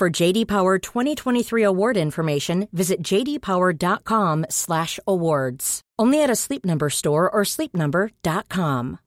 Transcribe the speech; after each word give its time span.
For 0.00 0.08
JD 0.08 0.48
Power 0.48 0.78
2023 0.78 1.62
award 1.62 1.98
information, 1.98 2.68
visit 2.72 3.02
jdpower.com/awards. 3.02 5.80
Only 5.98 6.22
at 6.22 6.30
a 6.30 6.36
Sleep 6.36 6.64
Number 6.64 6.88
store 6.88 7.28
or 7.28 7.44
sleepnumber.com. 7.44 8.98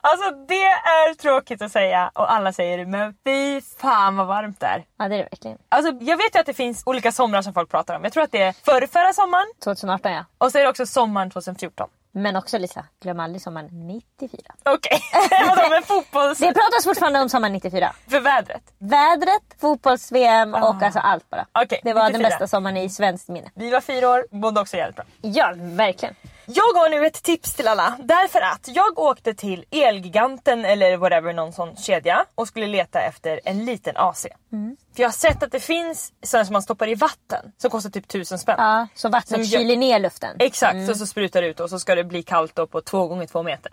Alltså 0.00 0.30
det 0.48 0.64
är 0.64 1.14
tråkigt 1.14 1.62
att 1.62 1.72
säga 1.72 2.10
och 2.14 2.32
alla 2.32 2.52
säger 2.52 2.78
det 2.78 2.86
men 2.86 3.14
fy 3.24 3.60
fan 3.60 4.16
vad 4.16 4.26
varmt 4.26 4.60
det 4.60 4.66
är. 4.66 4.84
Ja 4.98 5.08
det 5.08 5.14
är 5.14 5.18
det 5.18 5.28
verkligen. 5.30 5.58
Alltså 5.68 5.92
jag 6.00 6.16
vet 6.16 6.34
ju 6.34 6.40
att 6.40 6.46
det 6.46 6.54
finns 6.54 6.82
olika 6.86 7.12
somrar 7.12 7.42
som 7.42 7.54
folk 7.54 7.70
pratar 7.70 7.96
om. 7.96 8.04
Jag 8.04 8.12
tror 8.12 8.22
att 8.22 8.32
det 8.32 8.42
är 8.42 8.52
förra, 8.52 8.86
förra 8.86 9.12
sommaren 9.12 9.46
2018 9.64 10.12
ja. 10.12 10.24
och 10.38 10.52
så 10.52 10.58
är 10.58 10.62
det 10.62 10.68
också 10.68 10.86
sommaren 10.86 11.30
2014. 11.30 11.88
Men 12.18 12.36
också 12.36 12.58
Lisa, 12.58 12.84
glöm 13.02 13.20
aldrig 13.20 13.42
sommaren 13.42 13.68
94. 13.72 14.40
Okej, 14.64 15.00
vadå 15.48 15.70
med 15.70 15.84
fotbolls... 15.84 16.38
Det 16.38 16.46
pratas 16.46 16.84
fortfarande 16.84 17.20
om 17.20 17.28
sommaren 17.28 17.52
94. 17.52 17.92
För 18.08 18.20
vädret? 18.20 18.62
Vädret, 18.78 19.42
fotbolls-VM 19.60 20.54
och 20.54 20.82
alltså 20.82 20.98
allt 20.98 21.30
bara. 21.30 21.46
Okej, 21.52 21.80
det 21.84 21.92
var 21.92 22.02
94. 22.02 22.22
den 22.22 22.30
bästa 22.30 22.46
sommaren 22.46 22.76
i 22.76 22.90
svenskt 22.90 23.28
minne. 23.28 23.50
Vi 23.54 23.70
var 23.70 23.80
fyra 23.80 24.08
år, 24.08 24.26
mådde 24.30 24.60
också 24.60 24.76
jävligt 24.76 24.96
bra. 24.96 25.04
Ja, 25.20 25.52
verkligen. 25.56 26.14
Jag 26.46 26.62
har 26.74 26.88
nu 26.88 27.06
ett 27.06 27.22
tips 27.22 27.54
till 27.54 27.68
alla. 27.68 27.96
Därför 27.98 28.40
att 28.40 28.68
jag 28.68 28.98
åkte 28.98 29.34
till 29.34 29.64
Elgiganten 29.70 30.64
eller 30.64 30.96
whatever, 30.96 31.32
någon 31.32 31.52
sån 31.52 31.76
kedja 31.76 32.24
och 32.34 32.48
skulle 32.48 32.66
leta 32.66 33.00
efter 33.00 33.40
en 33.44 33.64
liten 33.64 33.96
AC. 33.96 34.26
För 34.96 35.02
jag 35.02 35.08
har 35.08 35.12
sett 35.12 35.42
att 35.42 35.52
det 35.52 35.60
finns 35.60 36.12
sådana 36.22 36.44
som 36.44 36.52
man 36.52 36.62
stoppar 36.62 36.88
i 36.88 36.94
vatten 36.94 37.52
som 37.58 37.70
kostar 37.70 37.90
typ 37.90 38.08
tusen 38.08 38.38
spänn. 38.38 38.54
Ja, 38.58 38.86
så 38.94 39.08
vattnet 39.08 39.28
Som 39.28 39.42
gör- 39.42 39.58
kyler 39.58 39.76
ner 39.76 39.98
luften. 39.98 40.36
Exakt, 40.38 40.90
och 40.90 40.96
så 40.96 41.06
sprutar 41.06 41.42
det 41.42 41.48
ut 41.48 41.60
och 41.60 41.70
så 41.70 41.78
ska 41.78 41.94
det 41.94 42.04
bli 42.04 42.22
kallt 42.22 42.54
då 42.56 42.66
på 42.66 42.80
två 42.80 43.06
gånger 43.08 43.26
två 43.26 43.42
meter. 43.42 43.72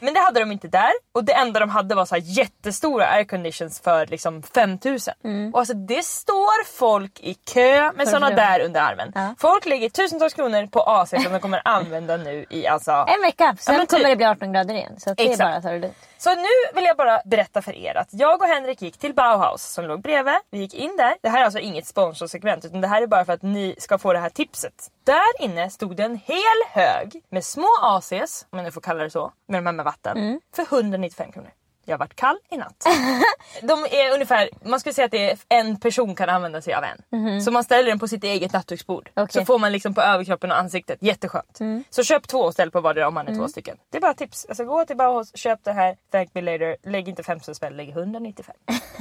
Men 0.00 0.14
det 0.14 0.20
hade 0.20 0.40
de 0.40 0.52
inte 0.52 0.68
där 0.68 0.92
och 1.14 1.24
det 1.24 1.32
enda 1.32 1.60
de 1.60 1.70
hade 1.70 1.94
var 1.94 2.06
så 2.06 2.16
jättestora 2.16 3.06
airconditions 3.06 3.80
för 3.80 4.06
liksom 4.06 4.42
5000. 4.42 5.14
Och 5.52 5.58
alltså 5.58 5.74
det 5.74 6.04
står 6.04 6.64
folk 6.64 7.20
i 7.20 7.34
kö 7.34 7.92
med 7.92 8.08
sådana 8.08 8.30
där 8.30 8.60
under 8.60 8.80
armen. 8.80 9.12
Ja. 9.14 9.34
Folk 9.38 9.66
lägger 9.66 9.88
tusentals 9.88 10.34
kronor 10.34 10.66
på 10.66 10.80
AC 10.82 11.10
som 11.10 11.32
de 11.32 11.40
kommer 11.40 11.62
använda 11.68 12.03
nu 12.06 12.46
i 12.50 12.66
alltså... 12.66 12.92
En 12.92 13.22
vecka, 13.22 13.56
sen 13.58 13.74
Ja, 13.74 13.80
typ. 13.80 13.90
kommer 13.90 14.08
det 14.08 14.16
bli 14.16 14.26
18 14.26 14.52
grader 14.52 14.74
igen. 14.74 14.94
Så 14.98 15.14
det 15.14 15.32
är 15.32 15.36
bara 15.38 15.78
det. 15.78 15.90
Så 16.18 16.34
nu 16.34 16.48
vill 16.74 16.84
jag 16.84 16.96
bara 16.96 17.20
berätta 17.24 17.62
för 17.62 17.72
er 17.72 17.96
att 17.96 18.08
jag 18.10 18.40
och 18.42 18.48
Henrik 18.48 18.82
gick 18.82 18.98
till 18.98 19.14
Bauhaus 19.14 19.62
som 19.62 19.84
låg 19.84 20.02
bredvid. 20.02 20.34
Vi 20.50 20.58
gick 20.58 20.74
in 20.74 20.96
där. 20.96 21.16
Det 21.22 21.28
här 21.28 21.40
är 21.40 21.44
alltså 21.44 21.58
inget 21.58 21.86
sponsorsegment 21.86 22.64
utan 22.64 22.80
det 22.80 22.88
här 22.88 23.02
är 23.02 23.06
bara 23.06 23.24
för 23.24 23.32
att 23.32 23.42
ni 23.42 23.74
ska 23.78 23.98
få 23.98 24.12
det 24.12 24.18
här 24.18 24.30
tipset. 24.30 24.90
Där 25.04 25.40
inne 25.44 25.70
stod 25.70 25.96
det 25.96 26.02
en 26.02 26.20
hel 26.24 26.60
hög 26.70 27.22
med 27.30 27.44
små 27.44 27.68
ACs, 27.82 28.46
om 28.50 28.58
jag 28.58 28.64
nu 28.64 28.70
får 28.70 28.80
kalla 28.80 29.02
det 29.04 29.10
så, 29.10 29.32
med 29.48 29.58
de 29.58 29.66
här 29.66 29.72
med 29.72 29.84
vatten, 29.84 30.40
för 30.56 30.62
195 30.62 31.32
kronor. 31.32 31.50
Jag 31.84 31.98
varit 31.98 32.16
kall 32.16 32.36
i 32.50 32.56
natt. 32.56 32.84
De 33.62 33.84
är 33.90 34.14
ungefär, 34.14 34.48
man 34.62 34.80
skulle 34.80 34.92
säga 34.92 35.04
att 35.04 35.10
det 35.10 35.30
är 35.30 35.38
en 35.48 35.80
person 35.80 36.14
kan 36.14 36.28
använda 36.28 36.60
sig 36.62 36.74
av 36.74 36.84
en. 36.84 37.42
Så 37.42 37.50
man 37.50 37.64
ställer 37.64 37.88
den 37.88 37.98
på 37.98 38.08
sitt 38.08 38.24
eget 38.24 38.52
nattduksbord. 38.52 39.10
Okej. 39.14 39.32
Så 39.40 39.44
får 39.44 39.58
man 39.58 39.72
liksom 39.72 39.94
på 39.94 40.00
överkroppen 40.00 40.50
och 40.50 40.58
ansiktet. 40.58 40.98
Jätteskönt. 41.02 41.58
Så 41.90 42.02
köp 42.02 42.28
två 42.28 42.38
och 42.38 42.52
ställ 42.52 42.70
på 42.70 42.80
vardera 42.80 43.08
om 43.08 43.14
man 43.14 43.28
är 43.28 43.34
två 43.34 43.48
stycken. 43.48 43.76
Det 43.90 43.96
är 43.96 44.00
bara 44.00 44.14
tips. 44.14 44.46
Alltså 44.48 44.64
gå 44.64 44.84
till 44.84 44.96
Bauhaus, 44.96 45.36
köp 45.36 45.64
det 45.64 45.72
här, 45.72 45.96
thank 46.12 46.30
me 46.34 46.40
later. 46.40 46.76
Lägg 46.82 47.08
inte 47.08 47.22
50 47.22 47.54
spänn, 47.54 47.76
lägg 47.76 47.88
195. 47.88 48.54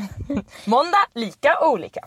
Måndag, 0.65 1.05
lika 1.13 1.57
och 1.61 1.71
olika. 1.71 2.01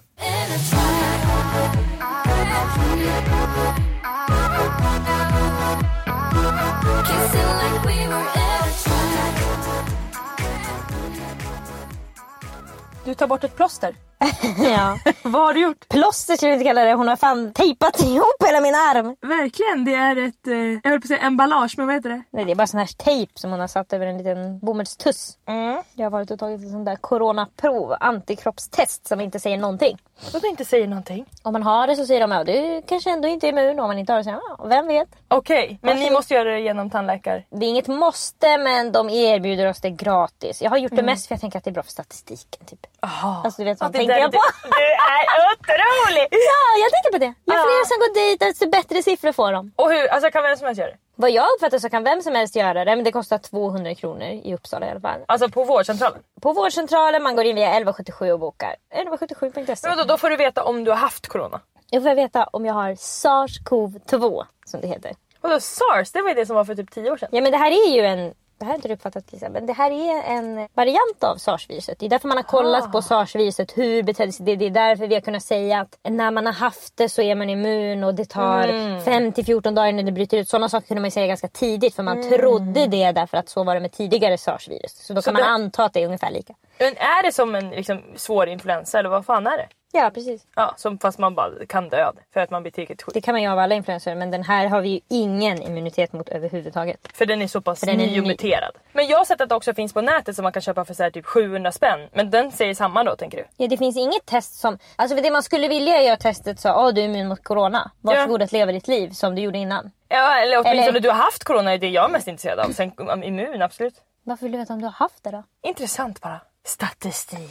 Du 13.07 13.15
tar 13.15 13.27
bort 13.27 13.45
ett 13.45 13.57
plåster. 13.57 13.95
ja. 14.59 14.99
Vad 15.23 15.43
har 15.43 15.55
du 15.55 15.61
gjort? 15.61 15.89
Plåster 15.89 16.37
skulle 16.37 16.51
jag 16.51 16.57
inte 16.57 16.65
kalla 16.69 16.85
det. 16.85 16.95
Hon 16.95 17.09
har 17.09 17.17
fan 17.17 17.53
tejpat 17.53 18.01
ihop 18.05 18.43
hela 18.47 18.61
min 18.61 18.75
arm. 18.75 19.17
Verkligen, 19.21 19.85
det 19.85 19.95
är 19.95 20.17
ett, 20.29 20.47
eh, 20.47 20.55
jag 20.55 20.91
höll 20.91 21.01
på 21.01 21.05
att 21.05 21.09
säga 21.09 21.21
emballage, 21.21 21.75
men 21.77 21.87
vad 21.87 21.95
heter 21.97 22.11
det? 22.11 22.23
Nej, 22.31 22.45
det 22.45 22.51
är 22.51 22.55
bara 22.57 22.67
sån 22.67 22.81
här 22.81 22.87
tejp 22.87 23.33
som 23.35 23.51
hon 23.51 23.61
har 23.61 23.67
satt 23.67 23.93
över 23.93 24.07
en 24.07 24.19
liten 24.19 24.59
bomullstuss. 24.59 25.39
Mm. 25.49 25.83
Jag 25.95 26.07
har 26.07 26.11
varit 26.11 26.31
och 26.31 26.39
tagit 26.39 26.63
ett 26.65 26.71
sånt 26.71 26.87
där 26.87 26.97
coronaprov, 26.97 27.95
antikroppstest 28.01 29.07
som 29.09 29.21
inte 29.21 29.41
säger 29.41 29.57
någonting. 29.59 29.99
Som 30.19 30.41
inte 30.45 30.65
säger 30.65 30.87
någonting. 30.87 31.25
Om 31.43 31.53
man 31.53 31.63
har 31.63 31.87
det 31.87 31.97
så 31.97 32.07
säger 32.07 32.21
de 32.21 32.33
att 32.33 32.47
du 32.47 32.83
kanske 32.89 33.11
ändå 33.11 33.29
inte 33.29 33.47
är 33.47 33.49
immun. 33.49 33.81
Om 33.81 33.87
man 33.87 33.99
inte 33.99 34.13
har 34.13 34.19
det 34.19 34.25
så 34.25 34.31
säger 34.31 34.41
de, 34.41 34.55
ja, 34.59 34.65
vem 34.69 34.87
vet. 34.87 35.09
Okej, 35.29 35.79
men 35.83 35.95
ni 35.95 36.01
Varsågod. 36.01 36.19
måste 36.19 36.35
göra 36.35 36.51
det 36.51 36.61
genom 36.61 36.91
tandläkare. 36.91 37.43
Det 37.51 37.67
är 37.67 37.71
inget 37.71 37.87
måste 37.89 38.59
men 38.59 38.93
de 38.93 39.11
erbjuder 39.11 39.67
oss 39.69 39.81
det 39.81 39.91
gratis. 39.91 40.63
Jag 40.63 40.71
har 40.71 40.77
gjort 40.79 40.93
Mm. 40.93 41.05
det 41.07 41.13
mest 41.13 41.27
för 41.27 41.35
jag 41.35 41.41
tänker 41.41 41.59
att 41.59 41.65
det 41.65 41.71
är 41.71 41.73
bra 41.73 41.83
för 41.83 41.91
statistiken. 41.91 42.67
Typ. 42.67 42.87
Aha. 43.07 43.43
Alltså, 43.45 43.63
du 43.63 43.65
vet, 43.69 43.79
det 43.79 43.93
tänker 43.93 44.19
jag 44.19 44.33
på. 44.33 44.39
Du, 44.63 44.69
du 44.71 44.85
är 44.85 45.53
otrolig! 45.53 46.27
Ja, 46.51 46.63
jag 46.83 46.91
tänker 46.95 47.11
på 47.13 47.19
det. 47.19 47.27
Ju 47.27 47.35
Ja. 47.45 47.65
fler 47.67 47.85
som 47.91 47.99
går 48.03 48.15
dit 48.15 48.41
desto 48.41 48.69
bättre 48.71 49.03
siffror 49.03 49.33
får 49.33 49.53
de. 49.53 49.73
Och 49.77 49.91
hur, 49.93 50.07
alltså 50.09 50.31
kan 50.31 50.43
vem 50.43 50.57
som 50.57 50.67
helst 50.67 50.79
göra 50.81 50.91
det? 50.91 50.97
Vad 51.19 51.31
jag 51.31 51.47
uppfattar 51.57 51.79
så 51.79 51.89
kan 51.91 52.05
vem 52.05 52.23
som 52.23 52.35
helst 52.35 52.57
göra 52.57 52.85
det 52.85 52.97
men 52.97 53.05
det 53.05 53.13
kostar 53.13 53.39
200 53.39 53.95
kronor 53.95 54.23
i 54.45 54.55
Uppsala 54.55 54.87
i 54.87 54.91
alla 54.91 55.01
fall. 55.01 55.21
Alltså 55.29 55.49
på 55.49 55.65
vårdcentralen? 55.65 56.19
På 56.41 56.53
vårdcentralen 56.53 57.23
man 57.23 57.37
går 57.37 57.45
in 57.45 57.57
via 57.57 57.67
1177 57.67 58.33
och 58.33 58.41
bokar. 58.41 58.75
1177.se. 58.95 59.89
Men 59.89 59.99
då, 59.99 60.05
då 60.05 60.17
får 60.17 60.31
du 60.31 60.37
veta 60.37 60.65
om 60.65 60.85
du 60.85 60.91
har 60.91 60.99
haft 60.99 61.29
corona. 61.29 61.61
Jag 61.91 62.03
får 62.03 62.15
veta 62.15 62.45
om 62.45 62.67
jag 62.67 62.75
har 62.75 62.91
SARS-CoV-2 62.95 64.45
som 64.67 64.81
det 64.81 64.87
heter. 64.89 65.13
Och 65.41 65.51
då 65.51 65.61
SARS, 65.61 66.13
det 66.13 66.23
var 66.23 66.29
ju 66.29 66.35
det 66.35 66.47
som 66.47 66.57
var 66.57 66.65
för 66.65 66.75
typ 66.75 66.91
10 66.91 67.11
år 67.11 67.17
sedan. 67.17 67.29
Ja 67.33 67.41
men 67.41 67.53
det 67.53 67.59
här 67.59 67.71
är 67.71 67.91
ju 67.91 68.01
en 68.07 68.35
det 68.59 68.65
här 68.65 68.71
har 68.73 68.77
inte 68.77 68.89
du 68.89 68.95
uppfattat 68.95 69.33
Lisa, 69.33 69.49
men 69.49 69.67
det 69.67 69.73
här 69.73 69.91
är 69.91 70.23
en 70.37 70.69
variant 70.75 71.25
av 71.25 71.37
SARS-viruset. 71.37 71.99
Det 71.99 72.07
är 72.07 72.11
därför 72.11 72.29
man 72.29 72.37
har 72.37 72.43
kollat 72.45 72.93
på 72.93 73.03
SARS-viruset, 73.03 73.73
hur 73.79 74.03
betedde 74.03 74.33
sig 74.33 74.47
det? 74.47 74.57
Det 74.57 74.67
är 74.67 74.71
därför 74.71 75.07
vi 75.07 75.15
har 75.15 75.21
kunnat 75.23 75.43
säga 75.43 75.81
att 75.81 75.99
när 76.09 76.31
man 76.31 76.47
har 76.47 76.53
haft 76.53 76.97
det 76.97 77.09
så 77.09 77.23
är 77.23 77.35
man 77.35 77.51
immun 77.51 78.05
och 78.05 78.15
det 78.15 78.25
tar 78.25 79.01
5 79.05 79.33
till 79.33 79.45
14 79.45 79.75
dagar 79.75 79.89
innan 79.89 80.05
det 80.05 80.13
bryter 80.13 80.37
ut. 80.39 80.49
Sådana 80.49 80.69
saker 80.69 80.87
kunde 80.87 81.01
man 81.01 81.11
säga 81.11 81.27
ganska 81.27 81.49
tidigt 81.49 81.95
för 81.95 82.03
man 82.03 82.29
trodde 82.29 82.87
det 82.87 83.13
därför 83.13 83.37
att 83.37 83.49
så 83.49 83.65
var 83.65 83.75
det 83.75 83.81
med 83.81 83.93
tidigare 83.93 84.37
SARS-virus. 84.39 84.93
Så 85.07 85.13
då 85.15 85.23
kan 85.23 85.35
man 85.35 85.43
det- 85.43 85.49
anta 85.49 85.85
att 85.85 85.93
det 85.93 86.03
är 86.03 86.07
ungefär 86.07 86.31
lika. 86.31 86.55
Men 86.79 86.89
är 86.97 87.23
det 87.23 87.33
som 87.33 87.55
en 87.55 87.71
liksom, 87.71 88.03
svår 88.17 88.49
influensa 88.49 88.99
eller 88.99 89.09
vad 89.11 89.27
fan 89.27 89.47
är 89.47 89.57
det? 89.57 89.69
Ja 89.93 90.11
precis. 90.15 90.47
Ja, 90.55 90.75
som, 90.77 90.99
fast 90.99 91.19
man 91.19 91.35
bara 91.35 91.67
kan 91.69 91.89
dö 91.89 92.13
för 92.33 92.41
att 92.41 92.51
man 92.51 92.63
blir 92.63 92.73
tillräckligt 92.73 93.03
sjuk. 93.03 93.15
Det 93.15 93.21
kan 93.21 93.35
man 93.35 93.43
ju 93.43 93.49
av 93.49 93.59
alla 93.59 93.75
influenser 93.75 94.15
men 94.15 94.31
den 94.31 94.43
här 94.43 94.67
har 94.67 94.81
vi 94.81 94.89
ju 94.89 95.01
ingen 95.09 95.63
immunitet 95.63 96.13
mot 96.13 96.29
överhuvudtaget. 96.29 97.09
För 97.13 97.27
den 97.27 97.43
är 97.43 97.47
så 97.47 97.61
pass 97.61 97.81
För 97.81 97.87
den 97.87 98.01
är 98.01 98.07
ny. 98.07 98.77
Men 98.93 99.07
jag 99.07 99.19
har 99.19 99.25
sett 99.25 99.41
att 99.41 99.49
det 99.49 99.55
också 99.55 99.75
finns 99.75 99.93
på 99.93 100.01
nätet 100.01 100.37
som 100.37 100.43
man 100.43 100.53
kan 100.53 100.63
köpa 100.63 100.85
för 100.85 100.95
så 100.95 101.03
här 101.03 101.11
typ 101.11 101.27
700 101.27 101.73
spänn. 101.73 102.09
Men 102.13 102.31
den 102.31 102.53
säger 102.53 102.75
samma 102.75 103.05
då 103.05 103.17
tänker 103.17 103.39
du? 103.39 103.45
Ja, 103.57 103.69
det 103.69 103.77
finns 103.77 103.97
inget 103.97 104.27
test 104.27 104.55
som... 104.55 104.79
Alltså 104.97 105.17
det 105.17 105.31
man 105.31 105.43
skulle 105.43 105.69
vilja 105.69 106.03
göra 106.03 106.17
testet 106.17 106.61
så, 106.61 106.73
åh 106.73 106.95
du 106.95 107.01
är 107.01 107.05
immun 107.05 107.29
mot 107.29 107.45
corona. 107.45 107.91
Varsågod 108.01 108.43
att 108.43 108.53
leva 108.53 108.73
ditt 108.73 108.89
liv 108.89 109.11
som 109.11 109.35
du 109.35 109.43
gjorde 109.43 109.59
innan. 109.59 109.91
Ja 110.09 110.39
eller 110.39 110.57
åtminstone 110.57 110.89
Eller- 110.89 111.01
du 111.01 111.09
har 111.09 111.17
haft 111.17 111.45
corona 111.45 111.73
är 111.73 111.79
det 111.79 111.89
jag 111.89 112.05
är 112.05 112.09
mest 112.09 112.29
intresserad 112.29 112.59
av. 112.59 112.71
Sen 112.71 113.23
immun 113.25 113.63
absolut. 113.63 113.95
Varför 114.23 114.43
vill 114.43 114.53
du 114.53 114.59
veta 114.59 114.73
om 114.73 114.81
du 114.81 114.87
har 114.87 114.93
haft 114.93 115.25
det 115.25 115.31
då? 115.31 115.43
Intressant 115.63 116.21
bara. 116.21 116.41
Statistik. 116.67 117.49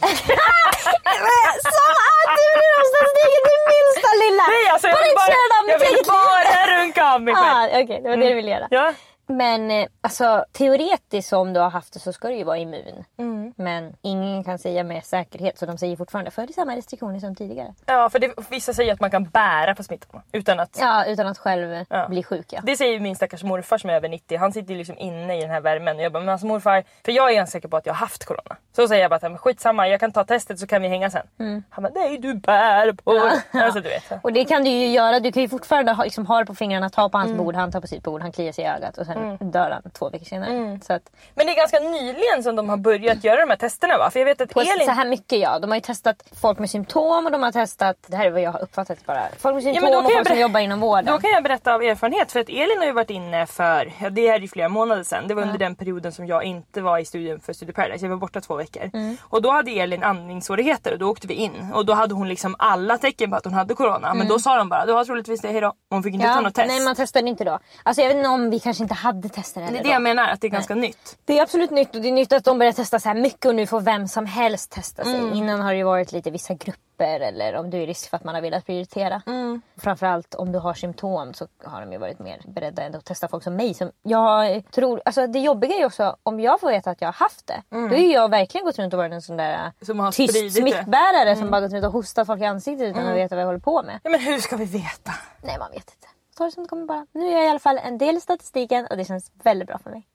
Som 1.76 1.92
att 2.20 2.30
du 2.38 2.44
bryr 2.56 2.70
dig 2.72 2.78
om 2.80 2.86
statistiken 2.94 3.42
det 3.48 3.60
minsta 3.74 4.10
lilla! 4.24 4.44
Nej 4.54 4.66
alltså 4.72 4.86
jag 4.88 4.96
Bara 4.96 5.04
vill 5.04 5.14
bara, 5.14 5.26
jag 5.72 5.78
vill 5.78 5.98
bara 6.06 6.76
runka 6.76 7.02
av 7.14 7.20
mig 7.22 7.34
själv. 7.34 7.56
Ah, 7.56 7.66
Okej, 7.82 8.00
det 8.02 8.08
var 8.08 8.16
det 8.16 8.28
du 8.28 8.34
ville 8.34 8.50
göra. 8.50 8.68
Ja. 8.70 8.92
Men 9.28 9.70
eh, 9.70 9.86
alltså 10.00 10.44
teoretiskt 10.52 11.32
om 11.32 11.52
du 11.52 11.60
har 11.60 11.70
haft 11.70 11.92
det 11.92 11.98
så 12.00 12.12
ska 12.12 12.28
du 12.28 12.34
ju 12.36 12.44
vara 12.44 12.58
immun. 12.58 13.04
Mm. 13.18 13.52
Men 13.56 13.96
ingen 14.02 14.44
kan 14.44 14.58
säga 14.58 14.84
med 14.84 15.04
säkerhet 15.04 15.58
så 15.58 15.66
de 15.66 15.78
säger 15.78 15.96
fortfarande 15.96 16.30
följ 16.30 16.52
samma 16.52 16.76
restriktioner 16.76 17.18
som 17.18 17.34
tidigare. 17.34 17.74
ja 17.86 18.10
för 18.10 18.18
det, 18.18 18.34
vissa 18.50 18.72
säger 18.74 18.92
att 18.92 19.00
man 19.00 19.10
kan 19.10 19.24
bära 19.24 19.74
på 19.74 19.82
smittan 19.82 20.22
utan 20.32 20.60
att 20.60 20.78
Ja, 20.80 21.04
utan 21.06 21.26
att 21.26 21.38
själv 21.38 21.84
Ja. 21.88 22.08
bli 22.08 22.22
sjuk 22.22 22.46
ja. 22.50 22.60
Det 22.62 22.76
säger 22.76 23.00
min 23.00 23.16
stackars 23.16 23.42
morfar 23.42 23.78
som 23.78 23.90
är 23.90 23.94
över 23.94 24.08
90. 24.08 24.38
Han 24.38 24.52
sitter 24.52 24.72
ju 24.72 24.78
liksom 24.78 24.98
inne 24.98 25.38
i 25.38 25.40
den 25.40 25.50
här 25.50 25.60
värmen. 25.60 25.96
Och 25.96 26.02
jag 26.02 26.12
bara, 26.12 26.20
men 26.20 26.28
alltså 26.28 26.46
morfar, 26.46 26.84
för 27.04 27.12
jag 27.12 27.30
är 27.30 27.34
ganska 27.34 27.52
säker 27.58 27.68
på 27.68 27.76
att 27.76 27.86
jag 27.86 27.92
har 27.92 27.98
haft 27.98 28.24
corona. 28.24 28.56
Så 28.76 28.88
säger 28.88 29.02
jag 29.02 29.10
bara, 29.10 29.28
men 29.28 29.38
skitsamma 29.38 29.88
jag 29.88 30.00
kan 30.00 30.12
ta 30.12 30.24
testet 30.24 30.58
så 30.58 30.66
kan 30.66 30.82
vi 30.82 30.88
hänga 30.88 31.10
sen. 31.10 31.26
Mm. 31.38 31.62
Han 31.70 31.82
bara, 31.82 31.92
nej 31.94 32.18
du 32.18 32.34
bär 32.34 32.92
på. 32.92 33.30
Alltså 33.58 33.80
du 33.80 33.88
vet. 33.88 34.12
Och 34.22 34.32
det 34.32 34.44
kan 34.44 34.64
du 34.64 34.70
ju 34.70 34.86
göra. 34.86 35.20
Du 35.20 35.32
kan 35.32 35.42
ju 35.42 35.48
fortfarande 35.48 35.92
ha, 35.92 36.04
liksom, 36.04 36.26
ha 36.26 36.38
det 36.38 36.46
på 36.46 36.54
fingrarna, 36.54 36.90
ta 36.90 37.08
på 37.08 37.18
hans 37.18 37.26
Mm. 37.30 37.44
bord, 37.44 37.54
han 37.54 37.72
tar 37.72 37.80
på 37.80 37.86
sitt 37.86 38.02
bord, 38.02 38.22
han 38.22 38.32
kliar 38.32 38.52
sig 38.52 38.64
i 38.64 38.68
ögat 38.68 38.98
och 38.98 39.06
sen 39.06 39.15
dör 39.40 39.70
han 39.70 39.90
två 39.90 40.10
veckor 40.10 40.24
senare. 40.24 40.50
Mm. 40.50 40.80
Så 40.80 40.92
att, 40.92 41.02
Men 41.34 41.46
det 41.46 41.52
är 41.52 41.56
ganska 41.56 41.78
nyligen 41.78 42.42
som 42.42 42.56
de 42.56 42.68
har 42.68 42.76
börjat 42.76 43.24
göra 43.24 43.40
de 43.40 43.50
här 43.50 43.56
testerna 43.56 43.98
va? 43.98 44.10
För 44.10 44.18
jag 44.18 44.26
vet 44.26 44.40
att 44.40 44.50
på 44.50 44.60
Elin... 44.60 44.86
så 44.86 44.90
här 44.92 45.06
mycket 45.06 45.38
ja. 45.38 45.58
De 45.58 45.70
har 45.70 45.76
ju 45.76 45.80
testat 45.80 46.22
folk 46.40 46.58
med 46.58 46.70
symptom 46.70 47.26
och 47.26 47.32
de 47.32 47.42
har 47.42 47.52
testat, 47.52 47.96
det 48.06 48.16
här 48.16 48.26
är 48.26 48.30
vad 48.30 48.40
jag 48.40 48.52
har 48.52 48.62
uppfattat 48.62 49.06
bara. 49.06 49.22
Folk 49.38 49.54
med 49.54 49.64
men 49.64 49.74
symptom 49.74 49.92
då 49.92 49.98
och 49.98 50.12
folk 50.12 50.28
som 50.28 50.36
ber- 50.36 50.40
jobbar 50.40 50.60
inom 50.60 50.80
vården. 50.80 51.04
Då 51.04 51.18
kan 51.18 51.30
jag 51.30 51.42
berätta 51.42 51.74
av 51.74 51.82
erfarenhet 51.82 52.32
för 52.32 52.40
att 52.40 52.48
Elin 52.48 52.78
har 52.78 52.84
ju 52.86 52.92
varit 52.92 53.10
inne 53.10 53.46
för, 53.46 53.92
ja, 54.00 54.10
det 54.10 54.28
är 54.28 54.40
ju 54.40 54.48
flera 54.48 54.68
månader 54.68 55.02
sedan. 55.02 55.28
Det 55.28 55.34
var 55.34 55.42
under 55.42 55.58
den 55.58 55.74
perioden 55.74 56.12
som 56.12 56.26
jag 56.26 56.44
inte 56.44 56.80
var 56.80 56.98
i 56.98 57.04
studion 57.04 57.40
för 57.40 57.52
Studio 57.52 57.74
Paradise. 57.74 58.04
Jag 58.04 58.10
var 58.10 58.16
borta 58.16 58.40
två 58.40 58.56
veckor. 58.56 58.90
Mm. 58.92 59.16
Och 59.22 59.42
då 59.42 59.50
hade 59.50 59.70
Elin 59.70 60.02
andningssvårigheter 60.02 60.92
och 60.92 60.98
då 60.98 61.10
åkte 61.10 61.26
vi 61.26 61.34
in. 61.34 61.72
Och 61.74 61.86
då 61.86 61.92
hade 61.92 62.14
hon 62.14 62.28
liksom 62.28 62.56
alla 62.58 62.98
tecken 62.98 63.30
på 63.30 63.36
att 63.36 63.44
hon 63.44 63.54
hade 63.54 63.74
corona. 63.74 64.14
Men 64.14 64.28
då 64.28 64.38
sa 64.38 64.56
de 64.56 64.68
bara, 64.68 64.86
du 64.86 64.92
har 64.92 65.04
troligtvis 65.04 65.40
det, 65.40 65.48
hejdå. 65.48 65.72
Hon 65.90 66.02
fick 66.02 66.14
inte 66.14 66.26
ta 66.26 66.40
något 66.40 66.54
test. 66.54 66.64
Mm. 66.64 66.76
Nej 66.76 66.84
man 66.84 66.94
testade 66.94 67.28
inte 67.28 67.44
då. 67.44 67.58
Alltså 67.82 68.02
jag 68.02 68.08
vet 68.08 68.16
inte 68.16 68.28
om 68.28 68.50
vi 68.50 68.60
kanske 68.60 68.82
inte 68.82 68.94
hade 69.06 69.28
tester 69.28 69.60
det 69.60 69.66
heller 69.66 69.80
är 69.80 69.84
det 69.84 69.90
jag 69.90 70.02
menar, 70.02 70.28
att 70.28 70.40
det 70.40 70.46
är 70.46 70.50
ganska 70.50 70.74
nytt. 70.74 71.18
Det 71.24 71.38
är 71.38 71.42
absolut 71.42 71.70
nytt 71.70 71.94
och 71.94 72.00
det 72.00 72.08
är 72.08 72.12
nytt 72.12 72.32
att 72.32 72.44
de 72.44 72.58
börjar 72.58 72.72
testa 72.72 73.00
så 73.00 73.08
här 73.08 73.16
mycket 73.16 73.46
och 73.46 73.54
nu 73.54 73.66
får 73.66 73.80
vem 73.80 74.08
som 74.08 74.26
helst 74.26 74.70
testa 74.70 75.04
sig. 75.04 75.18
Mm. 75.18 75.32
Innan 75.34 75.60
har 75.60 75.74
det 75.74 75.84
varit 75.84 76.12
lite 76.12 76.30
vissa 76.30 76.54
grupper 76.54 77.20
eller 77.20 77.56
om 77.56 77.70
du 77.70 77.82
är 77.82 77.86
risk 77.86 78.10
för 78.10 78.16
att 78.16 78.24
man 78.24 78.34
har 78.34 78.42
velat 78.42 78.66
prioritera. 78.66 79.22
Mm. 79.26 79.62
Framförallt 79.76 80.34
om 80.34 80.52
du 80.52 80.58
har 80.58 80.74
symptom 80.74 81.34
så 81.34 81.46
har 81.64 81.80
de 81.80 81.92
ju 81.92 81.98
varit 81.98 82.18
mer 82.18 82.40
beredda 82.46 82.82
ändå 82.82 82.98
att 82.98 83.04
testa 83.04 83.28
folk 83.28 83.44
som 83.44 83.56
mig. 83.56 83.74
Som 83.74 83.90
jag 84.02 84.62
tror, 84.70 85.02
alltså 85.04 85.26
det 85.26 85.38
jobbiga 85.38 85.74
är 85.74 85.78
ju 85.78 85.86
också 85.86 86.16
om 86.22 86.40
jag 86.40 86.60
får 86.60 86.70
veta 86.70 86.90
att 86.90 87.00
jag 87.00 87.08
har 87.08 87.12
haft 87.12 87.46
det. 87.46 87.62
Då 87.70 87.94
är 87.94 88.12
jag 88.12 88.30
verkligen 88.30 88.64
gått 88.64 88.78
runt 88.78 88.92
och 88.94 88.98
varit 88.98 89.12
en 89.12 89.22
sån 89.22 89.36
där 89.36 89.46
Mm. 89.46 89.72
Som 89.82 90.12
tyst 90.12 90.34
det. 90.34 90.40
Mm. 90.40 90.50
smittbärare 90.50 91.36
som 91.36 91.50
bara 91.50 91.60
gått 91.60 91.72
runt 91.72 91.84
och 91.84 91.92
hostat 91.92 92.26
folk 92.26 92.40
i 92.42 92.44
ansiktet 92.44 92.88
utan 92.88 93.06
att 93.06 93.16
veta 93.16 93.34
vad 93.34 93.42
jag 93.42 93.46
håller 93.46 93.60
på 93.60 93.82
med. 93.82 94.00
Ja, 94.02 94.10
men 94.10 94.20
hur 94.20 94.38
ska 94.38 94.56
vi 94.56 94.64
veta? 94.64 95.12
Nej 95.42 95.58
man 95.58 95.70
vet 95.70 95.90
inte. 95.94 96.08
Ta 96.36 96.44
det 96.44 96.50
som 96.50 96.62
det 96.62 96.68
kommer 96.68 96.86
bara. 96.86 97.06
Nu 97.12 97.26
är 97.26 97.32
jag 97.32 97.44
i 97.44 97.48
alla 97.48 97.58
fall 97.58 97.78
en 97.78 97.98
del 97.98 98.16
i 98.16 98.20
statistiken 98.20 98.86
och 98.86 98.96
det 98.96 99.04
känns 99.04 99.30
väldigt 99.42 99.68
bra 99.68 99.78
för 99.78 99.90
mig. 99.90 100.06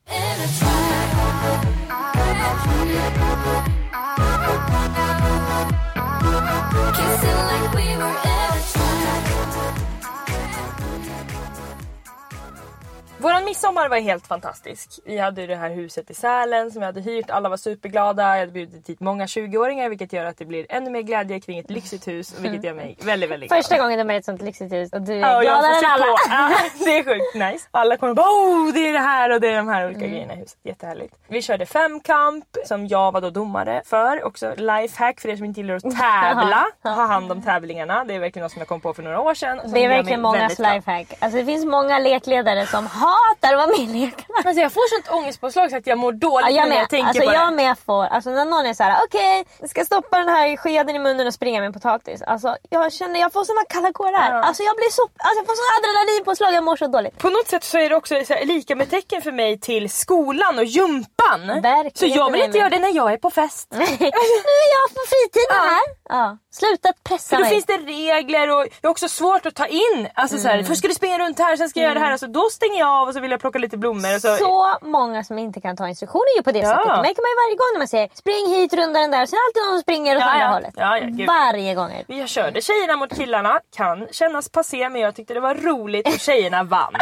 Våran 13.22 13.46
midsommar 13.46 13.90
var 13.90 14.00
helt 14.00 14.28
fantastisk. 14.28 14.90
Vi 15.06 15.18
hade 15.18 15.48
det 15.48 15.56
här 15.56 15.70
huset 15.70 16.10
i 16.10 16.14
Sälen 16.14 16.72
som 16.72 16.80
vi 16.80 16.86
hade 16.86 17.02
hyrt. 17.02 17.30
Alla 17.30 17.50
var 17.50 17.58
superglada. 17.58 18.24
Jag 18.24 18.40
hade 18.40 18.52
bjudit 18.52 18.90
hit 18.90 19.00
många 19.00 19.26
20-åringar 19.26 19.90
vilket 19.90 20.14
gör 20.14 20.26
att 20.26 20.38
det 20.38 20.46
blir 20.46 20.66
ännu 20.70 20.90
mer 20.90 21.02
glädje 21.02 21.40
kring 21.40 21.60
ett 21.60 21.70
lyxigt 21.70 22.08
hus. 22.08 22.36
Vilket 22.40 22.64
gör 22.64 22.74
mig 22.74 22.98
väldigt, 23.02 23.30
väldigt 23.30 23.50
glad. 23.50 23.58
Första 23.64 23.78
gången 23.78 23.98
de 24.00 24.10
är 24.10 24.14
i 24.14 24.18
ett 24.18 24.26
sånt 24.26 24.42
lyxigt 24.42 24.74
hus 24.74 24.94
och 24.94 25.02
du 25.02 25.14
är 25.14 25.20
Ja, 25.20 25.36
och 25.38 25.42
gladare 25.42 25.76
än 25.78 25.86
alla. 25.92 26.06
Ja, 26.30 26.50
det 26.86 26.98
är 26.98 27.04
sjukt 27.04 27.36
nice. 27.54 27.68
Alla 27.72 27.98
kommer 27.98 28.14
bara 28.14 28.26
oh, 28.28 28.74
det 28.74 28.90
är 28.90 28.94
det 28.94 29.00
här 29.00 29.30
och 29.30 29.42
det 29.42 29.48
är 29.48 29.58
de 29.58 29.68
här 29.68 29.86
olika 29.86 30.08
grejerna 30.08 30.34
i 30.34 30.38
huset. 30.38 30.58
Jättehärligt. 30.64 31.16
Vi 31.28 31.42
körde 31.42 31.66
femkamp 31.66 32.46
som 32.66 32.88
jag 32.88 33.12
var 33.12 33.22
då 33.22 33.30
domare 33.30 33.82
för. 33.86 34.24
Också 34.24 34.54
lifehack 34.58 35.20
för 35.22 35.30
er 35.30 35.36
som 35.36 35.46
inte 35.46 35.60
gillar 35.60 35.76
att 35.76 35.82
tävla. 35.84 36.66
Ha 36.84 37.06
hand 37.06 37.32
om 37.32 37.42
tävlingarna. 37.42 38.04
Det 38.04 38.16
är 38.16 38.20
verkligen 38.20 38.44
något 38.44 38.52
som 38.52 38.60
jag 38.60 38.68
kom 38.68 38.82
på 38.82 38.94
för 38.94 39.04
några 39.04 39.20
år 39.22 39.34
sedan. 39.34 39.60
och 39.60 39.70
Det 39.70 39.84
är 39.86 39.90
verkligen 39.90 40.22
mångas 40.22 40.60
lifehack. 40.60 41.08
Alltså 41.20 41.38
det 41.38 41.46
finns 41.46 41.66
många 41.66 42.00
lekledare 42.00 42.66
som 42.66 42.88
hatar 43.12 43.50
att 43.54 43.58
vara 43.58 43.68
med 43.68 43.80
i 43.80 43.88
lekarna. 44.06 44.38
Alltså 44.46 44.62
jag 44.62 44.72
får 44.72 44.86
sånt 44.96 45.08
ångestpåslag 45.20 45.70
så 45.72 45.78
att 45.78 45.88
jag 45.88 45.98
mår 45.98 46.12
dåligt 46.12 46.48
Ja, 46.50 46.56
jag 46.62 46.70
när 46.70 46.76
jag 46.78 46.90
tänker 46.90 47.08
Alltså, 47.08 47.24
på 47.24 47.34
jag 47.34 47.48
det. 47.52 47.56
med 47.56 47.76
får. 47.86 48.04
Alltså 48.06 48.30
när 48.30 48.46
någon 48.46 48.66
är 48.66 48.74
så 48.74 48.84
här: 48.84 49.04
okej, 49.06 49.46
jag 49.60 49.70
ska 49.70 49.86
stoppa 49.86 50.18
den 50.18 50.30
här 50.30 50.58
skeden 50.58 50.96
i 50.96 51.00
munnen 51.00 51.28
och 51.28 51.34
springa 51.34 51.60
med 51.60 51.68
en 51.68 51.74
potatis. 51.74 52.22
Alltså 52.22 52.56
jag 52.70 52.94
känner, 52.94 53.20
jag 53.20 53.34
får 53.34 53.44
såna 53.44 53.62
kalla 53.70 53.94
kårar. 53.94 54.32
Ja. 54.36 54.44
Alltså 54.44 54.64
jag 54.64 54.76
blir 54.76 54.90
så, 54.92 55.02
alltså 55.02 55.38
jag 55.40 55.46
får 55.48 55.56
sån 55.62 55.72
adrenalinpåslag, 55.80 56.54
jag 56.54 56.64
mår 56.64 56.76
så 56.76 56.88
dåligt. 56.88 57.18
På 57.18 57.30
något 57.30 57.48
sätt 57.48 57.64
så 57.64 57.78
är 57.78 57.90
det 57.90 57.96
också 57.96 58.16
så 58.28 58.34
här, 58.34 58.46
lika 58.46 58.76
med 58.76 58.90
tecken 58.90 59.22
för 59.22 59.32
mig 59.32 59.60
till 59.60 59.90
skolan 59.90 60.58
och 60.60 60.66
gympan. 60.66 61.48
Verkligen 61.62 61.92
så 61.96 62.06
jag 62.20 62.32
vill 62.32 62.42
inte 62.42 62.52
mig 62.52 62.60
göra 62.60 62.70
det 62.70 62.80
när 62.80 62.96
jag 62.96 63.14
är 63.14 63.18
på 63.18 63.30
fest. 63.30 63.68
nu 63.72 63.84
är 63.84 64.70
jag 64.78 64.90
på 64.96 65.02
fritiden 65.12 65.48
Ja. 65.50 65.62
här. 65.70 65.82
Ja. 66.10 66.38
Sluta 66.54 66.94
pressa 67.04 67.30
För 67.30 67.36
då 67.36 67.42
mig. 67.42 67.50
finns 67.52 67.66
det 67.66 67.78
regler 67.78 68.50
och 68.58 68.64
det 68.82 68.88
är 68.88 68.92
också 68.92 69.08
svårt 69.10 69.46
att 69.46 69.56
ta 69.56 69.66
in. 69.66 70.08
Alltså 70.16 70.38
så 70.38 70.48
här, 70.48 70.64
först 70.64 70.78
ska 70.80 70.88
du 70.88 70.94
springa 70.94 71.20
runt 71.20 71.40
här, 71.40 71.56
sen 71.58 71.70
ska 71.70 71.80
jag 71.80 71.86
göra 71.90 72.00
det 72.00 72.06
här. 72.06 72.12
Alltså, 72.12 72.28
då 72.28 72.50
stänger 72.52 72.80
jag 72.80 73.01
av 73.02 73.08
och 73.08 73.14
så 73.14 73.20
vill 73.20 73.32
jag 73.32 73.40
plocka 73.40 73.60
lite 73.60 73.78
blommor. 73.78 74.20
Så, 74.20 74.36
Så 74.36 74.78
många 74.82 75.24
som 75.24 75.40
inte 75.40 75.62
kan 75.62 75.78
ta 75.78 75.88
instruktioner 75.88 76.36
ju 76.38 76.44
på 76.44 76.52
det 76.52 76.60
Ja. 76.60 76.66
sättet. 76.70 76.84
Det 76.88 77.02
märker 77.08 77.22
man 77.26 77.32
ju 77.34 77.38
varje 77.44 77.56
gång 77.62 77.70
när 77.74 77.80
man 77.80 77.88
säger 77.88 78.10
spring 78.14 78.46
hit, 78.56 78.74
runda 78.74 79.00
den 79.00 79.12
där. 79.12 79.26
Sen 79.26 79.38
är 79.38 79.42
det 79.42 79.48
alltid 79.48 79.64
någon 79.64 79.74
som 79.78 79.82
springer 79.82 80.16
åt 80.16 80.22
Ja, 80.22 80.30
andra 80.30 80.46
ja. 80.46 80.52
hållet. 80.54 80.74
Ja, 80.78 80.98
ja, 80.98 81.26
varje 81.28 81.76
gång. 81.76 82.04
Vi 82.08 82.28
körde 82.28 82.62
tjejerna 82.62 82.96
mot 82.96 83.16
killarna. 83.18 83.60
Kan 83.78 84.08
kännas 84.12 84.50
passé 84.50 84.90
men 84.90 85.02
jag 85.02 85.16
tyckte 85.16 85.34
det 85.34 85.40
var 85.40 85.56
roligt 85.56 86.08
och 86.08 86.20
tjejerna 86.20 86.64
vann. 86.64 86.94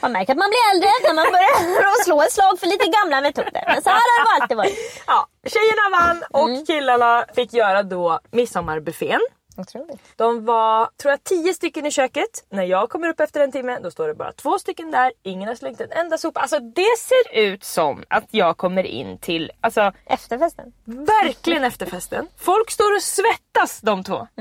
Man 0.00 0.12
märker 0.12 0.32
att 0.32 0.38
man 0.38 0.50
blir 0.50 0.74
äldre 0.74 0.88
när 1.04 1.14
man 1.14 1.24
börjar 1.32 2.02
slå 2.04 2.22
ett 2.22 2.32
slag 2.32 2.58
för 2.60 2.66
lite 2.66 2.84
gamla 2.86 3.20
metoder. 3.20 3.64
Men 3.66 3.82
så 3.82 3.90
här 3.90 3.96
har 3.96 4.24
det 4.38 4.42
alltid 4.42 4.56
varit. 4.56 5.02
ja, 5.06 5.26
tjejerna 5.46 5.98
vann 5.98 6.22
och 6.42 6.48
Mm. 6.48 6.66
killarna 6.66 7.24
fick 7.34 7.52
göra 7.52 7.82
då 7.82 8.20
midsommarbuffén. 8.30 9.20
Otroligt. 9.58 10.00
De 10.16 10.44
var, 10.44 10.88
tror 11.02 11.10
jag, 11.12 11.24
tio 11.24 11.54
stycken 11.54 11.86
i 11.86 11.90
köket. 11.90 12.44
När 12.50 12.64
jag 12.64 12.88
kommer 12.90 13.08
upp 13.08 13.20
efter 13.20 13.40
en 13.40 13.52
timme, 13.52 13.78
då 13.82 13.90
står 13.90 14.08
det 14.08 14.14
bara 14.14 14.32
två 14.32 14.58
stycken 14.58 14.90
där. 14.90 15.12
Ingen 15.22 15.48
har 15.48 15.54
slängt 15.54 15.80
en 15.80 15.92
enda 15.92 16.18
sopa. 16.18 16.40
Alltså 16.40 16.58
det 16.60 16.98
ser 16.98 17.38
ut 17.38 17.64
som 17.64 18.04
att 18.08 18.24
jag 18.30 18.56
kommer 18.56 18.82
in 18.86 19.18
till, 19.18 19.52
alltså 19.60 19.92
Efterfesten. 20.06 20.72
verkligen 20.84 21.64
efterfesten. 21.64 22.28
Folk 22.36 22.70
står 22.70 22.94
och 22.96 23.02
svettas 23.02 23.80
de 23.80 24.04
två. 24.04 24.26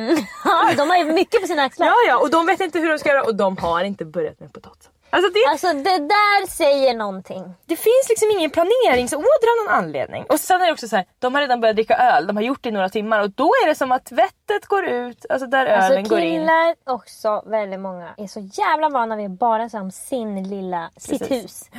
Ja, 0.45 0.71
de 0.77 0.89
har 0.89 0.97
ju 0.97 1.05
mycket 1.05 1.41
på 1.41 1.47
sina 1.47 1.63
axlar. 1.63 1.87
Ja, 1.87 1.95
ja, 2.07 2.17
och 2.17 2.29
de 2.29 2.45
vet 2.45 2.59
inte 2.61 2.79
hur 2.79 2.89
de 2.89 2.99
ska 2.99 3.09
göra 3.09 3.23
och 3.23 3.35
de 3.35 3.57
har 3.57 3.83
inte 3.83 4.05
börjat 4.05 4.39
med 4.39 4.53
potatisen. 4.53 4.91
Alltså 5.09 5.31
det, 5.31 5.45
Alltså 5.49 5.67
det 5.67 5.97
där 6.07 6.47
säger 6.47 6.93
någonting. 6.93 7.43
det 7.65 7.75
finns 7.75 8.09
liksom 8.09 8.31
ingen 8.31 8.49
planeringsådra 8.51 9.25
av 9.59 9.65
någon 9.65 9.73
anledning. 9.75 10.23
Och 10.29 10.39
sen 10.39 10.61
är 10.61 10.65
det 10.65 10.71
också 10.73 10.87
så 10.87 10.95
här, 10.95 11.05
de 11.19 11.33
har 11.35 11.41
redan 11.41 11.61
börjat 11.61 11.75
dricka 11.75 11.97
öl, 11.97 12.27
de 12.27 12.35
har 12.35 12.43
gjort 12.43 12.63
det 12.63 12.69
i 12.69 12.71
några 12.71 12.89
timmar 12.89 13.19
och 13.21 13.29
då 13.31 13.45
är 13.63 13.67
det 13.67 13.75
som 13.75 13.91
att 13.91 14.11
vettet 14.47 14.65
går 14.65 14.85
ut, 14.85 15.25
alltså 15.29 15.47
där 15.47 15.65
ölen 15.65 15.97
Alltså 15.97 16.15
går 16.15 16.19
in. 16.19 16.39
killar 16.39 16.75
också, 16.83 17.43
väldigt 17.45 17.79
många, 17.79 18.09
är 18.17 18.27
så 18.27 18.39
jävla 18.39 18.89
vana 18.89 19.15
vid 19.15 19.25
att 19.25 19.31
bara 19.39 19.69
säga 19.69 19.81
om 19.81 19.91
sin 19.91 20.49
lilla, 20.49 20.89
sitt 20.97 21.19
Precis. 21.19 21.43
hus. 21.43 21.69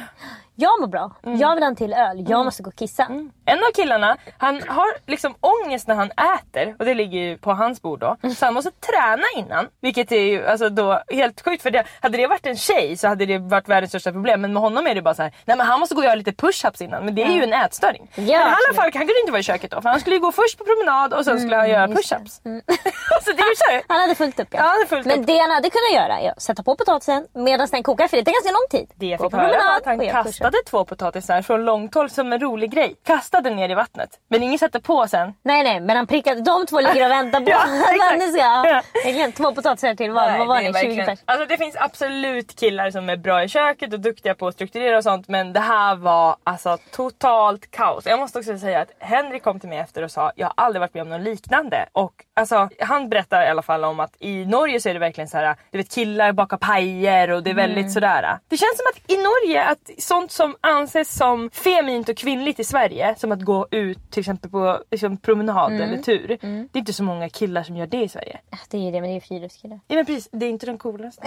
Jag 0.59 0.81
mår 0.81 0.87
bra, 0.87 1.11
jag 1.23 1.55
vill 1.55 1.63
ha 1.63 1.67
en 1.71 1.77
till 1.77 1.93
öl, 1.93 2.25
jag 2.31 2.45
måste 2.45 2.63
gå 2.63 2.69
och 2.69 2.77
kissa. 2.77 3.05
En 3.45 3.59
av 3.59 3.73
killarna, 3.75 4.17
han 4.39 4.63
har 4.69 4.87
liksom 5.11 5.35
ångest 5.41 5.89
när 5.89 5.95
han 5.95 6.11
äter 6.11 6.77
och 6.79 6.85
det 6.85 6.95
ligger 6.95 7.19
ju 7.19 7.39
på 7.39 7.53
hans 7.53 7.83
bord 7.83 7.99
då. 8.01 8.17
Så 8.37 8.45
han 8.45 8.55
måste 8.55 8.71
träna 8.71 9.23
innan. 9.37 9.69
Vilket 9.81 10.13
är 10.13 10.21
ju 10.21 10.47
alltså 10.47 10.69
då 10.69 11.03
helt 11.09 11.45
sjukt 11.45 11.63
för 11.63 11.71
det, 11.71 11.85
hade 12.01 12.17
det 12.19 12.27
varit 12.27 12.47
en 12.47 12.57
tjej 12.57 12.97
så 12.97 13.09
hade 13.09 13.27
det 13.27 13.39
varit 13.39 13.69
världens 13.69 13.91
största 13.91 14.13
problem. 14.13 14.41
Men 14.41 14.53
med 14.53 14.63
honom 14.63 14.87
är 14.87 14.95
det 14.95 15.03
bara 15.03 15.15
så 15.15 15.23
här, 15.23 15.33
nej 15.45 15.57
men 15.57 15.67
han 15.67 15.81
måste 15.81 15.95
gå 15.95 15.99
och 16.01 16.05
göra 16.05 16.15
lite 16.15 16.31
push-ups 16.33 16.83
innan. 16.83 17.05
Men 17.05 17.15
det 17.15 17.23
är 17.23 17.33
ju 17.33 17.43
en 17.43 17.53
ätstörning. 17.53 18.11
Ja, 18.15 18.23
men 18.23 18.29
i 18.31 18.35
alla 18.35 18.75
fall, 18.75 18.85
han 18.85 18.93
kunde 18.93 19.21
inte 19.21 19.33
vara 19.33 19.41
i 19.41 19.43
köket 19.43 19.71
då 19.71 19.83
för 19.83 19.89
han 19.89 20.01
skulle 20.01 20.17
ju 20.17 20.21
gå 20.23 20.33
först 20.33 20.59
på 20.59 20.65
promenad 20.65 21.15
och 21.15 21.25
sen 21.25 21.39
skulle 21.41 21.57
han 21.57 21.71
göra 21.71 21.89
just 21.89 22.43
det. 22.67 22.73
alltså 23.15 23.31
det 23.33 23.43
så 23.57 23.71
här, 23.71 23.83
Han 23.89 24.01
hade 24.01 24.15
fullt 24.15 24.41
upp 24.41 24.49
ja. 24.51 24.61
Han 24.61 24.69
hade 24.69 24.87
fullt 24.87 25.07
Men 25.07 25.21
upp. 25.21 25.27
det 25.27 25.39
han 25.39 25.51
hade 25.51 25.71
kunnat 25.71 25.93
göra 25.93 26.21
är 26.21 26.31
att 26.31 26.43
sätta 26.43 26.63
på 26.63 26.77
potatisen 26.77 27.27
medan 27.35 27.69
den 27.71 27.83
kokar 27.83 28.09
för 28.09 28.17
det 28.17 28.25
tar 28.25 28.33
ganska 28.33 28.51
lång 28.51 28.67
tid. 28.71 28.91
Det 28.95 29.07
jag 29.07 29.21
fick 29.21 29.33
höra 29.33 29.49
var 29.49 29.77
att 29.77 29.85
han 29.87 30.09
kastade 30.25 30.57
två 30.71 30.85
potatisar 30.85 31.43
från 31.43 31.65
långt 31.65 31.95
håll 31.95 32.11
som 32.11 32.33
en 32.33 32.41
rolig 32.41 32.71
grej. 32.71 32.95
Kastade 33.07 33.51
ner 33.51 33.69
i 33.69 33.75
vattnet. 33.75 34.11
Men 34.29 34.43
ingen 34.43 34.59
satte 34.59 34.81
på 34.81 35.07
sen. 35.09 35.35
Nej 35.43 35.63
nej 35.65 35.81
men 35.81 35.97
han 35.97 36.07
prickade, 36.07 36.41
de 36.41 36.67
två 36.67 36.81
ligger 36.81 37.05
och 37.05 37.11
väntar 37.11 37.41
på 37.41 37.51
Ja, 37.51 37.59
att. 38.27 38.37
Ja. 38.37 38.83
Verkligen 39.05 39.33
två 39.33 39.53
potatisar 39.55 39.95
till 39.95 40.11
var. 40.11 40.27
Nej, 40.27 40.39
Vad 40.39 40.49
var 40.49 40.61
det 40.61 40.67
är 40.67 40.73
ni? 40.73 40.81
20 40.81 40.87
verkligen- 40.87 41.07
pers? 41.07 41.19
Alltså 41.25 41.47
det 41.47 41.57
finns 41.59 41.77
absolut 41.79 42.57
killar 42.61 42.91
som 42.91 43.11
är 43.11 43.17
bra 43.17 43.43
i 43.45 43.49
köket 43.49 43.93
och 43.93 44.01
duktiga 44.01 44.35
på 44.35 44.47
att 44.47 44.55
strukturera 44.55 44.97
och 44.97 45.03
sånt 45.05 45.29
men 45.29 45.53
det 45.53 45.61
här 45.61 45.97
var 45.97 46.37
alltså 46.45 46.79
totalt 46.91 47.71
kaos. 47.71 48.07
Jag 48.07 48.19
måste 48.19 48.39
också 48.39 48.59
säga 48.59 48.81
att 48.81 48.91
Henrik 48.99 49.43
kom 49.45 49.61
till 49.61 49.69
mig 49.69 49.79
efter 49.79 50.03
och 50.03 50.11
sa 50.11 50.33
jag 50.37 50.47
har 50.47 50.55
aldrig 50.57 50.81
varit 50.81 50.95
med 50.95 51.03
om 51.03 51.09
något 51.09 51.21
liknande 51.21 51.87
och 51.93 52.13
alltså 52.37 52.57
alltså, 52.57 52.85
han 52.85 53.09
berättar 53.09 53.43
i 53.43 53.49
alla 53.49 53.63
fall 53.63 53.85
om 53.85 54.01
att 54.01 54.17
i 54.19 54.45
Norge 54.45 54.81
så 54.81 54.89
är 54.89 54.95
det 54.95 55.01
verkligen 55.01 55.29
så 55.29 55.37
här, 55.37 55.57
du 55.71 55.79
vet 55.79 55.95
killar 55.95 56.33
bakar 56.33 56.57
pajer 56.57 57.31
och 57.31 57.43
det 57.43 57.51
är 57.51 57.55
väldigt 57.55 57.93
sådär. 57.93 58.39
Det 58.49 58.57
känns 58.57 58.77
som 58.77 58.87
att 58.93 59.11
i 59.11 59.17
Norge 59.17 59.65
att 59.65 59.91
sånt 59.99 60.33
som 60.33 60.57
anses 60.61 61.15
som 61.15 61.51
feminint 61.51 62.09
och 62.09 62.17
kvinnligt 62.17 62.61
i 62.61 62.65
Sverige, 62.65 63.15
som 63.19 63.33
att 63.33 63.43
gå 63.43 63.69
ut 63.71 64.11
till 64.11 64.21
exempel 64.21 64.51
på 64.51 64.81
liksom, 64.91 65.17
promenad 65.17 65.73
eller 65.73 66.03
tur. 66.03 66.29
Det 66.73 66.79
är 66.79 66.79
inte 66.79 66.93
så 66.93 67.03
många 67.03 67.29
killar 67.29 67.63
som 67.63 67.77
gör 67.77 67.87
det 67.87 68.03
i 68.03 68.09
Sverige. 68.09 68.41
Ja, 68.51 68.59
Det 68.71 68.89
är 68.89 68.93
det, 68.93 69.01
men 69.01 69.11
det 69.11 69.17
är 69.17 69.21
friluftskillar. 69.21 69.81
Ja, 69.89 69.97
men 69.97 70.07
precis, 70.07 70.29
det 70.33 70.47
är 70.47 70.51
inte 70.51 70.67
den 70.67 70.79
coolaste. 70.79 71.23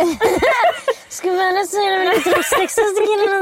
Ska 1.10 1.28
man 1.28 1.58
alltså 1.58 1.76
säga 1.76 1.92
det 1.92 1.98
med 1.98 2.08
lite 2.08 2.30
de 2.30 2.44
sexigaste 2.44 3.02
killarna 3.06 3.40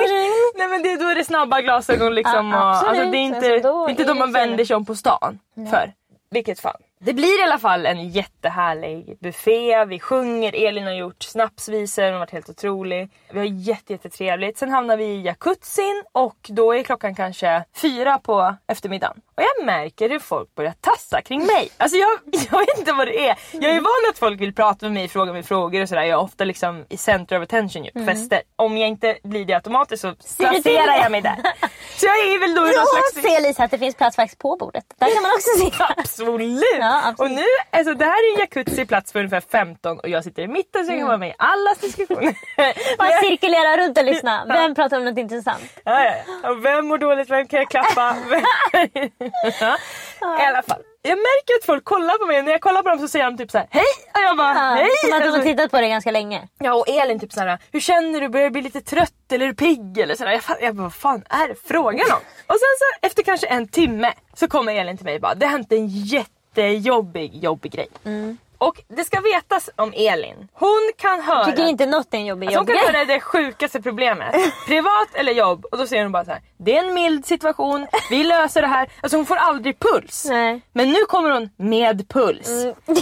Nej 0.58 0.68
men 0.68 0.84
det, 0.84 0.96
då 0.96 1.10
är 1.10 1.16
det 1.16 1.26
snabba 1.26 1.62
glasögon 1.62 2.16
liksom. 2.16 2.52
Ja, 2.52 2.82
och, 2.82 2.90
alltså, 2.90 3.12
det 3.12 3.18
är 3.18 3.22
inte, 3.22 3.38
Alltså, 3.38 3.52
det 3.52 3.70
är 3.70 3.90
inte 3.90 4.04
är 4.04 4.08
de 4.08 4.20
man 4.20 4.32
vänder 4.32 4.66
sig 4.66 4.76
om 4.76 4.86
på 4.86 4.96
stan 4.96 5.40
för. 5.72 5.94
Vilket 6.30 6.60
fall. 6.60 6.82
Det 7.00 7.14
blir 7.14 7.40
i 7.40 7.44
alla 7.44 7.60
fall 7.60 7.86
en 7.86 8.10
jättehärlig 8.10 9.18
buffé. 9.20 9.86
Vi 9.86 10.00
sjunger, 10.00 10.68
Elin 10.68 10.84
har 10.84 10.94
gjort 10.94 11.24
snapsvisor, 11.24 12.04
hon 12.04 12.12
har 12.12 12.20
varit 12.20 12.32
helt 12.32 12.50
otrolig. 12.50 13.10
Vi 13.32 13.40
har 13.40 13.46
jätte, 13.46 13.94
jättetrevligt. 13.94 14.58
Sen 14.58 14.70
hamnar 14.70 14.98
vi 14.98 15.06
i 15.06 15.22
jacuzzin 15.22 16.04
och 16.12 16.38
då 16.50 16.76
är 16.76 16.84
klockan 16.84 17.16
kanske 17.16 17.64
fyra 17.74 18.20
på 18.20 18.56
eftermiddagen. 18.68 19.22
Och 19.38 19.44
jag 19.44 19.66
märker 19.66 20.10
hur 20.10 20.20
folk 20.20 20.56
börjar 20.56 20.74
tassa 20.82 21.22
kring 21.22 21.46
mig. 21.46 21.70
Alltså 21.78 21.98
jag, 21.98 22.10
jag 22.52 22.60
vet 22.60 22.78
inte 22.78 22.94
vad 22.94 23.08
det 23.08 23.28
är. 23.30 23.38
Jag 23.52 23.72
är 23.72 23.82
van 23.82 24.10
att 24.10 24.18
folk 24.20 24.42
vill 24.42 24.54
prata 24.56 24.86
med 24.86 24.94
mig, 24.94 25.08
fråga 25.08 25.34
mig 25.34 25.44
frågor 25.44 25.82
och 25.82 25.90
sådär. 25.90 26.02
Jag 26.02 26.10
är 26.20 26.24
ofta 26.24 26.44
liksom 26.44 26.86
i 26.90 26.98
center 26.98 27.38
of 27.38 27.44
attention 27.44 27.84
ju, 27.86 27.92
på 27.92 28.06
fester. 28.06 28.42
Om 28.56 28.78
jag 28.78 28.88
inte 28.90 29.18
blir 29.24 29.46
det 29.46 29.54
automatiskt 29.54 30.02
så 30.02 30.14
placerar 30.38 30.96
jag 30.96 31.12
mig 31.12 31.22
där. 31.22 31.36
Så 31.96 32.06
jag 32.06 32.18
är 32.18 32.40
väl 32.40 32.56
då 32.56 32.62
i 32.62 32.76
någon 32.76 32.86
slags... 32.86 33.28
se 33.28 33.40
Lisa 33.40 33.64
att 33.64 33.72
det 33.72 33.78
finns 33.78 33.96
plats 33.96 34.16
faktiskt 34.16 34.40
på 34.42 34.56
bordet. 34.56 34.86
Där 35.00 35.14
kan 35.14 35.24
man 35.24 35.32
också 35.32 35.50
sitta. 35.66 35.94
Absolut! 35.98 36.64
Ja, 36.80 37.02
absolut. 37.06 37.32
Och 37.32 37.38
nu, 37.38 37.46
alltså 37.72 37.94
det 37.94 38.06
här 38.06 38.30
är 38.30 38.34
en 38.34 38.40
jacuzzi 38.40 38.86
plats 38.86 39.12
för 39.12 39.20
ungefär 39.20 39.42
15 39.42 40.00
och 40.00 40.10
jag 40.10 40.24
sitter 40.24 40.44
i 40.44 40.48
mitten 40.48 40.86
så 40.86 40.92
jag 40.92 41.00
kan 41.00 41.08
vara 41.08 41.18
med 41.18 41.30
i 41.30 41.34
allas 41.38 41.78
diskussioner. 41.78 42.36
Bara 42.98 43.22
cirkulera 43.22 43.78
runt 43.78 43.98
och 43.98 44.06
lyssna. 44.06 44.46
Vem 44.48 44.76
pratar 44.76 44.98
om 44.98 45.06
något 45.06 45.18
intressant? 45.18 45.64
Ja, 45.84 46.14
ja, 46.44 46.54
vem 46.54 46.88
mår 46.88 46.98
dåligt? 46.98 47.30
Vem 47.30 47.48
kan 47.48 47.60
jag 47.60 47.70
klappa? 47.70 48.16
Vem-. 48.30 49.27
I 49.28 50.44
alla 50.48 50.62
fall. 50.62 50.82
Jag 51.02 51.18
märker 51.18 51.54
att 51.60 51.66
folk 51.66 51.84
kollar 51.84 52.18
på 52.20 52.26
mig 52.26 52.42
när 52.42 52.52
jag 52.52 52.62
kollar 52.62 52.84
på 52.84 52.90
dem 52.90 53.00
så 53.00 53.08
säger 53.08 53.26
de 53.26 53.38
typ 53.38 53.52
så 53.52 53.58
här: 53.58 53.68
hej! 53.72 53.84
Och 54.14 54.22
jag 54.22 54.38
bara 54.38 54.54
Ja, 54.54 54.76
hej! 54.76 54.90
som 55.02 55.14
att 55.14 55.20
de 55.20 55.28
har 55.28 55.34
Alltså, 55.38 55.42
tittat 55.52 55.72
på 55.72 55.82
det 55.82 55.88
ganska 55.88 56.12
länge. 56.12 56.48
ja 56.60 56.74
och 56.74 56.90
Elin 56.90 57.20
typ 57.20 57.34
såhär, 57.34 57.58
hur 57.72 57.80
känner 57.80 58.22
du? 58.22 58.30
Börjar 58.30 58.46
du 58.46 58.52
bli 58.52 58.62
lite 58.62 58.82
trött 58.82 59.14
eller 59.32 59.46
är 59.46 59.50
du 59.50 59.56
pigg? 59.56 59.98
Eller 59.98 60.16
sådär. 60.16 60.32
Jag, 60.32 60.42
jag 60.62 60.76
bara, 60.76 60.84
vad 60.84 60.94
fan 60.94 61.24
är 61.30 61.48
det 61.48 61.56
frågan 61.68 62.06
om? 62.12 62.18
Och 62.48 62.56
sen 62.60 62.74
så 62.80 63.08
efter 63.08 63.24
kanske 63.24 63.48
en 63.48 63.68
timme 63.68 64.14
så 64.34 64.48
kommer 64.48 64.76
Elin 64.76 64.98
till 64.98 65.06
mig 65.06 65.16
och 65.16 65.22
bara, 65.22 65.36
det 65.36 65.46
har 65.46 65.52
hänt 65.52 65.72
en 65.72 65.88
jättejobbig, 65.88 67.36
jobbig 67.44 67.72
grej. 67.72 67.88
Mm. 68.06 68.38
Och 68.58 68.82
det 68.88 69.04
ska 69.04 69.22
vetas 69.22 69.70
om 69.76 69.94
Elin. 69.96 70.48
Hon 70.54 70.92
kan 70.98 71.22
höra... 71.22 71.46
Tycker 71.46 71.66
inte 71.66 71.86
något 71.86 72.14
är 72.14 72.18
en 72.18 72.26
jobbig 72.26 72.48
Alltså 72.48 72.60
hon 72.60 72.68
kan 72.68 72.78
höra 72.78 73.06
det 73.06 73.20
sjukaste 73.20 73.82
problemet. 73.82 74.36
Privat 74.68 75.08
eller 75.14 75.32
jobb. 75.32 75.66
Och 75.72 75.78
då 75.78 75.88
säger 75.88 76.04
hon 76.04 76.12
bara 76.12 76.26
så 76.26 76.32
här. 76.32 76.42
Det 76.58 76.78
är 76.78 76.84
en 76.84 76.94
mild 76.94 77.26
situation. 77.26 77.88
Vi 78.10 78.24
löser 78.24 78.62
det 78.62 78.68
här. 78.68 78.90
Alltså 79.02 79.18
hon 79.18 79.26
får 79.26 79.36
aldrig 79.36 79.80
puls. 79.80 80.26
Nej. 80.30 80.62
Men 80.74 80.92
nu 80.92 81.00
kommer 81.08 81.30
hon 81.30 81.50
med 81.58 82.10
puls. 82.10 82.50
Mm. 82.50 82.76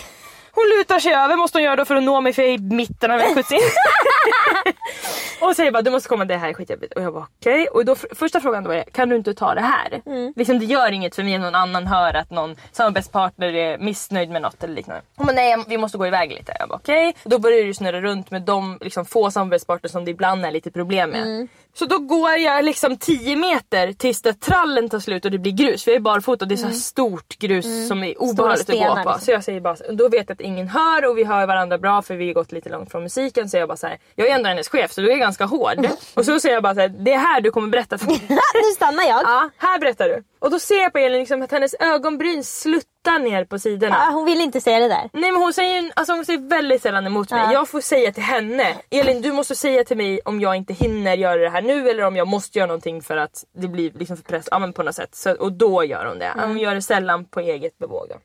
Hon 0.55 0.77
lutar 0.77 0.99
sig 0.99 1.13
över, 1.13 1.35
måste 1.35 1.57
hon 1.57 1.63
göra 1.63 1.75
då 1.75 1.85
för 1.85 1.95
att 1.95 2.03
nå 2.03 2.21
mig 2.21 2.33
för 2.33 2.41
jag 2.41 2.51
är 2.51 2.55
i 2.55 2.57
mitten 2.57 3.11
av 3.11 3.19
jacuzzin. 3.19 3.59
och 5.41 5.55
säger 5.55 5.71
bara 5.71 5.81
du 5.81 5.91
måste 5.91 6.09
komma, 6.09 6.25
det 6.25 6.37
här 6.37 6.49
är 6.49 6.53
skitjobbigt. 6.53 6.93
Och 6.93 7.01
jag 7.01 7.13
bara 7.13 7.27
okej. 7.39 7.67
Och 7.67 7.85
då 7.85 7.95
första 7.95 8.41
frågan 8.41 8.63
då 8.63 8.71
är 8.71 8.83
kan 8.83 9.09
du 9.09 9.15
inte 9.15 9.33
ta 9.33 9.55
det 9.55 9.61
här? 9.61 10.01
Mm. 10.05 10.33
Liksom 10.35 10.59
det 10.59 10.65
gör 10.65 10.91
inget 10.91 11.15
för 11.15 11.23
mig 11.23 11.35
om 11.35 11.41
någon 11.41 11.55
annan 11.55 11.87
hör 11.87 12.13
att 12.13 12.31
någon 12.31 12.55
samarbetspartner 12.71 13.53
är 13.53 13.77
missnöjd 13.77 14.29
med 14.29 14.41
något 14.41 14.63
eller 14.63 14.73
liknande. 14.75 15.01
Hon 15.15 15.27
bara 15.27 15.33
nej 15.33 15.63
vi 15.67 15.77
måste 15.77 15.97
gå 15.97 16.07
iväg 16.07 16.31
lite. 16.31 16.55
Jag 16.59 16.69
bara 16.69 16.75
okej. 16.75 17.15
Och 17.23 17.29
Då 17.29 17.39
börjar 17.39 17.59
ju 17.59 17.73
snurra 17.73 18.01
runt 18.01 18.31
med 18.31 18.41
de 18.41 18.77
liksom, 18.81 19.05
få 19.05 19.31
samarbetspartner 19.31 19.89
som 19.89 20.05
det 20.05 20.11
ibland 20.11 20.45
är 20.45 20.51
lite 20.51 20.71
problem 20.71 21.09
med. 21.09 21.21
Mm. 21.21 21.47
Så 21.77 21.85
då 21.85 21.99
går 21.99 22.31
jag 22.31 22.65
liksom 22.65 22.97
10 22.97 23.35
meter 23.35 23.93
tills 23.93 24.21
det 24.21 24.33
trallen 24.33 24.89
tar 24.89 24.99
slut 24.99 25.25
och 25.25 25.31
det 25.31 25.37
blir 25.37 25.51
grus. 25.51 25.83
För 25.83 25.91
jag 25.91 25.95
är 25.95 25.99
barfota 26.01 26.45
och 26.45 26.49
det 26.49 26.55
är 26.55 26.57
så 26.57 26.65
här 26.67 26.73
stort 26.73 27.37
grus 27.37 27.87
som 27.87 28.03
är 28.03 28.21
obehagligt 28.21 28.69
att 28.69 28.75
gå 28.75 28.83
Mm. 28.91 29.03
på. 29.03 29.09
liksom. 29.09 29.25
Så 29.25 29.31
jag 29.31 29.43
säger 29.43 29.59
bara, 29.61 29.75
då 29.91 30.09
vet 30.09 30.29
jag 30.29 30.33
att 30.35 30.41
ingen 30.41 30.67
hör 30.67 31.05
och 31.09 31.17
vi 31.17 31.23
hör 31.23 31.47
varandra 31.47 31.77
bra 31.77 32.01
för 32.01 32.15
vi 32.15 32.27
har 32.27 32.33
gått 32.33 32.51
lite 32.51 32.69
långt 32.69 32.91
från 32.91 33.03
musiken. 33.03 33.49
Så 33.49 33.57
jag 33.57 33.67
bara 33.67 33.77
så 33.77 33.87
här, 33.87 33.97
jag 34.15 34.27
är 34.29 34.35
ändå 34.35 34.49
hennes 34.49 34.69
chef 34.69 34.91
så 34.93 35.01
du 35.01 35.11
är 35.11 35.17
ganska 35.17 35.45
hård. 35.45 35.87
och 36.13 36.25
så 36.25 36.39
säger 36.39 36.55
jag 36.55 36.63
bara 36.63 36.73
så 36.75 36.81
här, 36.81 36.87
det 36.89 37.13
är 37.13 37.17
här 37.17 37.41
du 37.41 37.51
kommer 37.51 37.67
berätta 37.67 37.97
för 37.97 38.07
mig. 38.07 38.21
nu 38.29 38.71
stannar 38.75 39.03
jag. 39.03 39.21
ja, 39.23 39.49
här 39.57 39.79
berättar 39.79 40.09
du. 40.09 40.23
Och 40.39 40.51
då 40.51 40.59
ser 40.59 40.81
jag 40.81 40.91
på 40.93 40.97
Elin 40.99 41.19
liksom 41.19 41.41
att 41.41 41.51
hennes 41.51 41.75
ögonbryn 41.79 42.43
sluttar 42.43 42.89
ner 43.11 43.45
på 43.45 43.59
sidorna. 43.59 43.95
Ja, 44.05 44.11
hon 44.13 44.25
vill 44.25 44.41
inte 44.41 44.61
säga 44.61 44.79
det 44.79 44.87
där. 44.87 45.09
Nej 45.13 45.31
men 45.31 45.41
hon 45.41 45.53
säger, 45.53 45.91
alltså 45.95 46.13
hon 46.13 46.25
säger 46.25 46.49
väldigt 46.49 46.81
sällan 46.81 47.05
emot 47.05 47.31
mig. 47.31 47.43
Ja. 47.43 47.53
Jag 47.53 47.69
får 47.69 47.81
säga 47.81 48.11
till 48.11 48.23
henne, 48.23 48.75
Elin 48.89 49.21
du 49.21 49.31
måste 49.31 49.55
säga 49.55 49.83
till 49.83 49.97
mig 49.97 50.19
om 50.25 50.41
jag 50.41 50.55
inte 50.55 50.73
hinner 50.73 51.17
göra 51.17 51.41
det 51.41 51.49
här 51.49 51.61
nu 51.61 51.89
eller 51.89 52.03
om 52.03 52.15
jag 52.15 52.27
måste 52.27 52.59
göra 52.59 52.67
någonting 52.67 53.01
för 53.01 53.17
att 53.17 53.43
det 53.55 53.67
blir 53.67 53.91
liksom 53.91 54.17
för 54.17 54.23
press, 54.23 54.47
ja 54.51 54.59
men 54.59 54.73
på 54.73 54.83
något 54.83 54.95
sätt. 54.95 55.15
Så, 55.15 55.33
och 55.33 55.51
då 55.51 55.83
gör 55.83 56.05
hon 56.05 56.19
det. 56.19 56.25
Mm. 56.25 56.49
Hon 56.49 56.57
gör 56.57 56.75
det 56.75 56.81
sällan 56.81 57.25
på 57.25 57.39
eget 57.39 57.77
bevåg. 57.77 58.07
då. 58.09 58.15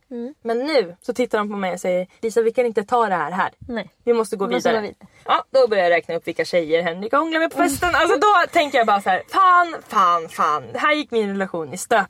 Men 0.43 0.59
nu 0.59 0.97
så 1.03 1.13
tittar 1.15 1.39
hon 1.39 1.51
på 1.51 1.57
mig 1.57 1.73
och 1.73 1.81
säger 1.81 2.07
Lisa 2.21 2.41
vi 2.43 2.53
kan 2.53 2.67
inte 2.67 2.85
ta 2.85 3.09
det 3.09 3.15
här 3.15 3.31
här. 3.31 3.51
Nej. 3.59 3.91
Vi 4.05 4.13
måste 4.13 4.37
gå 4.37 4.47
Vi 4.47 4.55
måste 4.55 4.71
vidare. 4.71 4.95
Ja, 5.25 5.45
då 5.51 5.69
börjar 5.69 5.85
jag 5.85 5.91
räkna 5.91 6.15
upp 6.15 6.29
vilka 6.29 6.45
tjejer 6.45 6.83
Henrik 6.83 7.13
har 7.13 7.21
hånglat 7.21 7.41
med 7.41 7.51
på 7.51 7.57
festen. 7.57 7.91
Alltså 7.95 8.17
då 8.17 8.35
tänker 8.53 8.79
jag 8.79 8.87
bara 8.87 9.01
så 9.01 9.11
här: 9.11 9.23
fan, 9.29 9.77
fan, 9.89 10.29
fan. 10.29 10.65
Här 10.75 10.93
gick 10.93 11.11
min 11.11 11.29
relation 11.29 11.73
i 11.75 11.79
stöpet. 11.79 12.07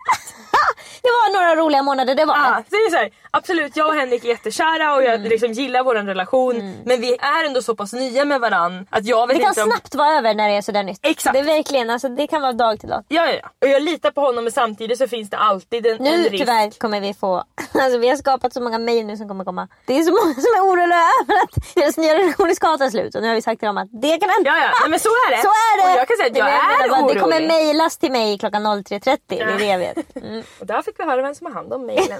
Det 1.02 1.09
var 1.09 1.33
några 1.33 1.57
roliga 1.57 1.83
månader, 1.83 2.14
det 2.14 2.25
var 2.25 2.37
Ja, 2.37 2.57
det. 2.57 2.64
så 2.71 2.76
det 2.76 2.76
är 2.76 2.90
så 2.90 2.97
här, 2.97 3.11
absolut 3.31 3.76
jag 3.76 3.87
och 3.88 3.95
Henrik 3.95 4.25
är 4.25 4.29
jättekära 4.29 4.95
och 4.95 5.02
jag 5.02 5.14
Mm. 5.14 5.29
liksom 5.29 5.52
gillar 5.52 5.83
vår 5.85 5.95
relation. 5.95 6.75
Men 6.85 7.00
vi 7.00 7.12
är 7.21 7.45
ändå 7.47 7.62
så 7.62 7.75
pass 7.76 7.93
nya 7.93 8.25
med 8.25 8.40
varann 8.40 8.87
att 8.90 9.05
jag 9.07 9.26
vet 9.26 9.37
Det 9.37 9.43
kan 9.43 9.49
om... 9.64 9.71
snabbt 9.71 9.95
vara 9.95 10.09
över 10.19 10.35
när 10.35 10.49
det 10.49 10.55
är 10.57 10.62
sådär 10.62 10.83
nytt. 10.83 10.99
Exakt. 11.02 11.35
Det 11.35 11.38
är 11.40 11.45
verkligen, 11.45 11.90
alltså, 11.90 12.09
det 12.09 12.26
kan 12.26 12.43
vara 12.43 12.52
dag 12.52 12.81
till 12.81 12.88
dag. 12.88 13.05
Ja, 13.09 13.26
ja, 13.26 13.33
ja. 13.43 13.49
Och 13.62 13.69
jag 13.69 13.83
litar 13.83 14.11
på 14.11 14.21
honom 14.21 14.45
men 14.45 14.52
samtidigt 14.52 14.99
så 14.99 15.09
finns 15.09 15.31
det 15.31 15.37
alltid 15.37 15.87
en, 15.87 15.97
en 15.97 16.02
Nu 16.02 16.29
risk. 16.29 16.38
tyvärr 16.45 16.71
kommer 16.79 17.00
vi 17.00 17.14
få, 17.14 17.37
alltså 17.75 17.99
vi 17.99 18.09
har 18.09 18.17
skapat 18.17 18.52
så 18.52 18.61
många 18.61 18.79
mejl 18.79 19.07
nu 19.07 19.17
som 19.17 19.29
kommer 19.29 19.45
komma. 19.45 19.69
Det 19.87 19.99
är 19.99 20.02
så 20.02 20.11
många 20.11 20.35
som 20.35 20.52
är 20.57 20.61
oroliga 20.73 20.99
över 21.23 21.35
att 21.43 21.75
deras 21.75 21.97
nya 21.97 22.14
relation 22.14 22.55
ska 22.55 22.76
ta 22.79 22.90
slut 22.90 23.14
och 23.14 23.23
nu 23.23 23.29
har 23.29 23.35
vi 23.35 23.43
sagt 23.43 23.59
till 23.61 23.67
dem 23.67 23.79
att 23.79 23.88
det 23.93 24.19
kan 24.19 24.31
hända. 24.31 24.50
Ja, 24.50 24.57
ja. 24.59 24.71
Nej, 24.81 24.90
men 24.90 25.00
så 25.00 25.09
är 25.09 25.31
det. 25.31 25.43
Så 25.43 25.49
är 25.49 25.76
det! 25.87 25.93
Och 25.93 25.99
jag 26.00 26.09
kan 26.09 26.17
säga 26.17 26.31
att 26.31 26.37
jag 26.37 26.47
Det 26.47 26.85
är 26.85 26.88
bara, 26.88 27.00
orolig. 27.00 27.17
Det 27.17 27.21
kommer 27.21 27.47
mejlas 27.47 27.99
till 27.99 28.12
mig 28.12 28.38
klockan 28.38 28.67
03.30, 28.67 29.19
det 29.26 29.40
är 29.40 29.59
det 29.59 29.64
jag 29.67 29.79
vet. 29.79 29.97
Mm. 30.23 30.43
Och 30.61 30.66
där 30.66 30.83
fick 30.83 31.00
vi 31.00 31.04
höra 31.04 31.23
vem 31.23 31.35
som 31.35 31.47
har 31.47 31.54
hand 31.54 31.73
om 31.73 31.87
mejlen. 31.87 32.19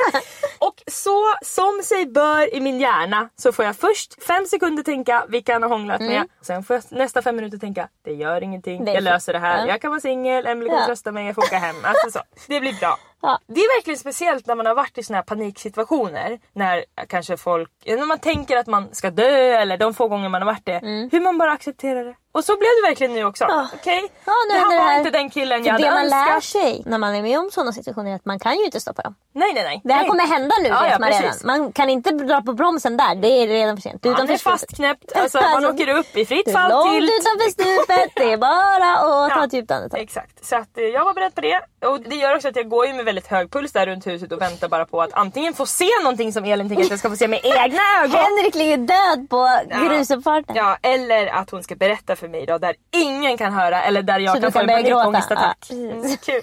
och 0.58 0.82
så 0.86 1.34
som 1.42 1.80
sig 1.84 2.06
bör 2.06 2.54
i 2.54 2.60
min 2.60 2.80
hjärna 2.80 3.28
så 3.36 3.52
får 3.52 3.64
jag 3.64 3.76
först 3.76 4.24
fem 4.24 4.46
sekunder 4.46 4.82
tänka 4.82 5.24
vilka 5.28 5.52
han 5.52 5.62
har 5.62 5.70
hånglat 5.70 6.00
med. 6.00 6.26
Sen 6.42 6.64
får 6.64 6.76
jag 6.76 6.84
nästa 6.98 7.22
fem 7.22 7.36
minuter 7.36 7.58
tänka 7.58 7.88
det 8.04 8.12
gör 8.12 8.40
ingenting, 8.42 8.72
Mm. 8.74 8.84
Det 8.84 8.92
jag 8.92 9.02
löser 9.04 9.32
det 9.32 9.38
här. 9.38 9.58
Ja. 9.58 9.66
Jag 9.66 9.80
kan 9.80 9.90
vara 9.90 10.00
singel, 10.00 10.46
Emelie 10.46 10.68
kommer 10.68 10.80
Ja. 10.82 10.86
trösta 10.86 11.12
mig, 11.12 11.26
jag 11.26 11.34
får 11.34 11.42
åka 11.42 11.58
hem. 11.58 11.76
Alltså 11.84 12.10
så. 12.10 12.24
Det 12.48 12.60
blir 12.60 12.80
bra. 12.80 12.98
Ja. 13.22 13.38
Det 13.46 13.60
är 13.60 13.76
verkligen 13.78 13.98
speciellt 13.98 14.46
när 14.46 14.54
man 14.54 14.66
har 14.66 14.74
varit 14.74 14.98
i 14.98 15.02
såna 15.02 15.16
här 15.16 15.22
paniksituationer. 15.22 16.38
När 16.52 16.84
kanske 17.08 17.36
folk, 17.36 17.70
när 17.86 18.06
man 18.06 18.18
tänker 18.18 18.56
att 18.56 18.66
man 18.66 18.94
ska 18.94 19.10
dö 19.10 19.26
eller 19.60 19.76
de 19.76 19.94
få 19.94 20.08
gånger 20.08 20.28
man 20.28 20.42
har 20.42 20.46
varit 20.46 20.66
det. 20.66 20.80
Hur 21.12 21.20
man 21.20 21.38
bara 21.38 21.52
accepterar 21.52 22.04
det. 22.04 22.14
Och 22.34 22.44
så 22.44 22.52
blev 22.56 22.68
det 22.82 22.88
verkligen 22.88 23.12
nu 23.14 23.24
också. 23.24 23.44
Mm. 23.44 23.56
Ja. 23.56 23.68
Okej? 23.74 24.02
Ja, 24.24 24.32
nu 24.48 24.54
det 24.54 24.60
här 24.60 24.78
var 24.84 24.92
det 24.92 24.98
inte 24.98 25.10
den 25.10 25.30
killen 25.30 25.64
jag 25.64 25.80
det 25.80 25.86
hade 25.86 26.00
man 26.00 26.08
lär 26.10 26.34
önskat. 26.34 26.44
sig 26.44 26.82
när 26.86 26.98
man 26.98 27.14
är 27.14 27.22
med 27.22 27.38
om 27.38 27.50
sådana 27.52 27.72
situationer 27.72 28.10
är 28.10 28.14
att 28.14 28.24
man 28.24 28.38
kan 28.38 28.56
ju 28.58 28.64
inte 28.64 28.80
stoppa 28.80 29.02
dem. 29.02 29.14
Nej 29.32 29.52
nej 29.54 29.64
nej. 29.64 29.80
Det 29.84 29.92
här 29.92 30.00
nej. 30.00 30.08
kommer 30.08 30.26
hända 30.26 30.54
nu 30.62 30.68
Ja, 30.68 30.80
vet 30.82 30.90
ja, 30.92 30.98
man 30.98 31.08
redan. 31.08 31.34
Man 31.44 31.72
kan 31.72 31.90
inte 31.90 32.10
dra 32.10 32.42
på 32.42 32.52
bromsen 32.52 32.96
där, 32.96 33.14
det 33.14 33.28
är 33.28 33.46
redan 33.46 33.76
för 33.76 33.82
sent. 33.82 34.04
Man 34.04 34.12
Utanför 34.14 34.34
är 34.34 34.38
fastknäppt, 34.38 35.12
alltså, 35.16 35.38
man 35.40 35.46
Alltså, 35.54 35.72
åker 35.72 35.88
upp 35.88 36.16
i 36.16 36.24
fritt 36.26 36.46
Det 36.46 36.52
fall 36.52 36.70
långt 36.70 36.92
till... 36.92 37.04
utanför 37.04 37.50
stupet, 37.50 38.10
det 38.16 38.32
är 38.32 38.36
bara 38.36 38.92
att 38.96 39.30
ta 39.30 39.38
Ja. 39.38 39.44
ett 39.44 39.52
djupt 39.52 39.70
andetag. 39.70 40.00
Exakt, 40.00 40.44
så 40.46 40.56
att, 40.56 40.78
eh, 40.78 40.84
jag 40.84 41.04
var 41.04 41.14
beredd 41.14 41.34
på 41.34 41.40
det. 41.40 41.60
Och 41.86 42.00
det 42.00 42.16
gör 42.16 42.34
också 42.36 42.48
att 42.48 42.56
jag 42.56 42.68
går 42.68 42.86
ju 42.86 42.92
med 42.92 43.04
väldigt 43.12 43.26
hög 43.30 43.50
puls 43.50 43.72
där 43.72 43.86
runt 43.86 44.06
huset 44.06 44.32
och 44.32 44.40
väntar 44.40 44.68
bara 44.68 44.86
på 44.86 45.02
att 45.02 45.12
antingen 45.12 45.54
få 45.54 45.66
se 45.66 45.88
någonting 46.02 46.32
som 46.32 46.44
Elin 46.44 46.68
tänker 46.68 46.84
att 46.84 46.90
jag 46.90 46.98
ska 46.98 47.10
få 47.10 47.16
se 47.16 47.28
med 47.28 47.40
egna 47.42 47.82
ögon. 48.02 48.16
Henrik 48.16 48.54
ligger 48.54 48.76
död 48.76 49.30
på 49.30 49.48
grusuppfarten. 49.88 50.56
Ja, 50.56 50.78
eller 50.82 51.26
att 51.26 51.50
hon 51.50 51.62
ska 51.62 51.74
berätta 51.74 52.16
för 52.16 52.28
mig 52.28 52.46
då 52.46 52.58
där 52.58 52.74
ingen 52.90 53.38
kan 53.38 53.52
höra 53.52 53.82
eller 53.82 54.02
där 54.02 54.18
jag 54.18 54.36
Så 54.36 54.42
kan 54.42 54.52
få 54.52 54.58
en 54.58 54.66
panikångestattack. 54.68 55.66
Ja, 55.68 55.74
mm, 55.76 56.16
kul. 56.16 56.42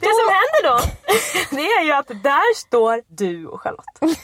Det 0.00 0.06
som 0.06 0.28
händer 0.38 0.62
då, 0.68 0.78
det 1.56 1.62
är 1.62 1.84
ju 1.84 1.92
att 1.92 2.08
där 2.08 2.54
står 2.54 3.02
du 3.08 3.46
och 3.46 3.60
Charlotte. 3.62 4.18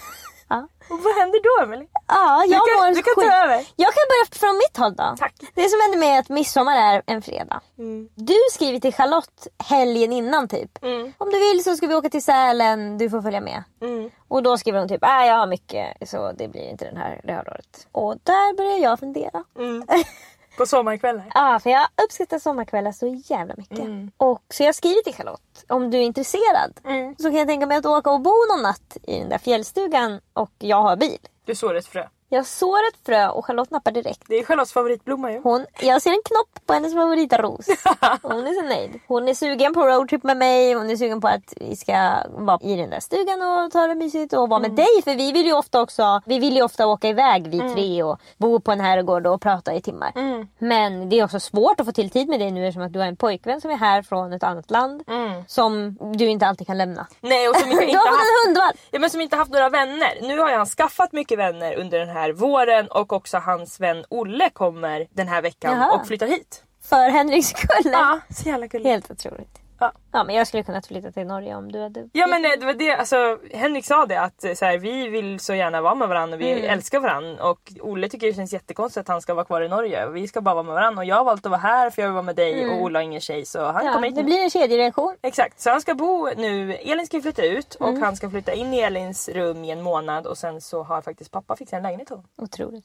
Ja. 0.53 0.69
Och 0.91 1.01
vad 1.03 1.15
händer 1.15 1.41
då 1.49 1.63
Emelie? 1.65 1.87
Ja, 2.09 2.45
jag 2.45 2.61
Du 2.61 2.73
kan- 2.73 2.81
mår 2.89 2.95
du 2.95 3.03
kan 3.03 3.15
ta 3.15 3.37
över. 3.45 3.67
Jag 3.77 3.93
kan 3.97 4.05
börja 4.11 4.25
från 4.41 4.57
mitt 4.57 4.77
håll 4.77 4.95
då. 4.97 5.15
Tack. 5.19 5.35
Det 5.55 5.69
som 5.69 5.81
händer 5.81 5.99
med 5.99 6.19
att 6.19 6.29
midsommar 6.29 6.77
är 6.77 7.03
en 7.07 7.23
fredag. 7.23 7.61
Mm. 7.79 8.09
Du 8.15 8.37
skriver 8.53 8.81
till 8.81 8.95
Charlotte 8.95 9.47
helgen 9.59 10.13
innan 10.13 10.49
typ. 10.49 10.83
Mm. 10.83 11.13
Om 11.19 11.31
du 11.31 11.39
vill 11.39 11.65
så 11.65 11.77
ska 11.77 11.87
vi 11.87 11.95
åka 11.95 12.09
till 12.09 12.23
Sälen, 12.25 12.99
du 12.99 13.11
får 13.11 13.23
följa 13.23 13.41
med. 13.41 13.63
Mm. 13.83 14.11
Och 14.29 14.43
då 14.43 14.59
skriver 14.59 14.79
hon 14.79 14.89
typ, 14.89 15.05
äh, 15.05 15.11
jag 15.27 15.35
har 15.39 15.47
mycket 15.47 16.09
så 16.09 16.33
det 16.33 16.49
blir 16.49 16.71
inte 16.71 16.85
den 16.85 16.97
här, 16.97 17.21
det 17.25 17.33
här 17.33 17.49
året. 17.49 17.87
Och 17.93 18.15
där 18.23 18.57
börjar 18.57 18.79
jag 18.79 18.99
fundera. 18.99 19.45
Mm. 20.63 20.67
På 20.67 20.67
sommarkvällar. 20.67 21.31
Ja, 21.35 21.61
för 21.63 21.71
jag 21.71 21.89
uppskattar 22.05 22.39
sommarkvällar 22.39 22.93
så 22.93 23.07
jävla 23.25 23.55
mycket. 23.59 23.79
Och 24.17 24.43
så 24.49 24.63
jag 24.63 24.75
skriver 24.75 25.03
till 25.03 25.15
Charlotte, 25.15 25.65
om 25.69 25.91
du 25.91 25.99
är 25.99 26.03
intresserad 26.03 26.81
så 27.19 27.23
kan 27.25 27.35
jag 27.35 27.49
tänka 27.49 27.67
mig 27.67 27.77
att 27.77 27.87
åka 27.87 28.11
och 28.11 28.21
bo 28.21 28.35
någon 28.51 28.63
natt 28.63 28.97
i 29.03 29.19
den 29.19 29.29
där 29.29 29.39
fjällstugan 29.39 30.21
och 30.33 30.53
jag 30.59 30.83
har 30.83 30.97
bil. 30.97 31.19
Du 31.45 31.55
sår 31.55 31.75
ett 31.75 31.87
frö. 31.87 32.09
Jag 32.35 32.47
sår 32.47 32.79
ett 32.89 33.07
frö 33.07 33.29
och 33.29 33.47
Charlotte 33.47 33.71
nappar 33.71 33.91
direkt. 33.93 34.23
Det 34.27 34.35
är 34.39 34.45
Charlottes 34.45 34.73
favoritblomma 34.73 35.33
ju. 35.33 35.41
Hon, 35.43 35.67
jag 35.81 36.03
ser 36.03 36.11
en 36.11 36.23
knopp 36.25 36.67
på 36.67 36.73
hennes 36.73 36.95
favoritros. 36.95 37.67
Hon 38.23 38.47
är 38.47 38.53
så 38.53 38.63
nöjd. 38.63 39.01
Hon 39.09 39.29
är 39.29 39.35
sugen 39.35 39.75
på 39.75 39.87
roadtrip 39.87 40.23
med 40.23 40.37
mig. 40.37 40.73
Hon 40.75 40.91
är 40.91 40.97
sugen 40.97 41.21
på 41.21 41.29
att 41.29 41.55
vi 41.61 41.77
ska 41.77 42.17
vara 42.29 42.59
i 42.63 42.77
den 42.77 42.91
där 42.91 43.01
stugan 43.01 43.43
och 43.43 43.73
ta 43.73 43.87
det 43.87 43.95
mysigt 43.95 44.33
och 44.33 44.49
vara 44.49 44.61
med 44.61 44.71
dig. 44.71 45.03
För 45.05 45.15
vi 45.15 45.33
vill 45.33 45.47
ju 45.47 45.53
ofta 45.53 45.81
också 45.83 46.21
vi 46.27 46.39
vill 46.39 46.57
ju 46.57 46.63
ofta 46.63 46.87
åka 46.87 47.09
iväg 47.09 47.49
vi 47.49 47.59
tre 47.75 48.03
och 48.03 48.21
bo 48.37 48.61
på 48.61 48.73
en 48.73 48.81
herrgård 48.81 49.27
och 49.27 49.41
prata 49.41 49.75
i 49.75 49.83
timmar. 49.83 50.13
Men 50.59 51.09
det 51.09 51.19
är 51.19 51.25
också 51.25 51.41
svårt 51.41 51.81
att 51.81 51.87
få 51.87 51.93
till 51.93 52.11
tid 52.11 52.29
med 52.29 52.41
dig 52.41 52.51
nu 52.51 52.67
eftersom 52.67 52.83
att 52.83 52.93
du 52.93 52.99
har 52.99 53.07
en 53.07 53.17
pojkvän 53.17 53.61
som 53.61 53.71
är 53.71 53.77
här 53.77 54.03
från 54.03 54.33
ett 54.33 54.43
annat 54.43 54.71
land. 54.71 55.03
Som 55.47 55.99
du 56.15 56.27
inte 56.27 56.47
alltid 56.47 56.67
kan 56.67 56.79
lämna. 56.79 57.07
Nej 57.21 57.49
och 57.49 57.57
som 57.57 57.71
inte, 57.71 57.85
inte 57.85 57.99
haft. 57.99 58.79
Ja, 58.91 58.99
men 58.99 59.11
som 59.11 59.21
inte 59.21 59.37
haft 59.37 59.51
några 59.51 59.69
vänner. 59.69 60.19
Nu 60.23 60.39
har 60.39 60.53
han 60.53 60.67
skaffat 60.67 61.13
mycket 61.13 61.39
vänner 61.39 61.77
under 61.77 61.99
den 61.99 62.09
här 62.09 62.22
våren 62.31 62.89
och 62.89 63.13
också 63.13 63.39
hans 63.39 63.81
vän 63.81 64.05
Olle 64.09 64.51
kommer 64.51 65.07
den 65.11 65.29
här 65.29 65.43
veckan 65.43 65.79
Jaha. 65.79 66.01
och 66.01 66.07
flyttar 66.07 66.27
hit. 66.27 66.65
För 66.83 67.11
Henriks 67.11 67.49
skull. 67.49 67.93
Ja, 67.93 68.21
så 68.31 68.49
jävla 68.49 68.67
gulligt. 68.67 68.89
Helt 68.91 69.11
otroligt. 69.11 69.62
Ja. 69.83 69.93
Ja 70.13 70.25
men 70.25 70.35
jag 70.35 70.47
skulle 70.47 70.63
kunna 70.63 70.83
flytta 70.83 71.13
till 71.13 71.27
Norge 71.27 71.55
om 71.55 71.73
du 71.73 71.81
hade... 71.83 72.09
Ja 72.13 72.27
men 72.27 72.45
eh, 72.45 72.51
det 72.61 72.67
var 72.67 72.73
det, 72.73 72.93
alltså 72.97 73.39
Henrik 73.55 73.85
sa 73.87 74.07
det 74.07 74.21
att 74.21 74.45
eh, 74.45 74.55
så 74.55 74.65
här, 74.65 74.79
vi 74.79 75.09
vill 75.09 75.41
så 75.41 75.55
gärna 75.55 75.81
vara 75.81 75.95
med 75.95 76.09
varandra 76.09 76.35
och 76.35 76.41
vi 76.41 76.53
Mm. 76.53 76.65
älskar 76.71 77.01
varandra 77.01 77.45
och 77.51 77.73
Olle 77.81 78.09
tycker 78.09 78.27
det 78.27 78.33
känns 78.35 78.53
jättekonstigt 78.53 79.01
att 79.01 79.09
han 79.09 79.21
ska 79.23 79.35
vara 79.35 79.45
kvar 79.45 79.61
i 79.61 79.69
Norge. 79.69 80.09
Vi 80.09 80.29
ska 80.29 80.41
bara 80.41 80.55
vara 80.55 80.63
med 80.65 80.75
varandra 80.75 81.01
och 81.01 81.05
jag 81.05 81.17
har 81.17 81.25
valt 81.25 81.47
att 81.47 81.51
vara 81.51 81.61
här 81.61 81.91
för 81.91 82.03
jag 82.03 82.09
vill 82.09 82.15
vara 82.15 82.23
med 82.23 82.37
dig 82.37 82.69
och 82.69 82.83
Olle 82.83 82.99
har 82.99 83.03
ingen 83.05 83.21
tjej 83.21 83.45
så 83.45 83.65
han 83.65 83.71
Mm. 83.75 83.87
Ja, 83.87 83.93
kommer 83.93 84.07
hit 84.09 84.17
det 84.17 84.23
blir 84.25 84.43
en 84.43 84.51
kedjereaktion. 84.51 85.17
Exakt, 85.23 85.61
så 85.61 85.71
han 85.71 85.81
ska 85.81 85.95
bo 85.95 86.29
nu. 86.37 86.75
Elin 86.75 87.07
ska 87.07 87.21
flytta 87.21 87.43
ut 87.45 87.75
och 87.75 87.89
Mm. 87.89 88.03
han 88.03 88.17
ska 88.17 88.31
flytta 88.31 88.53
in 88.53 88.75
i 88.75 88.79
Elins 88.81 89.29
rum 89.29 89.65
i 89.65 89.71
en 89.71 89.83
månad 89.83 90.27
och 90.27 90.39
sen 90.39 90.61
så 90.61 90.83
har 90.83 91.03
faktiskt 91.03 91.31
pappa 91.31 91.57
fixat 91.57 91.77
en 91.77 91.83
lägenhet 91.83 92.07
till 92.09 92.17
honom. 92.17 92.29
Otroligt. 92.43 92.85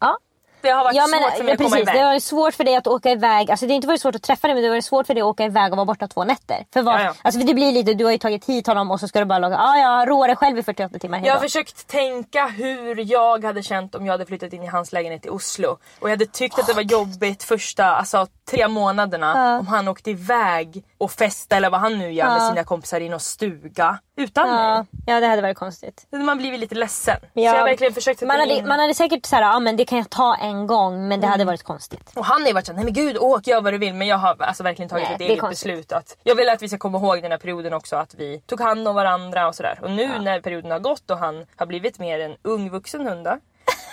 Ja. 0.00 0.18
Det 0.66 0.72
har 0.72 0.84
varit 0.84 0.96
Ja, 0.96 1.02
svårt 1.02 1.20
men, 1.20 1.30
för 1.36 1.44
mig 1.44 1.52
att 1.52 1.58
komma 1.58 1.70
precis, 1.70 1.82
iväg. 1.88 2.00
det 2.00 2.04
var 2.04 2.18
svårt 2.18 2.54
för 2.54 2.64
dig 2.64 2.76
att 2.76 2.86
åka 2.86 3.10
iväg. 3.10 3.50
Alltså, 3.50 3.66
det 3.66 3.72
har 3.72 3.76
inte 3.76 3.88
varit 3.88 4.00
svårt 4.00 4.14
att 4.14 4.22
träffa 4.22 4.46
dig 4.48 4.54
men 4.54 4.62
det 4.64 4.70
var 4.70 4.80
svårt 4.80 5.06
för 5.06 5.14
dig 5.14 5.20
att 5.20 5.26
åka 5.26 5.44
iväg 5.44 5.72
och 5.72 5.76
vara 5.76 5.84
borta 5.84 6.08
två 6.08 6.24
nätter. 6.24 6.64
För, 6.72 6.82
vad, 6.82 6.94
Ja, 7.00 7.04
ja. 7.04 7.14
Alltså, 7.22 7.40
för 7.40 7.46
det 7.46 7.54
blir 7.54 7.72
lite, 7.72 7.94
du 7.94 8.04
har 8.04 8.12
ju 8.12 8.18
tagit 8.18 8.44
hit 8.44 8.66
honom 8.66 8.90
och 8.90 9.00
så 9.00 9.08
ska 9.08 9.18
du 9.18 9.24
bara 9.24 9.38
logga. 9.38 9.58
Ah, 9.58 9.76
jag 9.76 10.08
rår 10.08 10.26
dig 10.26 10.36
själv 10.36 10.58
i 10.58 10.62
48 10.62 10.98
timmar. 10.98 11.20
Jag 11.24 11.34
har 11.34 11.40
försökt 11.40 11.86
tänka 11.86 12.46
hur 12.46 13.10
jag 13.12 13.44
hade 13.44 13.62
känt 13.62 13.94
om 13.94 14.06
jag 14.06 14.12
hade 14.12 14.26
flyttat 14.26 14.52
in 14.52 14.62
i 14.62 14.66
hans 14.66 14.92
lägenhet 14.92 15.26
i 15.26 15.28
Oslo. 15.28 15.68
Och 15.98 16.08
jag 16.08 16.10
hade 16.10 16.26
tyckt 16.26 16.58
att 16.58 16.66
det 16.66 16.72
var 16.72 16.82
jobbigt 16.82 17.42
första 17.42 17.84
alltså, 17.86 18.26
tre 18.50 18.68
månaderna 18.68 19.58
om 19.58 19.66
han 19.66 19.88
åkte 19.88 20.10
iväg 20.10 20.84
och 20.98 21.10
festa 21.10 21.56
eller 21.56 21.70
vad 21.70 21.80
han 21.80 21.98
nu 21.98 22.12
gör 22.12 22.26
med 22.28 22.36
Ja. 22.42 22.48
sina 22.48 22.64
kompisar 22.64 23.00
i 23.00 23.08
någon 23.08 23.20
stuga 23.20 23.98
utan 24.16 24.48
ja, 24.48 24.74
mig. 24.76 24.86
ja, 25.06 25.20
det 25.20 25.26
hade 25.26 25.42
varit 25.42 25.56
konstigt. 25.56 26.06
Man 26.12 26.38
blir 26.38 26.58
lite 26.58 26.74
ledsen. 26.74 27.16
Ja. 27.32 27.50
Så 27.52 27.56
jag 27.56 27.64
verkligen 27.64 27.92
försökt 27.94 28.22
Man 28.22 28.40
hade, 28.40 28.54
in... 28.54 28.68
man 28.68 28.80
hade 28.80 28.94
säkert 28.94 29.26
såhär, 29.26 29.42
ja 29.42 29.58
men 29.60 29.76
det 29.76 29.84
kan 29.84 29.98
jag 29.98 30.10
ta 30.10 30.34
en 30.36 30.66
gång 30.66 31.08
men 31.08 31.20
det 31.20 31.26
hade 31.26 31.44
varit 31.44 31.62
konstigt. 31.62 32.12
Och 32.16 32.24
han 32.24 32.40
har 32.40 32.48
ju 32.48 32.54
varit 32.54 32.66
såhär, 32.66 32.76
nej 32.76 32.84
men 32.84 32.94
gud 32.94 33.18
åk 33.18 33.46
gör 33.46 33.60
vad 33.60 33.72
du 33.72 33.78
vill. 33.78 33.94
Men 33.94 34.06
jag 34.06 34.16
har 34.18 34.36
alltså 34.42 34.62
verkligen 34.62 34.88
tagit 34.88 35.04
Nej, 35.08 35.14
ett 35.14 35.20
eget 35.20 35.40
konstigt. 35.40 35.68
beslut. 35.72 35.92
Att 35.92 36.16
jag 36.22 36.34
vill 36.34 36.48
att 36.48 36.62
vi 36.62 36.68
ska 36.68 36.78
komma 36.78 36.98
ihåg 36.98 37.22
den 37.22 37.30
här 37.30 37.38
perioden 37.38 37.72
också. 37.72 37.96
Att 37.96 38.14
vi 38.14 38.40
tog 38.46 38.60
hand 38.60 38.88
om 38.88 38.94
varandra 38.94 39.48
och 39.48 39.54
sådär. 39.54 39.78
Och 39.82 39.90
nu 39.90 40.18
när 40.18 40.40
perioden 40.40 40.70
har 40.70 40.78
gått 40.78 41.10
och 41.10 41.18
han 41.18 41.46
har 41.56 41.66
blivit 41.66 41.98
mer 41.98 42.20
en 42.20 42.36
ung 42.42 42.70
vuxen 42.70 43.06
hund 43.06 43.28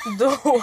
då, 0.19 0.53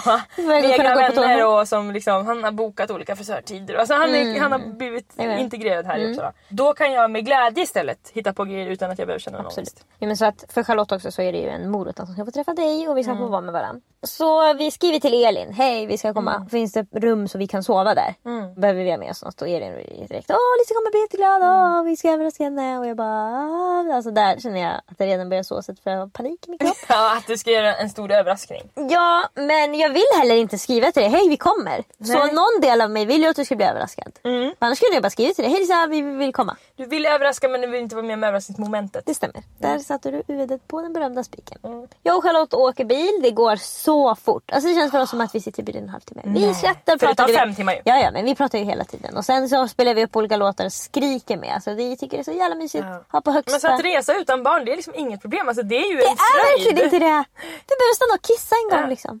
med 0.43 0.65
egna 0.65 0.95
vänner 0.95 1.47
och 1.47 1.67
som 1.67 1.91
liksom, 1.91 2.25
han 2.27 2.43
har 2.43 2.51
bokat 2.51 2.91
olika 2.91 3.15
frisörtider. 3.15 3.75
Alltså 3.75 3.93
han, 3.93 4.15
är, 4.15 4.39
han 4.39 4.51
har 4.51 4.59
blivit 4.59 5.13
integrerad 5.39 5.85
här 5.85 5.97
i 5.97 6.09
Uppsala. 6.11 6.33
Då 6.49 6.73
kan 6.73 6.91
jag 6.91 7.11
med 7.11 7.25
glädje 7.25 7.63
istället 7.63 8.09
hitta 8.13 8.33
på 8.33 8.43
grejer 8.45 8.67
utan 8.67 8.91
att 8.91 8.99
jag 8.99 9.07
behöver 9.07 9.19
känna 9.19 9.37
någon 9.37 9.45
Absolut. 9.47 9.85
Ja, 9.99 10.07
men 10.07 10.17
så 10.17 10.25
att 10.25 10.45
för 10.49 10.63
Charlotte 10.63 10.91
också 10.91 11.11
så 11.11 11.21
är 11.21 11.31
det 11.31 11.37
ju 11.37 11.49
en 11.49 11.71
morot 11.71 11.99
att 11.99 12.07
hon 12.07 12.15
ska 12.15 12.25
få 12.25 12.31
träffa 12.31 12.53
dig 12.53 12.87
och 12.89 12.97
vi 12.97 13.03
ska 13.03 13.15
få 13.17 13.27
vara 13.27 13.41
med 13.41 13.53
varandra. 13.53 13.81
Så 14.03 14.53
vi 14.53 14.71
skriver 14.71 14.99
till 14.99 15.13
Elin. 15.25 15.53
Hej 15.53 15.85
vi 15.85 15.97
ska 15.97 16.13
komma. 16.13 16.47
Finns 16.51 16.73
det 16.73 16.85
rum 16.91 17.27
så 17.27 17.37
vi 17.37 17.47
kan 17.47 17.63
sova 17.63 17.95
där? 17.95 18.15
Behöver 18.59 18.83
vi 18.83 18.91
ha 18.91 18.97
med 18.97 19.09
oss 19.11 19.23
något? 19.23 19.41
Och 19.41 19.47
Elin 19.47 19.73
direkt. 20.07 20.29
Åh 20.31 20.37
Lisa 20.59 20.73
kommer 20.73 20.91
bli 20.91 20.99
jätteglad. 21.01 21.41
Åh, 21.43 21.83
vi 21.83 21.97
ska 21.97 22.11
överraska 22.11 22.43
henne. 22.43 22.79
Och 22.79 22.87
jag 22.87 22.97
bara. 22.97 23.07
"Ah." 23.07 23.95
Alltså 23.95 24.11
där 24.11 24.39
känner 24.39 24.59
jag 24.61 24.71
att 24.87 24.97
det 24.97 25.05
redan 25.05 25.29
börjar 25.29 25.43
såsas 25.43 25.79
för 25.81 25.91
jag 25.91 25.97
har 25.99 26.07
panik 26.07 26.47
i 26.47 26.49
min 26.49 26.59
kropp. 26.59 26.77
Ja, 26.89 27.17
att 27.17 27.27
du 27.27 27.37
ska 27.37 27.51
göra 27.51 27.75
en 27.75 27.89
stor 27.89 28.11
överraskning. 28.11 28.61
ja 28.75 29.23
men 29.35 29.75
jag 29.79 29.89
vill 29.89 30.03
heller 30.17 30.35
inte 30.35 30.57
skriva 30.57 30.91
till 30.91 31.01
dig. 31.01 31.11
Hej 31.11 31.29
vi 31.29 31.37
kommer. 31.37 31.83
Så 32.03 32.13
Nej. 32.13 32.33
någon 32.33 32.61
del 32.61 32.81
av 32.81 32.89
mig 32.91 33.05
vill 33.05 33.21
ju 33.21 33.27
att 33.27 33.35
du 33.35 33.45
ska 33.45 33.55
bli 33.55 33.65
överraskad. 33.65 34.11
Annars 34.59 34.77
skulle 34.77 34.93
jag 34.93 35.03
bara 35.03 35.09
skriva 35.09 35.33
till 35.33 35.43
dig. 35.43 35.51
Hej 35.51 35.59
Lisa 35.61 35.87
vi 35.87 36.01
vill 36.01 36.33
komma. 36.33 36.57
Du 36.75 36.85
vill 36.85 37.05
överraska 37.05 37.49
men 37.49 37.61
du 37.61 37.67
vill 37.67 37.81
inte 37.81 37.95
vara 37.95 38.05
med 38.05 38.13
om 38.13 38.23
överraskningsmomentet. 38.23 39.03
Det 39.05 39.13
stämmer. 39.13 39.43
Där 39.59 39.79
satte 39.79 40.11
du 40.11 40.23
huvudet 40.27 40.67
på 40.67 40.81
den 40.81 40.93
berömda 40.93 41.23
spiken. 41.23 41.57
Jag 42.03 42.17
och 42.17 42.23
Charlotte 42.23 42.53
åker 42.53 42.85
bil. 42.85 43.19
Det 43.21 43.31
går 43.31 43.55
så 43.55 44.15
fort. 44.15 44.51
Alltså 44.51 44.69
det 44.69 44.75
känns 44.75 44.91
för 44.91 44.99
oss 44.99 45.09
som 45.09 45.21
att 45.21 45.35
vi 45.35 45.41
sitter 45.41 45.61
i 45.61 45.63
bilen 45.65 45.83
en 45.83 45.89
halvtimme. 45.89 46.21
Vi 46.25 46.53
skrattar 46.53 46.93
och 46.93 46.99
För 46.99 47.07
det 47.07 47.15
pratar. 47.15 47.23
tar 47.23 47.27
du 47.33 47.39
fem 47.39 47.55
timmar 47.55 47.73
ju. 47.73 47.81
Ja, 47.85 47.99
ja, 47.99 48.11
men 48.11 48.25
vi 48.25 48.35
pratar 48.35 48.57
ju 48.59 48.65
hela 48.65 48.83
tiden. 48.83 49.17
Och 49.17 49.25
sen 49.25 49.49
så 49.49 49.67
spelar 49.67 49.93
vi 49.93 50.03
upp 50.03 50.15
olika 50.15 50.37
låtar 50.37 50.65
och 50.65 50.73
skriker 50.73 51.37
med. 51.37 51.53
Alltså 51.53 51.73
vi 51.73 51.97
tycker 51.97 52.17
det 52.17 52.21
är 52.21 52.23
så 52.23 52.31
jävla 52.31 52.55
mysigt. 52.55 52.85
Ja. 52.89 53.03
Ha 53.11 53.21
på 53.21 53.31
högsta. 53.31 53.51
Men 53.51 53.59
så 53.61 53.67
att 53.67 53.83
resa 53.85 54.13
utan 54.15 54.43
barn 54.43 54.65
det 54.65 54.71
är 54.71 54.75
liksom 54.75 54.93
inget 54.95 55.21
problem. 55.21 55.47
Alltså, 55.47 55.63
det 55.63 55.75
är 55.77 55.89
ju 55.91 55.97
det 55.97 56.03
en 56.05 56.11
är 56.11 56.15
fröjd. 56.15 56.65
verkligen 56.65 56.85
inte 56.85 56.99
det. 56.99 57.23
Vi 57.41 57.75
behöver 57.79 57.95
stanna 57.95 58.13
och 58.13 58.21
kissa 58.21 58.55
en 58.55 58.69
gång 58.69 58.79
Ja. 58.83 58.87
liksom. 58.89 59.20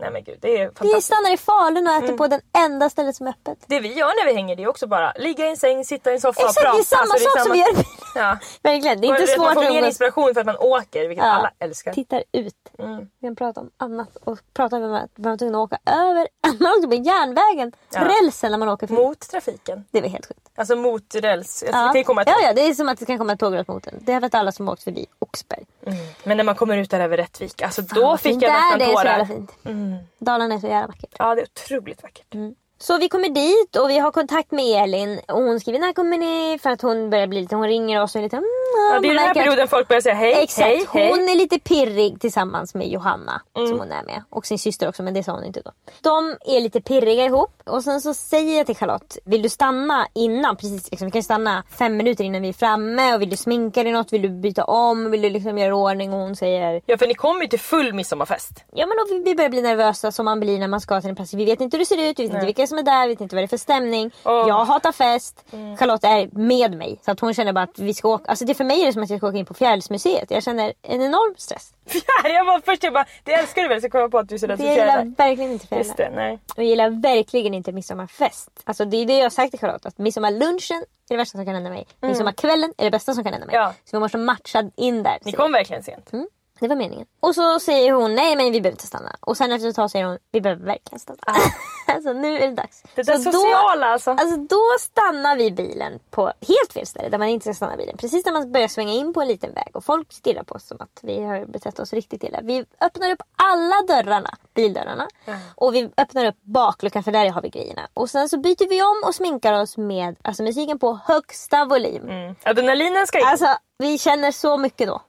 Nej 0.00 0.10
men 0.10 0.24
gud, 0.24 0.38
det 0.40 0.48
är 0.60 0.68
Vi 0.68 0.74
fantastiskt. 0.74 1.06
stannar 1.06 1.34
i 1.34 1.36
Falun 1.36 1.86
och 1.86 1.92
äter 1.92 2.04
Mm. 2.04 2.16
på 2.18 2.26
den 2.26 2.40
enda 2.58 2.90
stället 2.90 3.16
som 3.16 3.26
är 3.26 3.30
öppet. 3.30 3.58
Det 3.66 3.80
vi 3.80 3.92
gör 3.94 4.06
när 4.06 4.26
vi 4.26 4.34
hänger 4.34 4.56
det 4.56 4.62
är 4.62 4.68
också 4.68 4.86
bara 4.86 5.12
ligga 5.12 5.46
i 5.46 5.50
en 5.50 5.56
säng, 5.56 5.84
sitta 5.84 6.10
i 6.10 6.14
en 6.14 6.20
soffa 6.20 6.40
Exakt, 6.42 6.56
och 6.58 6.62
prata. 6.64 6.76
det 6.76 6.80
är 6.80 6.84
samma 6.84 7.00
Alltså, 7.02 7.28
sak 7.28 7.40
som 7.42 7.52
vi 7.52 7.58
gör 7.58 7.70
i 7.70 7.72
bilen. 7.72 7.84
Ja. 8.14 8.38
Verkligen, 8.62 9.00
det 9.00 9.06
är 9.06 9.20
inte 9.20 9.26
svårt 9.26 9.44
Man 9.46 9.54
får 9.54 9.62
mer 9.62 9.86
inspiration 9.86 10.34
för 10.34 10.40
att 10.40 10.46
man 10.46 10.56
åker, 10.56 11.08
vilket 11.08 11.24
Ja. 11.26 11.30
alla 11.32 11.50
älskar. 11.58 11.92
Tittar 11.92 12.24
ut. 12.32 12.54
Mm. 12.78 12.98
Vi 13.20 13.26
kan 13.26 13.36
prata 13.36 13.60
om 13.60 13.70
annat 13.76 14.16
och 14.24 14.38
prata 14.54 14.76
om 14.76 14.82
att 14.94 15.18
man 15.18 15.30
var 15.30 15.36
tvungen 15.36 15.54
att 15.54 15.60
åka 15.72 15.78
över. 15.86 16.28
Man 16.60 16.72
åkte 16.72 16.88
på 16.88 16.94
järnvägen, 16.94 17.72
Ja. 17.94 18.00
rälsen 18.04 18.50
när 18.50 18.58
man 18.58 18.68
åker 18.68 18.86
förbi. 18.86 19.02
Mot 19.02 19.20
trafiken. 19.20 19.84
Det 19.90 20.00
var 20.00 20.08
helt 20.08 20.26
sjukt. 20.26 20.40
Alltså 20.56 20.76
mot 20.76 21.14
räls. 21.14 21.62
Alltså, 21.62 21.66
Ja. 21.78 21.82
Det 21.82 21.88
kan 21.88 21.96
ju 21.96 22.04
komma 22.04 22.22
ett 22.22 22.28
ja, 22.28 22.36
ja, 22.42 22.52
det 22.52 22.60
är 22.68 22.74
som 22.74 22.88
att 22.88 22.98
det 22.98 23.06
kan 23.06 23.18
komma 23.18 23.32
ett 23.32 23.40
tåg 23.40 23.56
rakt 23.56 23.68
mot 23.68 23.86
en. 23.86 23.94
Det 24.00 24.12
har 24.12 24.20
varit 24.20 24.34
alla 24.34 24.52
som 24.52 24.68
åkt 24.68 24.82
förbi 24.82 25.06
Oxberg. 25.18 25.64
Mm. 25.86 25.98
Men 26.24 26.36
när 26.36 26.44
man 26.44 26.54
kommer 26.54 26.76
ut 26.76 26.90
där 26.90 27.00
över 27.00 27.16
Rättvik, 27.16 27.62
alltså 27.62 27.82
Fan, 27.82 28.00
då 28.00 28.16
fick 28.16 28.42
jag 28.42 28.52
nästan 28.52 28.78
Det 28.78 28.84
är 28.84 28.88
så 28.96 29.04
jävla 29.04 29.14
tårar. 29.14 29.24
fint. 29.24 29.50
Mm. 29.64 29.89
Dalarna 30.18 30.54
är 30.54 30.58
så 30.58 30.66
jävla 30.66 30.86
vackert. 30.86 31.14
Ja, 31.18 31.34
det 31.34 31.40
är 31.40 31.46
otroligt 31.46 32.02
vackert. 32.02 32.34
Så 32.82 32.98
vi 32.98 33.08
kommer 33.08 33.28
dit 33.28 33.76
och 33.76 33.90
vi 33.90 33.98
har 33.98 34.10
kontakt 34.12 34.50
med 34.50 34.82
Elin 34.82 35.20
och 35.28 35.42
hon 35.42 35.60
skriver 35.60 35.78
när 35.78 35.92
kommer 35.92 36.18
ni? 36.18 36.58
För 36.62 36.70
att 36.70 36.82
hon 36.82 37.10
börjar 37.10 37.26
bli 37.26 37.40
lite, 37.40 37.56
hon 37.56 37.66
ringer 37.68 38.02
oss 38.02 38.14
och 38.14 38.18
är 38.18 38.22
lite 38.22 38.36
mm, 38.36 38.46
Ja, 38.92 39.00
det 39.00 39.08
är 39.08 39.10
den 39.10 39.18
här 39.18 39.26
märker 39.26 39.40
att- 39.40 39.44
perioden 39.46 39.68
folk 39.68 39.88
börjar 39.88 40.00
säga 40.00 40.14
hej, 40.14 40.34
Exakt, 40.42 40.66
hej, 40.66 40.86
hej. 40.92 41.10
hon 41.10 41.28
är 41.28 41.34
lite 41.34 41.58
pirrig 41.58 42.20
tillsammans 42.20 42.74
med 42.74 42.88
Johanna 42.88 43.42
Mm. 43.56 43.68
som 43.68 43.78
hon 43.78 43.92
är 43.92 44.02
med. 44.04 44.22
Och 44.30 44.46
sin 44.46 44.58
syster 44.58 44.88
också 44.88 45.02
men 45.02 45.14
det 45.14 45.22
sa 45.22 45.32
hon 45.32 45.44
inte 45.44 45.60
då. 45.60 45.70
De 46.00 46.36
är 46.56 46.60
lite 46.60 46.80
pirriga 46.80 47.24
ihop 47.24 47.52
och 47.66 47.84
sen 47.84 48.00
så 48.00 48.14
säger 48.14 48.56
jag 48.58 48.66
till 48.66 48.76
Charlotte, 48.76 49.18
vill 49.24 49.42
du 49.42 49.48
stanna 49.48 50.06
innan? 50.14 50.56
Precis, 50.56 50.90
liksom, 50.90 51.06
vi 51.06 51.12
kan 51.12 51.22
stanna 51.22 51.62
fem 51.78 51.96
minuter 51.96 52.24
innan 52.24 52.42
vi 52.42 52.48
är 52.48 52.52
framme 52.52 53.14
och 53.14 53.20
vill 53.22 53.30
du 53.30 53.36
sminka 53.36 53.82
dig 53.82 53.92
något? 53.92 54.12
Vill 54.12 54.22
du 54.22 54.28
byta 54.28 54.64
om? 54.64 55.10
Vill 55.10 55.22
du 55.22 55.30
liksom 55.30 55.58
göra 55.58 55.76
ordning? 55.76 56.12
Och 56.12 56.18
hon 56.20 56.36
säger 56.36 56.80
Ja, 56.86 56.98
för 56.98 57.06
ni 57.06 57.14
kommer 57.14 57.40
ju 57.42 57.46
till 57.48 57.60
full 57.60 57.92
midsommarfest. 57.94 58.50
Ja 58.72 58.86
men 58.86 58.96
då 58.96 59.04
vi- 59.14 59.22
vi 59.22 59.34
börjar 59.34 59.50
bli 59.50 59.62
nervösa 59.62 60.12
som 60.12 60.24
man 60.24 60.40
blir 60.40 60.58
när 60.58 60.68
man 60.68 60.80
ska 60.80 61.00
till 61.00 61.10
en 61.10 61.16
plats. 61.16 61.34
Vi 61.34 61.44
vet 61.44 61.60
inte 61.60 61.76
hur 61.76 61.78
det 61.82 61.86
ser 61.86 62.10
ut, 62.10 62.18
vi 62.18 62.22
vet 62.26 62.34
inte 62.34 62.46
vilka 62.46 62.62
som 62.70 62.78
är 62.78 62.82
där, 62.82 63.08
vet 63.08 63.20
inte 63.20 63.34
vad 63.36 63.42
det 63.42 63.46
är 63.46 63.48
för 63.48 63.56
stämning. 63.56 64.10
Åh. 64.24 64.48
Jag 64.48 64.64
hatar 64.64 64.92
fest. 64.92 65.44
Charlotte 65.78 66.04
är 66.04 66.28
med 66.32 66.76
mig. 66.78 66.98
Så 67.04 67.10
att 67.10 67.20
hon 67.20 67.34
känner 67.34 67.52
bara 67.52 67.64
att 67.64 67.78
vi 67.78 67.94
ska 67.94 68.08
åka. 68.08 68.24
Alltså 68.30 68.44
det 68.44 68.54
för 68.54 68.64
mig 68.64 68.82
är 68.82 68.86
det 68.86 68.92
som 68.92 69.02
att 69.02 69.10
jag 69.10 69.18
ska 69.18 69.26
åka 69.28 69.38
in 69.38 69.46
på 69.46 69.54
Fjärilsmuseet. 69.54 70.30
Jag 70.30 70.42
känner 70.42 70.72
en 70.82 71.02
enorm 71.02 71.34
stress. 71.38 71.72
Fjäril, 71.86 72.34
jag 72.36 72.44
var 72.44 72.60
först 72.64 72.82
jag 72.82 72.92
bara, 72.92 73.04
det 73.24 73.32
älskar 73.32 73.62
du 73.62 73.68
väl? 73.68 73.82
Så 73.82 73.90
kom 73.90 74.00
jag 74.00 74.10
på 74.10 74.18
att 74.18 74.28
du 74.28 74.34
är 74.34 74.38
så 74.38 74.46
rädd 74.46 74.58
För 74.58 74.64
för 74.64 74.68
jag 74.70 74.76
gillar 74.78 74.92
fjärilar. 74.92 75.14
verkligen 75.28 75.52
inte 75.52 75.76
Just 75.76 75.96
fjärilar. 75.96 76.16
det, 76.16 76.22
nej. 76.22 76.38
Och 76.56 76.58
jag 76.58 76.66
gillar 76.66 76.90
verkligen 76.90 77.54
inte 77.54 77.72
midsommarfest. 77.72 78.50
Alltså 78.64 78.84
det 78.84 78.96
är 78.96 79.06
det 79.06 79.16
jag 79.16 79.24
har 79.24 79.30
sagt 79.30 79.50
till 79.50 79.60
Charlotte. 79.60 79.86
Att 79.86 79.98
midsommarlunchen 79.98 80.76
är 81.08 81.14
det 81.14 81.16
värsta 81.16 81.38
som 81.38 81.44
kan 81.44 81.54
hända 81.54 81.70
mig. 81.70 81.86
Midsommarkvällen 82.00 82.74
är 82.78 82.84
det 82.84 82.90
bästa 82.90 83.14
som 83.14 83.24
kan 83.24 83.32
hända 83.32 83.46
mig. 83.46 83.56
Ja. 83.56 83.74
Så 83.84 83.96
vi 83.96 84.00
måste 84.00 84.18
matcha 84.18 84.70
in 84.76 85.02
där. 85.02 85.18
Ni 85.24 85.32
kom 85.32 85.52
verkligen 85.52 85.82
sent. 85.82 86.12
Mm, 86.12 86.26
det 86.60 86.68
var 86.68 86.76
meningen. 86.76 87.06
Och 87.20 87.34
så 87.34 87.60
säger 87.60 87.92
hon 87.92 88.14
nej 88.14 88.36
men 88.36 88.52
vi 88.52 88.60
behöver 88.60 88.70
inte 88.74 88.86
stanna. 88.86 89.16
Och 89.20 89.36
sen 89.36 89.52
efter 89.52 89.68
ett 89.68 89.76
tag 89.76 89.90
säger 89.90 90.04
hon 90.04 90.18
vi 90.32 90.40
behöver 90.40 90.66
verkligen 90.66 90.98
stanna. 91.00 91.18
alltså 91.94 92.12
nu 92.12 92.38
är 92.38 92.48
det 92.48 92.54
dags. 92.54 92.82
Det 92.94 93.02
där 93.02 93.16
Så 93.16 93.32
sociala 93.32 93.86
alltså. 93.86 94.10
Alltså 94.10 94.36
då 94.36 94.60
stannar 94.80 95.36
vi 95.36 95.50
bilen 95.50 95.98
på 96.10 96.22
helt 96.24 96.72
fel 96.72 96.86
ställe 96.86 97.08
där 97.08 97.18
man 97.18 97.28
inte 97.28 97.44
ska 97.44 97.54
stanna 97.54 97.76
bilen. 97.76 97.96
Precis 97.96 98.24
när 98.26 98.32
man 98.32 98.52
börjar 98.52 98.68
svänga 98.68 98.92
in 98.92 99.12
på 99.12 99.22
en 99.22 99.28
liten 99.28 99.54
väg 99.54 99.70
och 99.72 99.84
folk 99.84 100.12
stirrar 100.12 100.42
på 100.42 100.54
oss 100.54 100.66
som 100.66 100.76
att 100.80 101.00
vi 101.02 101.22
har 101.22 101.44
betett 101.44 101.78
oss 101.78 101.92
riktigt 101.92 102.24
illa. 102.24 102.38
Vi 102.42 102.64
öppnar 102.80 103.10
upp 103.10 103.22
alla 103.36 103.82
dörrarna, 103.88 104.34
bildörrarna. 104.54 105.08
Och 105.54 105.74
vi 105.74 105.90
öppnar 105.96 106.24
upp 106.24 106.36
bakluckan 106.42 107.02
för 107.02 107.12
där 107.12 107.30
har 107.30 107.42
vi 107.42 107.48
grejerna. 107.48 107.88
Och 107.94 108.10
sen 108.10 108.28
så 108.28 108.38
byter 108.38 108.68
vi 108.68 108.82
om 108.82 109.08
och 109.08 109.14
sminkar 109.14 109.52
oss 109.52 109.76
med 109.76 110.16
alltså, 110.22 110.42
musiken 110.42 110.78
på 110.78 111.00
högsta 111.04 111.64
volym. 111.64 112.08
Mm. 112.08 112.34
Adrenalinen 112.44 113.06
ska 113.06 113.18
in. 113.18 113.26
Alltså 113.26 113.46
Vi 113.78 113.98
känner 113.98 114.32
så 114.32 114.56
mycket 114.56 114.88
då. 114.88 115.02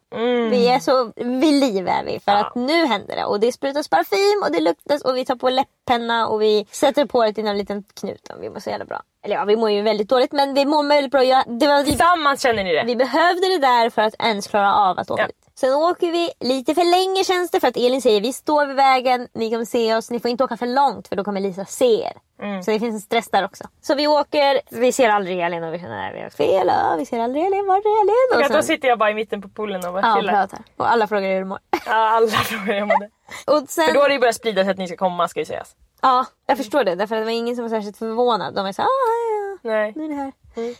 Vi 0.49 0.67
är 0.67 0.79
så 0.79 1.11
vid 1.15 1.53
liv 1.59 1.87
är 1.87 2.03
vi 2.03 2.19
för 2.19 2.31
att 2.31 2.55
nu 2.55 2.85
händer 2.85 3.15
det. 3.15 3.25
Och 3.25 3.39
det 3.39 3.51
sprutas 3.51 3.87
parfym 3.87 4.43
och 4.43 4.51
det 4.51 4.59
luktas 4.59 5.01
och 5.01 5.17
vi 5.17 5.25
tar 5.25 5.35
på 5.35 5.49
läpppenna 5.87 6.27
och 6.27 6.41
vi 6.41 6.65
sätter 6.71 7.05
på 7.05 7.23
det 7.23 7.37
i 7.37 7.47
en 7.47 7.57
liten 7.57 7.83
knut. 7.99 8.29
Och 8.29 8.43
vi 8.43 8.49
mår 8.49 8.59
så 8.59 8.69
jävla 8.69 8.85
bra. 8.85 9.01
Eller 9.23 9.35
ja, 9.35 9.45
vi 9.45 9.55
mår 9.55 9.71
ju 9.71 9.81
väldigt 9.81 10.09
dåligt 10.09 10.31
men 10.31 10.53
vi 10.53 10.65
mår 10.65 10.87
väldigt 10.89 11.11
bra. 11.11 11.23
Jag, 11.23 11.43
det 11.59 11.67
var, 11.67 11.79
vi, 11.83 11.85
Tillsammans 11.89 12.41
känner 12.41 12.63
ni 12.63 12.73
det. 12.73 12.83
vi 12.85 12.95
behövde 12.95 13.47
det 13.47 13.57
där 13.57 13.89
för 13.89 14.01
att 14.01 14.15
ens 14.19 14.47
klara 14.47 14.75
av 14.75 14.99
att 14.99 15.11
åka 15.11 15.21
Ja. 15.21 15.27
dit. 15.27 15.35
Sen 15.55 15.73
åker 15.73 16.11
vi 16.11 16.29
lite 16.39 16.75
för 16.75 16.83
länge 16.91 17.23
känns 17.23 17.51
det 17.51 17.59
för 17.59 17.67
att 17.67 17.77
Elin 17.77 18.01
säger 18.01 18.21
vi 18.21 18.33
står 18.33 18.65
vid 18.65 18.75
vägen, 18.75 19.27
ni 19.33 19.51
kommer 19.51 19.65
se 19.65 19.95
oss, 19.95 20.11
ni 20.11 20.19
får 20.19 20.31
inte 20.31 20.43
åka 20.43 20.57
för 20.57 20.65
långt 20.67 21.07
för 21.07 21.15
då 21.15 21.23
kommer 21.23 21.41
Lisa 21.41 21.65
se 21.65 22.01
er. 22.03 22.13
Mm. 22.41 22.63
Så 22.63 22.71
det 22.71 22.79
finns 22.79 22.93
en 22.95 23.01
stress 23.01 23.29
där 23.31 23.45
också. 23.45 23.63
Så 23.81 23.95
vi 23.95 24.07
åker, 24.07 24.61
vi 24.69 24.91
ser 24.91 25.09
aldrig 25.09 25.39
Elin 25.39 25.63
och 25.63 25.73
vi 25.73 25.79
känner 25.79 26.09
att 26.09 26.15
vi 26.15 26.21
har 26.21 26.29
fel, 26.29 26.67
ja, 26.67 26.95
vi 26.97 27.05
ser 27.05 27.19
aldrig 27.19 27.45
Elin, 27.45 27.67
var 27.67 27.75
är 27.75 27.79
Elin? 28.03 28.15
Och 28.31 28.35
Och 28.37 28.47
då 28.47 28.53
sen, 28.53 28.63
sitter 28.63 28.87
jag 28.87 28.99
bara 28.99 29.11
i 29.11 29.13
mitten 29.13 29.41
på 29.41 29.49
poolen 29.49 29.85
och 29.85 29.93
bara 29.93 30.01
ja, 30.07 30.15
chillar. 30.19 30.47
Och 30.77 30.91
alla 30.91 31.07
frågar 31.07 31.29
hur 31.29 31.39
du 31.39 31.45
mår. 31.45 31.59
Ja, 31.85 31.93
alla 31.93 32.27
frågar 32.27 32.65
hur 32.65 32.73
jag 32.73 32.87
mådde. 32.87 33.09
Och 33.45 33.63
sen, 33.69 33.85
För 33.85 33.93
då 33.93 33.99
har 33.99 34.07
det 34.07 34.13
ju 34.13 34.19
börjat 34.19 34.35
sprida 34.35 34.63
sig 34.63 34.71
att 34.71 34.77
ni 34.77 34.87
ska 34.87 34.97
komma 34.97 35.27
ska 35.27 35.39
ju 35.39 35.45
sägas. 35.45 35.75
Ja, 36.01 36.25
jag 36.45 36.57
förstår 36.57 36.83
det. 36.83 36.95
Därför 36.95 37.15
att 37.15 37.21
det 37.21 37.25
var 37.25 37.31
ingen 37.31 37.55
som 37.55 37.63
var 37.63 37.69
särskilt 37.69 37.97
förvånad. 37.97 38.55
De 38.55 38.65
var 38.65 38.71
såhär, 38.71 38.87
ah, 38.87 39.61
ja, 39.63 39.69
ja, 39.69 39.77
Nej. 39.77 39.93
nu 39.95 40.05
är 40.05 40.09
det 40.09 40.15
här. 40.15 40.31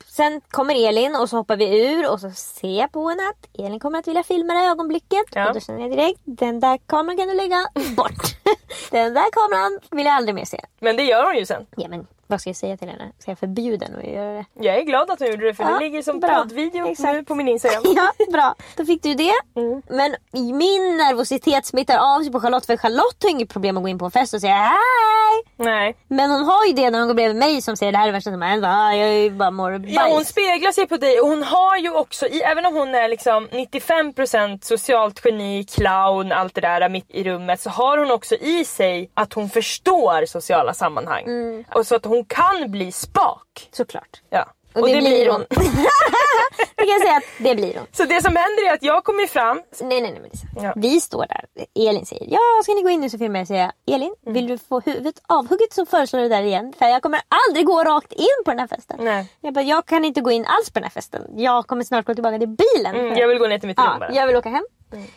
Sen 0.07 0.41
kommer 0.49 0.87
Elin 0.87 1.15
och 1.15 1.29
så 1.29 1.37
hoppar 1.37 1.55
vi 1.57 1.85
ur 1.91 2.11
och 2.11 2.19
så 2.19 2.31
ser 2.31 2.79
jag 2.79 2.91
på 2.91 3.09
henne 3.09 3.23
att 3.29 3.65
Elin 3.65 3.79
kommer 3.79 3.99
att 3.99 4.07
vilja 4.07 4.23
filma 4.23 4.53
det 4.53 4.59
här 4.59 4.71
ögonblicket. 4.71 5.25
Ja. 5.33 5.47
Och 5.47 5.53
då 5.53 5.59
känner 5.59 5.79
jag 5.79 5.91
direkt, 5.91 6.19
den 6.23 6.59
där 6.59 6.77
kameran 6.77 7.17
kan 7.17 7.27
du 7.27 7.33
lägga 7.33 7.67
bort. 7.95 8.23
den 8.91 9.13
där 9.13 9.31
kameran 9.31 9.79
vill 9.91 10.05
jag 10.05 10.15
aldrig 10.15 10.35
mer 10.35 10.45
se. 10.45 10.59
Men 10.79 10.95
det 10.97 11.03
gör 11.03 11.25
hon 11.25 11.35
ju 11.37 11.45
sen. 11.45 11.65
Ja 11.77 11.87
men 11.87 12.07
vad 12.31 12.41
ska 12.41 12.49
jag 12.49 12.57
säga 12.57 12.77
till 12.77 12.87
henne? 12.89 13.11
Ska 13.19 13.31
jag 13.31 13.39
förbjuda 13.39 13.85
henne 13.85 13.97
att 13.97 14.07
göra 14.07 14.33
det? 14.33 14.45
Jag 14.53 14.75
är 14.75 14.81
glad 14.81 15.11
att 15.11 15.19
hon 15.19 15.27
gjorde 15.31 15.45
det 15.45 15.53
för 15.53 15.63
Ja, 15.63 15.69
det 15.69 15.79
ligger 15.79 16.01
som 16.01 16.19
bra. 16.19 16.35
poddvideo 16.35 16.87
Exakt. 16.87 17.13
nu 17.13 17.23
på 17.23 17.35
min 17.35 17.47
Instagram. 17.47 17.83
Ja, 17.95 18.11
bra. 18.31 18.55
Då 18.77 18.85
fick 18.85 19.03
du 19.03 19.13
det. 19.13 19.33
Mm. 19.55 19.81
Men 19.89 20.15
min 20.31 20.97
nervositet 20.97 21.65
smittar 21.65 21.97
av 21.97 22.21
sig 22.23 22.31
på 22.31 22.39
Charlotte 22.39 22.65
för 22.65 22.77
Charlotte 22.77 23.23
har 23.23 23.29
inget 23.29 23.49
problem 23.49 23.77
att 23.77 23.83
gå 23.83 23.89
in 23.89 23.99
på 23.99 24.05
en 24.05 24.11
fest 24.11 24.33
och 24.33 24.41
säga 24.41 24.53
hej. 24.53 25.43
Nej. 25.55 25.95
Men 26.07 26.31
hon 26.31 26.43
har 26.43 26.65
ju 26.65 26.73
det 26.73 26.89
när 26.89 26.99
hon 26.99 27.07
går 27.07 27.15
bredvid 27.15 27.35
mig 27.37 27.61
som 27.61 27.77
säger 27.77 27.91
det 27.91 27.97
här 27.97 28.07
är 28.07 28.11
värsta 28.11 28.31
som 28.31 28.41
har 28.41 28.49
hänt. 28.49 28.63
Jag 28.97 29.33
bara 29.33 29.51
mår 29.51 29.77
bajs. 29.77 29.93
Ja, 29.95 30.07
hon 30.09 30.25
speglar 30.25 30.71
sig 30.71 30.87
på 30.87 30.97
dig 30.97 31.19
och 31.19 31.27
hon 31.27 31.43
har 31.43 31.77
ju 31.77 31.91
också, 31.93 32.25
även 32.25 32.65
om 32.65 32.75
hon 32.75 32.95
är 32.95 33.07
liksom 33.07 33.47
95% 33.47 34.59
socialt 34.63 35.25
geni, 35.25 35.63
clown, 35.63 36.31
allt 36.31 36.55
det 36.55 36.61
där 36.61 36.89
mitt 36.89 37.05
i 37.09 37.23
rummet 37.23 37.61
så 37.61 37.69
har 37.69 37.97
hon 37.97 38.11
också 38.11 38.35
i 38.35 38.65
sig 38.65 39.11
att 39.13 39.33
hon 39.33 39.49
förstår 39.49 40.25
sociala 40.25 40.73
sammanhang. 40.73 41.23
Mm. 41.23 41.63
Och 41.75 41.87
så 41.87 41.95
att 41.95 42.05
hon 42.05 42.20
kan 42.25 42.71
bli 42.71 42.91
spak. 42.91 43.69
Såklart. 43.71 44.21
Ja. 44.29 44.45
Och, 44.73 44.87
det, 44.87 44.97
blir 44.97 45.29
hon. 45.31 45.45
jag 46.75 46.87
kan 46.87 46.99
säga 46.99 47.15
att 47.17 47.23
det 47.39 47.55
blir 47.55 47.75
hon. 47.77 47.87
Så 47.91 48.05
det 48.05 48.21
som 48.21 48.35
händer 48.35 48.69
är 48.69 48.73
att 48.73 48.83
jag 48.83 49.03
kommer 49.03 49.27
fram 49.27 49.57
Nej, 49.81 50.01
nej, 50.01 50.11
nej 50.11 50.21
Melissa. 50.21 50.47
Ja. 50.61 50.73
Vi 50.75 51.01
står 51.01 51.25
där. 51.29 51.45
Elin 51.89 52.05
säger 52.05 52.27
ja, 52.29 52.39
ska 52.63 52.73
ni 52.73 52.81
gå 52.81 52.89
in 52.89 53.01
nu 53.01 53.09
så 53.09 53.17
filmar 53.17 53.39
jag. 53.39 53.47
säger 53.47 53.71
Elin, 53.87 54.15
Mm. 54.25 54.33
vill 54.33 54.47
du 54.47 54.57
få 54.57 54.79
huvudet 54.79 55.15
avhugget 55.27 55.73
så 55.73 55.85
föreslår 55.85 56.19
du 56.19 56.29
det 56.29 56.35
där 56.35 56.43
igen. 56.43 56.73
För 56.79 56.85
jag 56.85 57.01
kommer 57.01 57.21
aldrig 57.47 57.65
gå 57.65 57.83
rakt 57.83 58.13
in 58.13 58.25
på 58.45 58.51
den 58.51 58.59
här 58.59 58.67
festen. 58.67 58.97
Nej. 58.99 59.25
Jag 59.41 59.53
bara, 59.53 59.61
jag 59.65 59.85
kan 59.85 60.05
inte 60.05 60.21
gå 60.21 60.31
in 60.31 60.45
alls 60.45 60.69
på 60.69 60.79
den 60.79 60.83
här 60.83 60.89
festen. 60.91 61.21
Jag 61.35 61.67
kommer 61.67 61.83
snart 61.83 62.05
gå 62.05 62.13
tillbaka 62.13 62.39
till 62.39 62.47
bilen. 62.47 62.95
Mm, 62.95 63.17
jag 63.17 63.27
vill 63.27 63.37
gå 63.37 63.47
ner 63.47 63.59
till 63.59 63.67
mitt 63.67 63.79
rum 63.79 63.87
Ja, 63.93 63.99
bara. 63.99 64.11
jag 64.13 64.27
vill 64.27 64.35
åka 64.35 64.49
hem. 64.49 64.63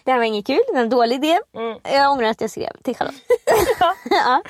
Det 0.04 0.10
här 0.10 0.18
var 0.18 0.24
inget 0.24 0.46
kul, 0.46 0.60
det 0.68 0.72
var 0.74 0.80
en 0.80 0.88
dålig 0.90 1.16
idé. 1.16 1.38
Mm. 1.56 1.78
Jag 1.82 2.12
ångrar 2.12 2.28
att 2.28 2.40
jag 2.40 2.50
skrev 2.50 2.70
till 2.84 2.96
Charlotte. 2.96 3.14
ja. 4.10 4.42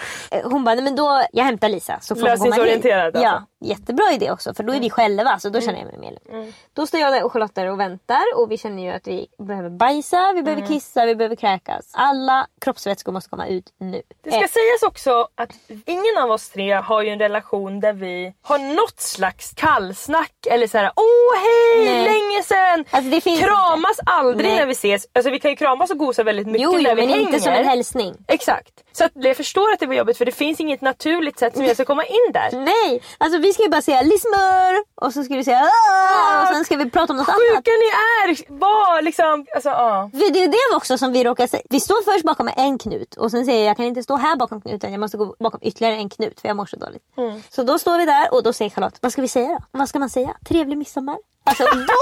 Hon 0.44 0.64
bara, 0.64 0.74
nej 0.74 0.84
men 0.84 0.96
då, 0.96 1.22
jag 1.32 1.44
hämtar 1.44 1.68
Lisa 1.68 1.98
så 2.00 2.14
får 2.14 2.28
hon 2.28 2.38
komma 2.38 2.44
hit. 2.44 2.56
Lösningsorienterad, 2.56 3.16
Ja, 3.22 3.28
alltså. 3.30 3.46
Jättebra 3.64 4.12
idé 4.12 4.30
också 4.30 4.54
för 4.54 4.62
då 4.62 4.72
är 4.72 4.80
vi 4.80 4.90
själva 4.90 5.38
så 5.38 5.48
då 5.48 5.60
känner 5.60 5.78
jag 5.78 5.86
mig 5.86 5.98
mer 5.98 6.18
lugn. 6.32 6.52
Då 6.72 6.86
står 6.86 7.00
jag 7.00 7.12
där 7.12 7.22
och 7.24 7.32
Charlotte 7.32 7.54
där 7.54 7.70
och 7.70 7.80
väntar 7.80 8.22
och 8.36 8.50
vi 8.50 8.58
känner 8.58 8.82
ju 8.82 8.90
att 8.90 9.06
vi 9.06 9.26
behöver 9.38 9.70
bajsa, 9.70 10.32
vi 10.34 10.42
behöver 10.42 10.66
kissa, 10.66 11.06
vi 11.06 11.14
behöver 11.14 11.36
kräkas. 11.36 11.90
Alla 11.92 12.46
kroppsvätskor 12.60 13.12
måste 13.12 13.30
komma 13.30 13.46
ut 13.46 13.72
nu. 13.78 14.02
Det 14.24 14.30
ska 14.30 14.40
Eh, 14.40 14.48
sägas 14.48 14.82
också 14.86 15.28
att 15.34 15.50
ingen 15.86 16.18
av 16.22 16.30
oss 16.30 16.48
tre 16.50 16.72
har 16.72 17.02
ju 17.02 17.08
en 17.10 17.18
relation 17.18 17.80
där 17.80 17.92
vi 17.92 18.34
har 18.42 18.58
något 18.58 19.00
slags 19.00 19.52
kallsnack 19.56 20.32
eller 20.50 20.66
såhär 20.66 20.90
åh 20.96 21.38
hej 21.42 21.84
Nej. 21.94 22.04
länge 22.04 22.42
sen! 22.42 22.84
Alltså, 22.90 23.10
det 23.10 23.20
finns 23.20 23.40
kramas 23.40 23.96
aldrig 24.06 24.50
Nej. 24.50 24.58
när 24.58 24.66
vi 24.66 24.72
ses. 24.72 25.06
Alltså 25.12 25.30
vi 25.30 25.40
kan 25.40 25.50
ju 25.50 25.56
kramas 25.56 25.90
och 25.90 25.98
gosa 25.98 26.22
väldigt 26.22 26.46
mycket 26.46 26.62
jo, 26.62 26.70
jo 26.74 26.82
när 26.82 26.94
vi 26.94 27.02
men 27.02 27.10
hänger. 27.10 27.26
inte 27.26 27.40
som 27.40 27.52
en 27.52 27.64
hälsning. 27.64 28.14
Exakt. 28.28 28.84
Så 28.92 29.04
att 29.04 29.12
jag 29.14 29.36
förstår 29.36 29.72
att 29.72 29.80
det 29.80 29.86
var 29.86 29.94
jobbigt 29.94 30.18
för 30.18 30.24
det 30.24 30.32
finns 30.32 30.60
inget 30.60 30.80
naturligt 30.80 31.38
sätt 31.38 31.54
som 31.56 31.64
jag 31.64 31.74
ska 31.76 31.84
komma 31.84 32.04
in 32.04 32.32
där. 32.32 32.50
Nej, 32.52 33.02
alltså 33.18 33.38
vi 33.38 33.53
ska 33.54 33.62
ju 33.62 33.68
bara 33.68 33.82
säga 33.82 34.02
lismör 34.02 34.84
och 34.94 35.12
så 35.12 35.24
ska 35.24 35.34
vi 35.36 35.44
säga 35.44 35.60
"Åh!" 35.62 36.42
och 36.42 36.54
sen 36.54 36.64
ska 36.64 36.76
vi 36.76 36.90
prata 36.90 37.12
om 37.12 37.16
något 37.16 37.28
annat. 37.28 37.40
Sjuka 37.56 37.70
ni 37.70 37.86
är! 37.86 38.58
Var 38.58 39.02
liksom, 39.02 39.46
alltså 39.54 39.68
ja. 39.68 40.10
För 40.12 40.32
det 40.32 40.42
är 40.44 40.48
det 40.48 40.76
också 40.76 40.98
som 40.98 41.12
vi 41.12 41.24
råkar 41.24 41.46
säga. 41.46 41.62
Vi 41.70 41.80
står 41.80 42.12
först 42.12 42.24
bakom 42.24 42.50
en 42.56 42.78
knut 42.78 43.14
och 43.16 43.30
sen 43.30 43.44
säger 43.44 43.64
jag 43.64 43.70
jag 43.70 43.76
kan 43.76 43.86
inte 43.86 44.02
stå 44.02 44.16
här 44.16 44.36
bakom 44.36 44.60
knuten. 44.60 44.92
Jag 44.92 45.00
måste 45.00 45.16
gå 45.16 45.36
bakom 45.40 45.60
ytterligare 45.62 45.96
en 45.96 46.08
knut 46.08 46.40
för 46.40 46.48
jag 46.48 46.56
mår 46.56 46.66
så 46.66 46.76
dåligt. 46.76 47.02
Mm. 47.16 47.42
Så 47.50 47.62
då 47.62 47.78
står 47.78 47.98
vi 47.98 48.04
där 48.04 48.34
och 48.34 48.42
då 48.42 48.52
säger 48.52 48.70
Charlotte, 48.70 48.98
vad 49.00 49.12
ska 49.12 49.22
vi 49.22 49.28
säga 49.28 49.48
då? 49.48 49.78
Vad 49.78 49.88
ska 49.88 49.98
man 49.98 50.10
säga? 50.10 50.36
Trevlig 50.48 50.78
midsommar? 50.78 51.16
Alltså 51.46 51.64
då, 51.64 52.00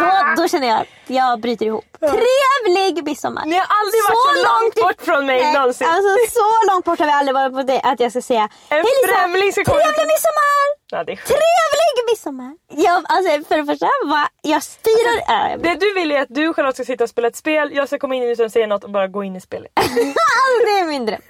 då, 0.00 0.42
då 0.42 0.48
känner 0.48 0.68
jag 0.68 0.80
att 0.80 0.88
jag 1.06 1.40
bryter 1.40 1.66
ihop. 1.66 1.84
Trevlig 2.00 3.04
midsommar! 3.04 3.44
Ni 3.46 3.56
har 3.56 3.66
aldrig 3.80 4.02
varit 4.08 4.24
så 4.26 4.48
långt 4.48 4.74
bort 4.74 5.04
från 5.06 5.26
mig 5.26 5.40
Nej, 5.42 5.54
någonsin. 5.54 5.86
Alltså 5.90 6.10
så 6.38 6.72
långt 6.72 6.84
bort 6.84 6.98
har 6.98 7.06
vi 7.06 7.12
aldrig 7.12 7.34
varit 7.34 7.54
på 7.54 7.62
det 7.62 7.80
att 7.80 8.00
jag 8.00 8.10
ska 8.12 8.22
säga 8.22 8.42
En 8.42 8.48
"Hej, 8.70 8.82
Lisa, 8.82 9.14
främling 9.14 9.52
ska 9.52 9.64
komma 9.64 9.80
Trevlig 9.80 10.06
midsommar! 10.12 10.64
Ja, 10.90 11.04
det, 11.04 11.12
är. 11.12 11.16
Trevlig 11.16 12.00
midsommar! 12.10 12.52
Jag, 12.86 13.04
alltså, 13.08 13.48
för 13.48 13.56
det 13.56 13.64
första, 13.66 13.88
va, 14.06 14.28
jag 14.42 14.62
styrar... 14.62 15.16
Äh, 15.36 15.50
jag 15.50 15.62
det 15.62 15.74
du 15.74 15.94
vill 15.94 16.12
är 16.12 16.20
att 16.22 16.28
du 16.30 16.54
Charlotte 16.54 16.74
ska 16.76 16.84
sitta 16.84 17.04
och 17.04 17.10
spela 17.10 17.28
ett 17.28 17.36
spel, 17.36 17.70
jag 17.74 17.86
ska 17.88 17.98
komma 17.98 18.14
in 18.14 18.22
utan 18.22 18.46
att 18.46 18.52
säga 18.52 18.66
något 18.66 18.84
och 18.84 18.90
bara 18.90 19.06
gå 19.08 19.24
in 19.24 19.36
i 19.36 19.40
spelet. 19.40 19.72
alltså, 19.76 20.58
det 20.66 20.78
är 20.80 20.84
min 20.84 21.06
dröm. 21.06 21.20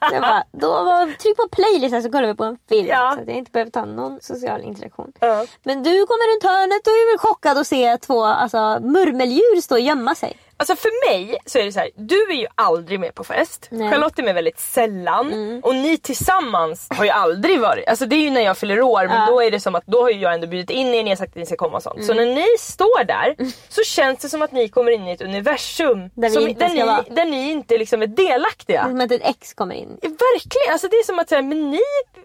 Bara, 0.00 0.44
då 0.52 0.70
var, 0.70 1.06
tryck 1.22 1.36
på 1.36 1.48
play 1.48 1.78
Lisa, 1.78 2.02
så 2.02 2.10
kollar 2.12 2.28
vi 2.28 2.34
på 2.34 2.44
en 2.44 2.58
film. 2.68 2.86
Ja. 2.86 3.12
Så 3.14 3.20
att 3.22 3.28
jag 3.28 3.36
inte 3.36 3.50
behöver 3.50 3.70
ta 3.70 3.84
någon 3.84 4.18
social 4.20 4.60
interaktion. 4.62 5.12
Ja. 5.20 5.46
Men 5.62 5.82
du 5.82 6.06
kommer 6.06 6.24
runt 6.34 6.44
hörnet 6.44 6.84
och 6.90 6.96
är 6.96 7.12
väl 7.12 7.18
chockad 7.18 7.58
att 7.58 7.66
se 7.66 7.96
två 7.96 8.24
alltså, 8.24 8.78
murmeldjur 8.80 9.60
stå 9.60 9.74
och 9.74 9.80
gömma 9.80 10.14
sig. 10.14 10.36
Alltså 10.60 10.76
för 10.76 11.10
mig 11.10 11.38
så 11.46 11.58
är 11.58 11.64
det 11.64 11.72
så 11.72 11.78
här, 11.78 11.90
du 11.96 12.22
är 12.30 12.34
ju 12.36 12.46
aldrig 12.54 13.00
med 13.00 13.14
på 13.14 13.24
fest. 13.24 13.68
Nej. 13.70 13.80
Mm. 13.80 13.92
Charlotte 13.92 14.18
är 14.18 14.22
med 14.22 14.34
väldigt 14.34 14.60
sällan. 14.60 15.60
Och 15.64 15.74
ni 15.74 15.98
tillsammans 15.98 16.86
har 16.90 17.04
ju 17.04 17.10
aldrig 17.10 17.60
varit, 17.60 17.88
alltså 17.88 18.06
det 18.06 18.16
är 18.16 18.20
ju 18.20 18.30
när 18.30 18.40
jag 18.40 18.58
fyller 18.58 18.80
år 18.82 19.06
men 19.08 19.20
Ja. 19.20 19.26
då 19.26 19.42
är 19.42 19.50
det 19.50 19.60
som 19.60 19.74
att 19.74 19.86
då 19.86 20.02
har 20.02 20.10
ju 20.10 20.20
jag 20.20 20.34
ändå 20.34 20.46
bjudit 20.46 20.70
in 20.70 20.86
er, 20.94 21.02
ni 21.02 21.08
har 21.10 21.16
sagt 21.16 21.30
att 21.30 21.36
ni 21.36 21.46
ska 21.46 21.56
komma 21.56 21.76
och 21.76 21.82
sånt. 21.82 22.04
Så 22.06 22.12
Mm. 22.12 22.24
när 22.28 22.34
ni 22.34 22.46
står 22.58 23.04
där 23.04 23.36
så 23.68 23.82
känns 23.82 24.18
det 24.18 24.28
som 24.28 24.42
att 24.42 24.52
ni 24.52 24.68
kommer 24.68 24.90
in 24.92 25.08
i 25.08 25.12
ett 25.12 25.22
universum 25.22 26.10
Där 26.14 26.28
som, 26.30 26.44
där, 26.44 26.68
ni, 26.68 27.14
där 27.14 27.24
ni 27.24 27.50
inte 27.50 27.78
liksom 27.78 28.02
är 28.02 28.06
delaktiga. 28.06 28.82
Det 28.82 28.88
är 28.88 28.90
som 28.90 29.00
att 29.00 29.12
ett 29.12 29.22
ex 29.24 29.54
kommer 29.54 29.74
in. 29.74 29.88
Verkligen, 30.02 30.72
alltså 30.72 30.88
det 30.88 30.96
är 30.96 31.04
som 31.04 31.18
att 31.18 31.28
säga, 31.28 31.42
men 31.42 31.70
ni 31.70 31.80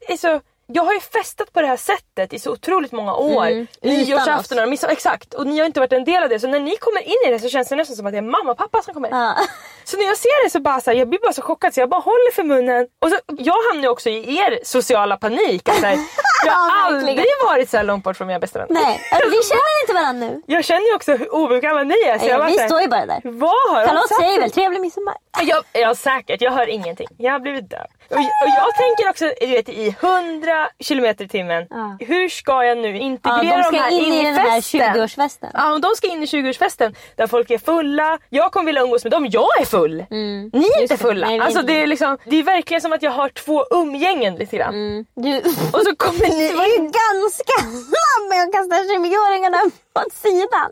är 0.08 0.17
så 0.17 0.41
jag 0.67 0.84
har 0.84 0.93
ju 0.93 0.99
festat 0.99 1.54
på 1.54 1.62
det 1.62 1.67
här 1.67 1.78
sättet 1.78 2.34
i 2.34 2.39
så 2.39 2.52
otroligt 2.52 2.91
många 2.91 3.15
år. 3.15 3.47
Mm. 3.47 3.67
Nyårsafton 3.82 4.60
och 4.60 4.69
midsommar, 4.69 4.93
exakt. 4.93 5.34
Och 5.34 5.47
ni 5.47 5.60
har 5.60 5.65
inte 5.65 5.80
varit 5.80 5.93
en 5.93 6.04
del 6.04 6.23
av 6.23 6.30
det. 6.30 6.39
Så 6.39 6.47
när 6.47 6.60
ni 6.60 6.78
kommer 6.78 7.02
in 7.02 7.15
i 7.28 7.32
det 7.32 7.39
så 7.39 7.49
känns 7.49 7.69
det 7.69 7.76
nästan 7.76 7.95
som 7.95 8.06
att 8.06 8.12
det 8.12 8.17
är 8.17 8.21
mamma 8.21 8.52
och 8.52 8.58
pappa 8.58 8.82
som 8.82 8.93
kommer. 8.93 9.10
Ja. 9.10 9.36
Så 9.84 9.97
när 9.97 10.06
jag 10.06 10.17
ser 10.17 10.43
det 10.43 10.49
så 10.49 10.60
bara 10.60 10.82
så 10.82 10.91
här, 10.91 10.97
jag 10.97 11.10
blir 11.10 11.19
bara 11.19 11.34
så 11.34 11.41
chockad 11.41 11.73
så 11.73 11.80
jag 11.80 11.89
bara 11.89 12.02
håller 12.02 12.32
för 12.34 12.43
munnen. 12.43 12.88
Och 13.02 13.10
så, 13.10 13.17
jag 13.38 13.56
hamnar 13.71 13.89
också 13.89 14.10
i 14.10 14.38
er 14.38 14.60
sociala 14.63 15.17
panik. 15.17 15.69
Att 15.69 15.76
så 15.80 15.86
här, 15.86 15.97
jag 16.45 16.54
har 16.54 16.69
Ja, 16.69 16.86
aldrig 16.86 17.19
varit 17.47 17.69
så 17.69 17.82
långt 17.82 18.04
bort 18.04 18.17
från 18.17 18.28
mina 18.28 18.39
bästa 18.39 18.60
vänner. 18.60 18.82
Nej, 18.82 19.02
alltså, 19.12 19.30
vi 19.30 19.41
känner 19.43 19.82
inte 19.84 19.93
varandra 19.93 20.28
nu. 20.28 20.41
Jag 20.45 20.65
känner 20.65 20.88
ju 20.89 20.95
också 20.95 21.12
hur 21.15 21.34
obekväma 21.36 21.84
ni 21.84 21.95
är. 22.08 22.19
Så 22.19 22.26
jag 22.26 22.39
Ja, 22.39 22.45
vi 22.45 22.60
här, 22.60 22.67
står 22.67 22.82
ju 22.82 22.88
bara 22.88 23.06
där. 23.06 23.21
Vad 23.23 23.49
har 23.49 23.88
Charlotte 23.88 24.15
säger 24.21 24.39
väl 24.39 24.52
trevlig 24.52 24.82
midsommar? 24.82 25.13
Jag, 25.41 25.63
ja 25.73 25.95
säkert, 25.95 26.41
jag 26.41 26.52
hör 26.52 26.69
ingenting. 26.69 27.08
Jag 27.17 27.32
har 27.32 27.39
blivit 27.39 27.69
döv. 27.69 27.88
Och, 28.10 28.18
och 28.18 28.50
jag 28.58 28.76
tänker 28.76 29.10
också 29.10 29.26
du 29.42 29.48
vet, 29.48 29.70
i 29.70 29.96
100 30.02 30.70
kilometer 30.80 31.26
i 31.26 31.28
timmen. 31.28 31.68
Ja. 31.70 31.98
Hur 32.00 32.30
ska 32.30 32.63
jag 32.63 32.78
nu 32.78 32.89
Ja, 32.98 33.04
integrera 33.04 33.58
de 33.58 33.63
ska 33.63 33.78
här 33.78 33.92
in 33.92 34.13
i 34.13 34.24
den 34.24 34.34
här 34.36 34.62
festen? 34.62 34.82
20-årsfesten. 34.82 35.50
Ja, 35.54 35.80
de 35.82 35.96
ska 35.96 36.08
in 36.08 36.24
i 36.24 36.26
20-årsfesten 36.26 36.96
där 37.16 37.28
folk 37.28 37.52
är 37.52 37.58
fulla. 37.58 38.20
Jag 38.30 38.52
kommer 38.52 38.66
vilja 38.66 38.82
umgås 38.82 39.04
med 39.04 39.12
dem, 39.12 39.28
jag 39.30 39.62
är 39.62 39.66
full. 39.66 40.06
Mm. 40.12 40.50
Ni 40.54 40.60
är 40.60 40.82
Just 40.82 40.92
inte 40.92 40.98
fulla. 40.98 41.28
Nej, 41.28 41.39
alltså, 41.39 41.62
det, 41.62 41.82
är 41.82 41.88
liksom, 41.88 42.18
det 42.26 42.36
är 42.36 42.44
verkligen 42.44 42.82
som 42.82 42.94
att 42.94 43.02
jag 43.04 43.12
har 43.12 43.30
två 43.30 43.66
umgängen 43.72 44.36
lite 44.36 44.58
grann. 44.58 44.74
Mm. 44.74 45.06
Du... 45.16 45.38
Och 45.74 45.82
så 45.86 45.96
kommer 45.96 46.30
ni 46.38 46.48
Du 46.50 46.56
var 46.56 46.66
ju 46.66 46.76
in. 46.76 46.84
ganska 46.92 47.62
snabb 47.62 48.30
med 48.30 48.44
att 48.44 48.52
kasta 48.54 48.76
20-åringarna 48.76 49.72
åt 50.06 50.13
sidan. 50.13 50.72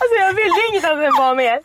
Alltså 0.00 0.14
jag 0.24 0.32
vill 0.40 0.52
ju 0.58 0.62
inget 0.70 0.84
annat 0.84 1.04
än 1.08 1.16
vara 1.24 1.34
med. 1.34 1.56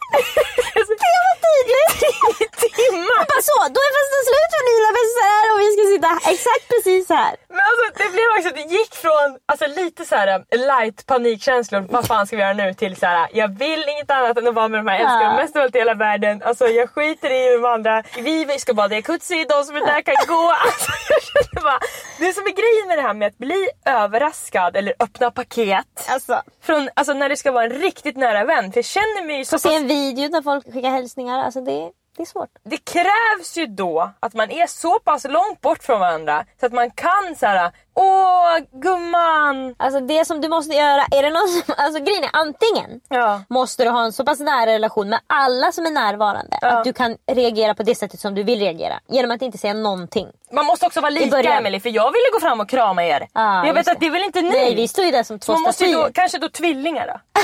Det 0.77 1.13
var 1.27 1.35
tydligt. 1.47 2.57
Timmar. 2.77 3.21
Bara 3.31 3.41
så, 3.51 3.57
då 3.75 3.79
är 3.87 3.91
festen 3.97 4.21
slut 4.29 4.49
för 4.55 4.63
Nila 4.69 4.89
Besär 4.99 5.43
och 5.53 5.59
vi 5.63 5.67
ska 5.75 5.81
sitta 5.93 6.11
exakt 6.33 6.65
precis 6.73 7.09
här. 7.09 7.33
Men 7.55 7.63
alltså 7.69 7.85
det 8.01 8.09
blev 8.15 8.27
också 8.37 8.49
det 8.59 8.65
gick 8.77 8.93
från 8.95 9.27
alltså, 9.45 9.67
lite 9.67 10.05
så 10.05 10.15
här 10.15 10.43
light 10.71 11.05
panikkänslor, 11.05 11.85
vad 11.89 12.05
fan 12.07 12.27
ska 12.27 12.35
vi 12.35 12.41
göra 12.41 12.53
nu? 12.53 12.73
Till 12.73 12.95
så 12.95 13.05
här, 13.05 13.27
jag 13.33 13.59
vill 13.59 13.83
inget 13.89 14.11
annat 14.11 14.37
än 14.37 14.47
att 14.47 14.53
vara 14.55 14.67
med 14.67 14.79
de 14.79 14.87
här, 14.87 14.95
jag 14.99 15.01
älskar 15.01 15.23
Ja. 15.31 15.35
mest 15.41 15.55
av 15.55 15.61
allt 15.61 15.75
i 15.75 15.79
hela 15.79 15.93
världen. 15.93 16.41
Alltså 16.45 16.67
jag 16.67 16.89
skiter 16.89 17.29
i 17.31 17.53
de 17.57 17.65
andra, 17.65 18.03
vi 18.17 18.59
ska 18.59 18.73
bada 18.73 18.95
i 18.95 18.97
jacuzzi, 18.97 19.45
de 19.49 19.63
som 19.63 19.75
är 19.75 19.85
där 19.85 20.01
kan 20.01 20.15
gå. 20.27 20.53
Alltså, 20.65 20.91
jag 21.09 21.21
kände 21.23 21.61
bara, 21.63 21.79
det 22.19 22.33
som 22.33 22.43
är 22.43 22.51
grejen 22.61 22.87
med 22.87 22.97
det 22.97 23.01
här 23.01 23.13
med 23.13 23.27
att 23.27 23.37
bli 23.37 23.69
överraskad 23.85 24.75
eller 24.75 24.93
öppna 24.99 25.31
paket. 25.31 25.85
Alltså. 26.09 26.41
från, 26.65 26.89
alltså 26.93 27.13
när 27.13 27.29
det 27.29 27.35
ska 27.37 27.51
vara 27.51 27.63
en 27.63 27.76
riktigt 27.77 28.17
nära 28.17 28.43
vän. 28.45 28.71
För 28.71 28.77
jag 28.77 28.85
känner 28.85 29.25
mig 29.25 29.37
ju 29.37 29.45
så 29.45 29.59
Få 29.59 29.69
se 29.69 29.75
en 29.75 29.87
video 29.87 30.29
där 30.29 30.41
folk 30.41 30.73
skickar 30.73 30.89
hälsningar. 30.89 31.39
Alltså 31.39 31.61
det, 31.61 31.91
det 32.17 32.23
är 32.23 32.25
svårt. 32.25 32.49
Det 32.63 32.77
krävs 32.77 33.57
ju 33.57 33.65
då 33.65 34.11
att 34.19 34.33
man 34.33 34.51
är 34.51 34.67
så 34.67 34.99
pass 34.99 35.23
långt 35.23 35.61
bort 35.61 35.83
från 35.83 35.99
varandra 35.99 36.45
så 36.59 36.65
att 36.65 36.73
man 36.73 36.91
kan 36.91 37.35
så 37.37 37.45
här. 37.45 37.71
Åh 37.99 38.57
gumman! 38.81 39.75
Alltså 39.79 39.99
det 39.99 40.25
som 40.25 40.41
du 40.41 40.47
måste 40.49 40.73
göra, 40.75 41.01
är 41.11 41.23
det 41.23 41.29
någon 41.29 41.47
som, 41.47 41.75
alltså 41.77 42.03
grejen 42.03 42.23
är 42.23 42.29
antingen 42.33 43.01
Ja. 43.09 43.41
måste 43.49 43.83
du 43.83 43.89
ha 43.89 44.03
en 44.03 44.13
så 44.13 44.25
pass 44.25 44.39
nära 44.39 44.65
relation 44.71 45.09
med 45.09 45.19
alla 45.27 45.71
som 45.71 45.85
är 45.85 45.91
närvarande 45.91 46.57
Ja. 46.61 46.67
att 46.67 46.83
du 46.83 46.93
kan 46.93 47.17
reagera 47.31 47.73
på 47.75 47.83
det 47.83 47.95
sättet 47.95 48.19
som 48.19 48.35
du 48.35 48.43
vill 48.43 48.59
reagera. 48.59 48.99
Genom 49.09 49.31
att 49.31 49.41
inte 49.41 49.57
säga 49.57 49.73
någonting. 49.73 50.27
Man 50.51 50.65
måste 50.65 50.85
också 50.85 51.01
vara 51.01 51.09
lika. 51.09 51.39
Emily 51.41 51.79
för 51.79 51.89
jag 51.89 52.11
ville 52.11 52.29
gå 52.33 52.39
fram 52.39 52.59
och 52.59 52.69
krama 52.69 53.03
er. 53.05 53.27
Ja, 53.33 53.65
jag 53.65 53.73
vet 53.73 53.79
just 53.87 53.89
att 53.89 53.99
det 53.99 54.09
väl 54.09 54.23
inte 54.23 54.41
ni? 54.41 54.49
Nej 54.49 54.75
vi 54.75 54.87
står 54.87 55.05
ju 55.05 55.11
där 55.11 55.23
som 55.23 55.39
två 55.39 55.53
Man 55.53 55.61
måste 55.61 55.91
då, 55.91 56.09
kanske 56.13 56.37
då 56.37 56.49
tvillingar 56.49 57.07
då? 57.07 57.13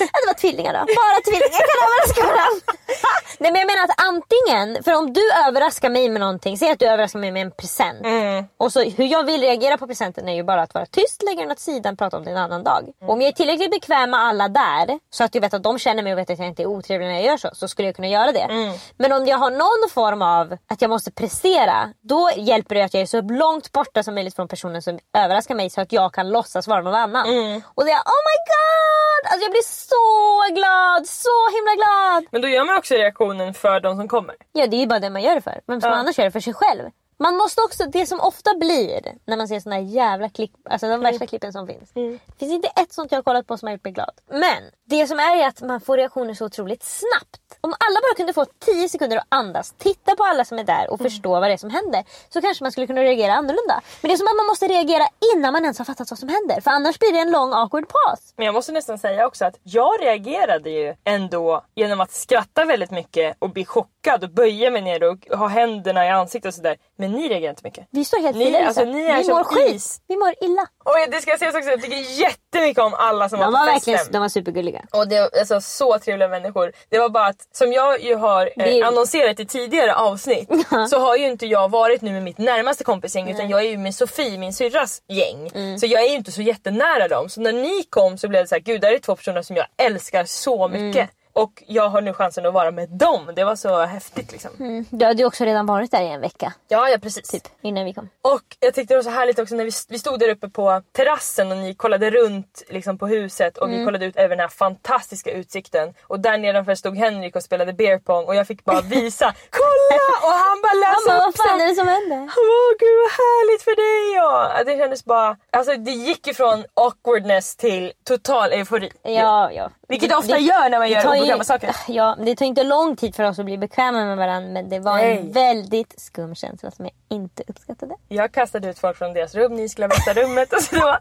Ja, 0.00 0.06
det 0.22 0.26
var 0.26 0.34
tvillingar 0.34 0.72
då. 0.72 0.78
Bara 0.78 1.20
tvillingar 1.24 1.58
kan 1.70 1.78
överraska 1.86 2.22
varandra. 2.22 2.62
Nej 3.38 3.52
men 3.52 3.60
jag 3.60 3.66
menar 3.66 3.84
att 3.84 4.02
antingen, 4.10 4.82
för 4.84 4.94
om 4.94 5.12
du 5.12 5.20
överraskar 5.46 5.90
mig 5.90 6.08
med 6.08 6.20
någonting, 6.20 6.58
säg 6.58 6.70
att 6.70 6.78
du 6.78 6.86
överraskar 6.86 7.18
mig 7.18 7.30
med 7.32 7.42
en 7.42 7.50
present. 7.50 8.04
Mm. 8.04 8.44
Och 8.56 8.72
så 8.72 8.80
hur 8.82 9.04
jag 9.04 9.24
vill 9.24 9.40
reagera 9.40 9.57
på 9.78 9.86
presenten 9.86 10.28
är 10.28 10.34
ju 10.34 10.42
bara 10.42 10.62
att 10.62 10.74
vara 10.74 10.86
tyst, 10.86 11.22
lägga 11.22 11.42
den 11.42 11.50
åt 11.50 11.58
sidan, 11.58 11.96
prata 11.96 12.16
om 12.16 12.24
det 12.24 12.30
en 12.30 12.36
annan 12.36 12.64
dag. 12.64 12.82
Mm. 12.82 12.94
Och 13.00 13.10
om 13.10 13.20
jag 13.20 13.28
är 13.28 13.32
tillräckligt 13.32 13.70
bekväm 13.70 14.10
med 14.10 14.20
alla 14.20 14.48
där, 14.48 14.98
så 15.10 15.24
att 15.24 15.34
jag 15.34 15.42
vet 15.42 15.54
att 15.54 15.62
de 15.62 15.78
känner 15.78 16.02
mig 16.02 16.12
och 16.12 16.18
vet 16.18 16.30
att 16.30 16.38
jag 16.38 16.48
inte 16.48 16.62
är 16.62 16.66
otrevlig 16.66 17.06
när 17.06 17.14
jag 17.14 17.24
gör 17.24 17.36
så, 17.36 17.50
så 17.52 17.68
skulle 17.68 17.88
jag 17.88 17.96
kunna 17.96 18.08
göra 18.08 18.32
det. 18.32 18.40
Mm. 18.40 18.78
Men 18.96 19.12
om 19.12 19.26
jag 19.26 19.38
har 19.38 19.50
någon 19.50 19.90
form 19.90 20.22
av 20.22 20.56
att 20.66 20.82
jag 20.82 20.88
måste 20.88 21.10
prestera, 21.10 21.92
då 22.00 22.30
hjälper 22.36 22.74
det 22.74 22.82
att 22.82 22.94
jag 22.94 23.00
är 23.02 23.06
så 23.06 23.20
långt 23.20 23.72
borta 23.72 24.02
som 24.02 24.14
möjligt 24.14 24.34
från 24.36 24.48
personen 24.48 24.82
som 24.82 24.98
överraskar 25.18 25.54
mig 25.54 25.70
så 25.70 25.80
att 25.80 25.92
jag 25.92 26.12
kan 26.14 26.28
låtsas 26.30 26.68
vara 26.68 26.80
någon 26.82 26.94
annan. 26.94 27.26
Mm. 27.28 27.62
Och 27.74 27.84
det 27.84 27.90
är 27.90 27.98
oh 27.98 28.20
my 28.30 28.38
god! 28.52 29.32
Alltså 29.32 29.44
jag 29.44 29.50
blir 29.50 29.62
så 29.88 30.54
glad, 30.54 31.06
så 31.06 31.48
himla 31.56 31.74
glad! 31.74 32.24
Men 32.30 32.42
då 32.42 32.48
gör 32.48 32.64
man 32.64 32.76
också 32.76 32.94
reaktionen 32.94 33.54
för 33.54 33.80
de 33.80 33.96
som 33.96 34.08
kommer. 34.08 34.34
Ja 34.52 34.66
det 34.66 34.76
är 34.76 34.80
ju 34.80 34.86
bara 34.86 34.98
det 34.98 35.10
man 35.10 35.22
gör 35.22 35.34
det 35.34 35.40
för. 35.40 35.60
Vem 35.66 35.80
ska 35.80 35.88
Ja. 35.88 35.90
man 35.90 36.00
annars 36.00 36.18
göra 36.18 36.28
det 36.28 36.32
för 36.32 36.40
sig 36.40 36.54
själv? 36.54 36.82
Man 37.20 37.36
måste 37.36 37.62
också, 37.62 37.84
det 37.86 38.06
som 38.06 38.20
ofta 38.20 38.54
blir 38.54 39.00
när 39.24 39.36
man 39.36 39.48
ser 39.48 39.60
såna 39.60 39.74
här 39.74 39.82
jävla 39.82 40.28
klipp, 40.28 40.52
alltså 40.64 40.88
de 40.88 41.00
värsta 41.00 41.26
klippen 41.26 41.52
som 41.52 41.66
finns. 41.66 41.90
Det 41.92 42.18
finns 42.38 42.52
inte 42.52 42.68
ett 42.68 42.92
sånt 42.92 43.12
jag 43.12 43.18
har 43.18 43.22
kollat 43.22 43.46
på 43.46 43.56
som 43.56 43.66
har 43.66 43.72
gjort 43.72 43.84
mig 43.84 43.92
glad. 43.92 44.10
Men 44.30 44.62
det 44.84 45.06
som 45.06 45.18
är 45.18 45.36
är 45.36 45.48
att 45.48 45.62
man 45.62 45.80
får 45.80 45.96
reaktioner 45.96 46.34
så 46.34 46.44
otroligt 46.46 46.82
snabbt. 46.82 47.58
Om 47.60 47.74
alla 47.78 48.00
bara 48.02 48.14
kunde 48.16 48.32
få 48.32 48.44
10 48.58 48.88
sekunder 48.88 49.16
att 49.16 49.26
andas, 49.28 49.74
titta 49.78 50.16
på 50.16 50.24
alla 50.24 50.44
som 50.44 50.58
är 50.58 50.64
där 50.64 50.90
och 50.90 51.00
förstå 51.00 51.30
vad 51.30 51.42
det 51.42 51.52
är 51.52 51.56
som 51.56 51.70
händer. 51.70 52.04
Så 52.28 52.40
kanske 52.40 52.64
man 52.64 52.72
skulle 52.72 52.86
kunna 52.86 53.02
reagera 53.02 53.32
annorlunda. 53.32 53.80
Men 54.02 54.08
det 54.08 54.14
är 54.14 54.16
som 54.16 54.26
att 54.26 54.36
man 54.36 54.46
måste 54.46 54.68
reagera 54.68 55.06
innan 55.34 55.52
man 55.52 55.62
ens 55.62 55.78
har 55.78 55.84
fattat 55.84 56.10
vad 56.10 56.18
som 56.18 56.28
händer. 56.28 56.60
För 56.60 56.70
annars 56.70 56.98
blir 56.98 57.12
det 57.12 57.18
en 57.18 57.30
lång 57.30 57.52
awkward 57.52 57.86
pause. 57.88 58.34
Men 58.36 58.46
jag 58.46 58.54
måste 58.54 58.72
nästan 58.72 58.98
säga 58.98 59.26
också 59.26 59.44
att 59.44 59.58
jag 59.62 60.02
reagerade 60.02 60.70
ju 60.70 60.94
ändå 61.04 61.64
genom 61.74 62.00
att 62.00 62.12
skratta 62.12 62.64
väldigt 62.64 62.90
mycket 62.90 63.36
och 63.38 63.50
bli 63.50 63.64
chockad 63.64 64.24
och 64.24 64.30
böja 64.30 64.70
mig 64.70 64.82
ner 64.82 65.02
och 65.02 65.38
ha 65.38 65.46
händerna 65.46 66.06
i 66.06 66.08
ansiktet 66.08 66.48
och 66.48 66.54
sådär. 66.54 66.76
Men 66.96 67.07
ni 67.08 67.28
reagerar 67.28 67.50
inte 67.50 67.62
mycket. 67.64 67.86
Vi 67.90 68.04
står 68.04 68.18
helt 68.22 68.36
Ni- 68.36 68.44
stilla. 68.44 68.66
alltså, 68.66 68.84
ni 68.84 69.04
är 69.06 69.22
vi 69.22 69.28
mår 69.28 69.44
skit. 69.44 69.74
is. 69.74 70.00
Vi 70.08 70.16
mår 70.16 70.34
illa. 70.40 70.66
Och 70.84 70.94
det 71.12 71.20
ska 71.20 71.38
sägas 71.38 71.54
också, 71.54 71.70
jag 71.70 71.82
tycker 71.82 71.96
jättemycket 71.96 72.82
om 72.84 72.94
alla 72.94 73.28
som 73.28 73.38
De 73.38 73.44
var 73.44 73.52
var 73.60 73.66
på 73.66 73.72
verkligen 73.72 73.98
festen. 73.98 74.12
de 74.12 74.18
var 74.22 74.28
supergulliga. 74.28 74.82
Och 74.92 75.08
det 75.08 75.20
var 75.20 75.30
alltså, 75.40 75.60
så 75.60 75.98
trevliga 75.98 76.28
människor. 76.28 76.72
Det 76.88 76.98
var 76.98 77.08
bara 77.08 77.26
att 77.26 77.56
som 77.56 77.72
jag 77.72 78.00
ju 78.02 78.14
har 78.14 78.50
eh, 78.56 78.86
annonserat 78.88 79.40
i 79.40 79.46
tidigare 79.46 79.94
avsnitt 79.94 80.48
så 80.90 80.98
har 80.98 81.16
ju 81.16 81.26
inte 81.26 81.46
jag 81.46 81.70
varit 81.70 82.02
nu 82.02 82.10
med 82.12 82.22
mitt 82.22 82.38
närmaste 82.38 82.84
kompisgäng 82.84 83.30
utan 83.30 83.48
jag 83.48 83.60
är 83.60 83.70
ju 83.70 83.78
med 83.78 83.94
Sofie, 83.94 84.38
min 84.38 84.52
syrras 84.52 85.02
gäng. 85.08 85.50
Mm. 85.54 85.78
Så 85.78 85.86
jag 85.86 86.02
är 86.04 86.08
ju 86.08 86.16
inte 86.16 86.32
så 86.32 86.42
jättenära 86.42 87.08
dem. 87.08 87.28
Så 87.28 87.40
när 87.40 87.52
ni 87.52 87.84
kom 87.90 88.18
så 88.18 88.28
blev 88.28 88.42
det 88.42 88.48
så 88.48 88.54
här, 88.54 88.62
gud 88.62 88.80
det 88.80 88.86
här 88.86 88.94
är 88.94 88.98
två 88.98 89.16
personer 89.16 89.42
som 89.42 89.56
jag 89.56 89.66
älskar 89.76 90.24
så 90.24 90.68
mycket. 90.68 90.96
Mm. 90.96 91.08
Och 91.38 91.62
jag 91.66 91.88
har 91.88 92.00
nu 92.00 92.12
chansen 92.12 92.46
att 92.46 92.52
vara 92.52 92.70
med 92.70 92.88
dem. 92.88 93.30
Det 93.36 93.44
var 93.44 93.56
så 93.56 93.84
häftigt 93.84 94.32
liksom. 94.32 94.50
Mm. 94.60 94.84
Du 94.90 95.04
hade 95.04 95.18
ju 95.22 95.26
också 95.26 95.44
redan 95.44 95.66
varit 95.66 95.90
där 95.90 96.02
i 96.02 96.08
en 96.08 96.20
vecka. 96.20 96.52
Ja, 96.68 96.88
ja 96.88 96.98
precis. 96.98 97.28
Typ 97.28 97.42
innan 97.62 97.84
vi 97.84 97.94
kom. 97.94 98.08
Och 98.22 98.42
jag 98.60 98.74
tyckte 98.74 98.94
det 98.94 98.98
var 98.98 99.02
så 99.02 99.10
härligt 99.10 99.38
också 99.38 99.54
när 99.54 99.64
vi, 99.64 99.70
vi 99.88 99.98
stod 99.98 100.20
där 100.20 100.28
uppe 100.28 100.48
på 100.48 100.82
terrassen 100.92 101.50
och 101.50 101.56
ni 101.56 101.74
kollade 101.74 102.10
runt 102.10 102.62
liksom, 102.68 102.98
på 102.98 103.06
huset 103.06 103.58
och 103.58 103.66
Mm. 103.66 103.78
vi 103.78 103.84
kollade 103.84 104.06
ut 104.06 104.16
över 104.16 104.28
den 104.28 104.40
här 104.40 104.48
fantastiska 104.48 105.30
utsikten. 105.30 105.94
Och 106.02 106.20
där 106.20 106.38
nedanför 106.38 106.74
stod 106.74 106.96
Henrik 106.96 107.36
och 107.36 107.42
spelade 107.42 107.72
beer 107.72 107.98
pong 107.98 108.24
och 108.24 108.34
jag 108.34 108.46
fick 108.46 108.64
bara 108.64 108.80
visa 108.96 109.34
Kolla! 109.50 110.28
Och 110.28 110.34
han 110.44 110.62
bara 110.62 110.74
läste 110.74 111.12
vad 111.18 111.28
upp 111.28 111.36
så 111.36 111.42
fan 111.42 111.58
här, 111.60 111.64
är 111.66 111.68
det 111.68 111.74
som 111.74 111.88
händer? 111.88 112.16
Åh 112.16 112.70
gud 112.78 112.96
vad 113.02 113.10
härligt 113.22 113.62
för 113.62 113.76
dig! 113.86 114.20
Och 114.58 114.64
det 114.66 114.82
kändes 114.82 115.04
bara, 115.04 115.36
alltså 115.52 115.76
det 115.76 115.90
gick 115.90 116.26
ifrån 116.26 116.64
awkwardness 116.74 117.56
till 117.56 117.92
total 118.04 118.52
eufori. 118.52 118.92
Ja, 119.02 119.52
ja. 119.52 119.70
Vilket 119.88 120.08
det 120.08 120.16
ofta 120.16 120.38
gör 120.38 120.70
när 120.70 120.78
man 120.78 120.88
det 120.88 120.94
gör 120.94 121.02
obekväma 121.34 121.44
saker. 121.44 121.76
Ja, 121.88 122.16
det 122.24 122.36
tar 122.36 122.46
inte 122.46 122.64
lång 122.64 122.96
tid 122.96 123.14
för 123.14 123.24
oss 123.24 123.38
att 123.38 123.44
bli 123.44 123.58
bekväma 123.58 124.04
med 124.04 124.16
varandra 124.16 124.50
men 124.52 124.68
det 124.68 124.78
var 124.78 124.96
Nej. 124.96 125.18
en 125.18 125.32
väldigt 125.32 126.00
skum 126.00 126.34
känsla 126.34 126.70
som 126.70 126.84
jag 126.84 126.94
inte 127.08 127.42
uppskattade. 127.46 127.94
Jag 128.08 128.32
kastade 128.32 128.70
ut 128.70 128.78
folk 128.78 128.98
från 128.98 129.12
deras 129.14 129.34
rum, 129.34 129.54
ni 129.54 129.68
skulle 129.68 129.84
ha 129.84 129.88
växta 129.88 130.12
rummet 130.12 130.52
och 130.52 130.62
så 130.62 130.76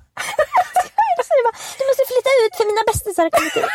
du 1.77 1.83
måste 1.89 2.05
flytta 2.11 2.31
ut 2.43 2.53
för 2.57 2.65
mina 2.71 2.83
bästisar 2.89 3.23
har 3.27 3.33
kommit 3.37 3.55
ut. 3.61 3.71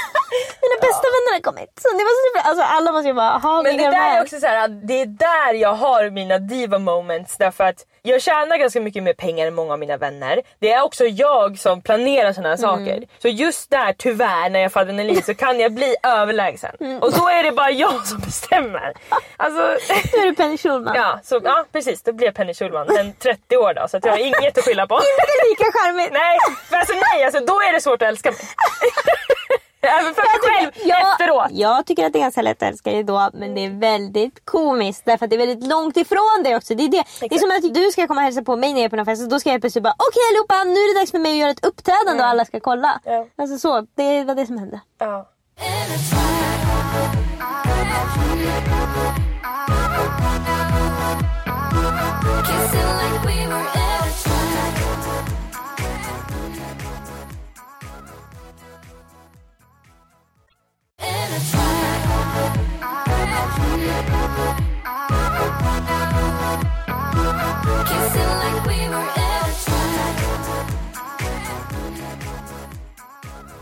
mina 0.64 0.76
bästa 0.86 1.06
vänner 1.14 1.32
har 1.36 1.42
kommit. 1.48 1.70
Så 1.82 1.86
det 1.98 2.04
var 2.08 2.14
så, 2.18 2.22
alltså 2.44 2.64
alla 2.64 2.92
måste 2.92 3.08
ju 3.08 3.14
bara, 3.14 3.38
ha 3.38 3.62
Men 3.62 3.76
det 3.76 3.90
där 3.90 4.16
är 4.16 4.22
också 4.22 4.40
så 4.40 4.46
här, 4.46 4.64
att 4.64 4.88
det 4.88 5.00
är 5.00 5.06
där 5.06 5.54
jag 5.54 5.74
har 5.74 6.10
mina 6.10 6.38
diva 6.38 6.78
moments 6.78 7.36
därför 7.36 7.64
att 7.64 7.86
jag 8.02 8.22
tjänar 8.22 8.56
ganska 8.56 8.80
mycket 8.80 9.02
mer 9.02 9.12
pengar 9.12 9.46
än 9.46 9.54
många 9.54 9.72
av 9.72 9.78
mina 9.78 9.96
vänner. 9.96 10.42
Det 10.58 10.72
är 10.72 10.82
också 10.82 11.04
jag 11.04 11.58
som 11.58 11.82
planerar 11.82 12.32
sådana 12.32 12.48
här 12.48 12.56
saker. 12.56 13.04
Så 13.22 13.28
just 13.28 13.70
där 13.70 13.92
tyvärr 13.98 14.50
när 14.50 14.60
jag 14.60 14.72
får 14.72 14.80
adrenalin 14.80 15.22
så 15.22 15.34
kan 15.34 15.60
jag 15.60 15.72
bli 15.72 15.96
överlägsen. 16.02 16.76
Och 17.00 17.12
då 17.12 17.28
är 17.28 17.42
det 17.42 17.52
bara 17.52 17.70
jag 17.70 18.06
som 18.06 18.18
bestämmer. 18.18 18.92
Alltså, 19.36 19.60
Nu 20.12 20.18
är 20.22 20.26
du 20.26 20.34
Penny 20.34 20.58
Schulman. 20.58 20.94
ja, 20.96 21.20
så, 21.24 21.40
ja 21.44 21.64
precis, 21.72 22.02
då 22.02 22.12
blir 22.12 22.26
jag 22.26 22.34
Penny 22.34 22.54
Schulman. 22.54 22.86
Men 22.88 23.12
30 23.12 23.56
år 23.56 23.74
då 23.74 23.88
så 23.88 23.96
att 23.96 24.04
jag 24.04 24.12
har 24.12 24.18
inget 24.18 24.58
att 24.58 24.64
skylla 24.64 24.86
på. 24.86 24.94
Inte 24.94 25.48
lika 25.48 25.78
charmigt. 25.78 26.12
Nej, 26.12 26.38
för 26.68 26.76
alltså 26.76 26.94
nej, 26.94 27.24
alltså, 27.24 27.40
då 27.40 27.54
är 27.60 27.72
det 27.72 27.80
svårt 27.80 28.02
att 28.02 28.08
älska 28.08 28.30
mig. 28.30 28.40
Även 30.00 30.14
för 30.14 30.22
mig 30.22 30.38
själv 30.42 30.72
jag, 30.84 31.12
efteråt. 31.12 31.46
jag 31.50 31.86
tycker 31.86 32.06
att 32.06 32.12
det 32.12 32.18
är 32.18 32.20
ganska 32.20 32.42
lätt 32.42 32.62
att 32.62 32.68
älska 32.68 32.90
dig 32.90 33.04
då 33.04 33.30
men 33.32 33.54
det 33.54 33.64
är 33.64 33.70
väldigt 33.70 34.44
komiskt 34.44 35.04
därför 35.04 35.24
att 35.26 35.30
det 35.30 35.36
är 35.36 35.46
väldigt 35.46 35.66
långt 35.68 35.96
ifrån 35.96 36.42
dig 36.44 36.56
också. 36.56 36.74
Det 36.74 36.82
är, 36.82 36.88
det. 36.88 37.04
det 37.20 37.34
är 37.34 37.38
som 37.38 37.68
att 37.68 37.74
du 37.74 37.90
ska 37.90 38.06
komma 38.06 38.20
och 38.20 38.24
hälsa 38.24 38.42
på 38.42 38.56
mig 38.56 38.72
nere 38.72 38.88
på 38.88 38.96
någon 38.96 39.06
fest 39.06 39.22
och 39.22 39.28
då 39.28 39.40
ska 39.40 39.50
jag 39.50 39.60
plötsligt 39.60 39.84
bara 39.84 39.94
okej 39.98 40.22
allihopa 40.30 40.64
nu 40.64 40.80
är 40.80 40.94
det 40.94 41.00
dags 41.00 41.10
för 41.10 41.18
mig 41.18 41.32
att 41.32 41.38
göra 41.38 41.50
ett 41.50 41.64
uppträdande 41.64 42.22
och 42.22 42.28
alla 42.28 42.44
ska 42.44 42.60
kolla. 42.60 43.00
Ja. 43.04 43.26
Alltså 43.36 43.58
så, 43.58 43.86
det 43.94 44.24
var 44.24 44.34
det 44.34 44.46
som 44.46 44.58
hände. 44.58 44.80
Ja. 44.98 45.30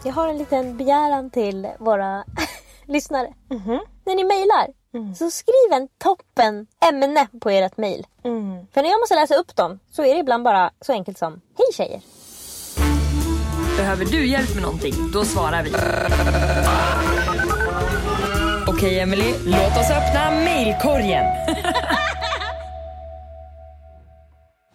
Jag 0.05 0.12
har 0.12 0.29
en 0.29 0.38
liten 0.38 0.77
begäran 0.77 1.31
till 1.31 1.68
våra 1.79 2.25
lyssnare. 2.87 3.35
När 4.05 4.14
ni 4.14 4.25
mejlar 4.25 4.66
så 5.14 5.31
skriv 5.31 5.72
en 5.72 5.88
toppen 5.98 6.66
ämne 6.88 7.29
på 7.40 7.51
ert 7.51 7.77
mejl. 7.77 8.07
För 8.72 8.83
när 8.83 8.90
jag 8.90 9.01
måste 9.01 9.14
läsa 9.14 9.35
upp 9.35 9.57
dem 9.57 9.79
så 9.90 10.05
är 10.05 10.14
det 10.14 10.20
ibland 10.20 10.44
bara 10.44 10.70
så 10.81 10.92
enkelt 10.92 11.18
som 11.18 11.33
Hej 11.33 11.66
tjejer! 11.75 12.01
Behöver 13.77 14.05
du 14.05 14.27
hjälp 14.27 14.55
med 14.55 14.62
någonting? 14.62 14.94
Då 15.12 15.25
svarar 15.25 15.62
vi. 15.62 15.72
Okej 18.82 19.00
Emily, 19.00 19.34
låt 19.46 19.78
oss 19.78 19.90
öppna 19.90 20.30
mailkorgen. 20.30 21.24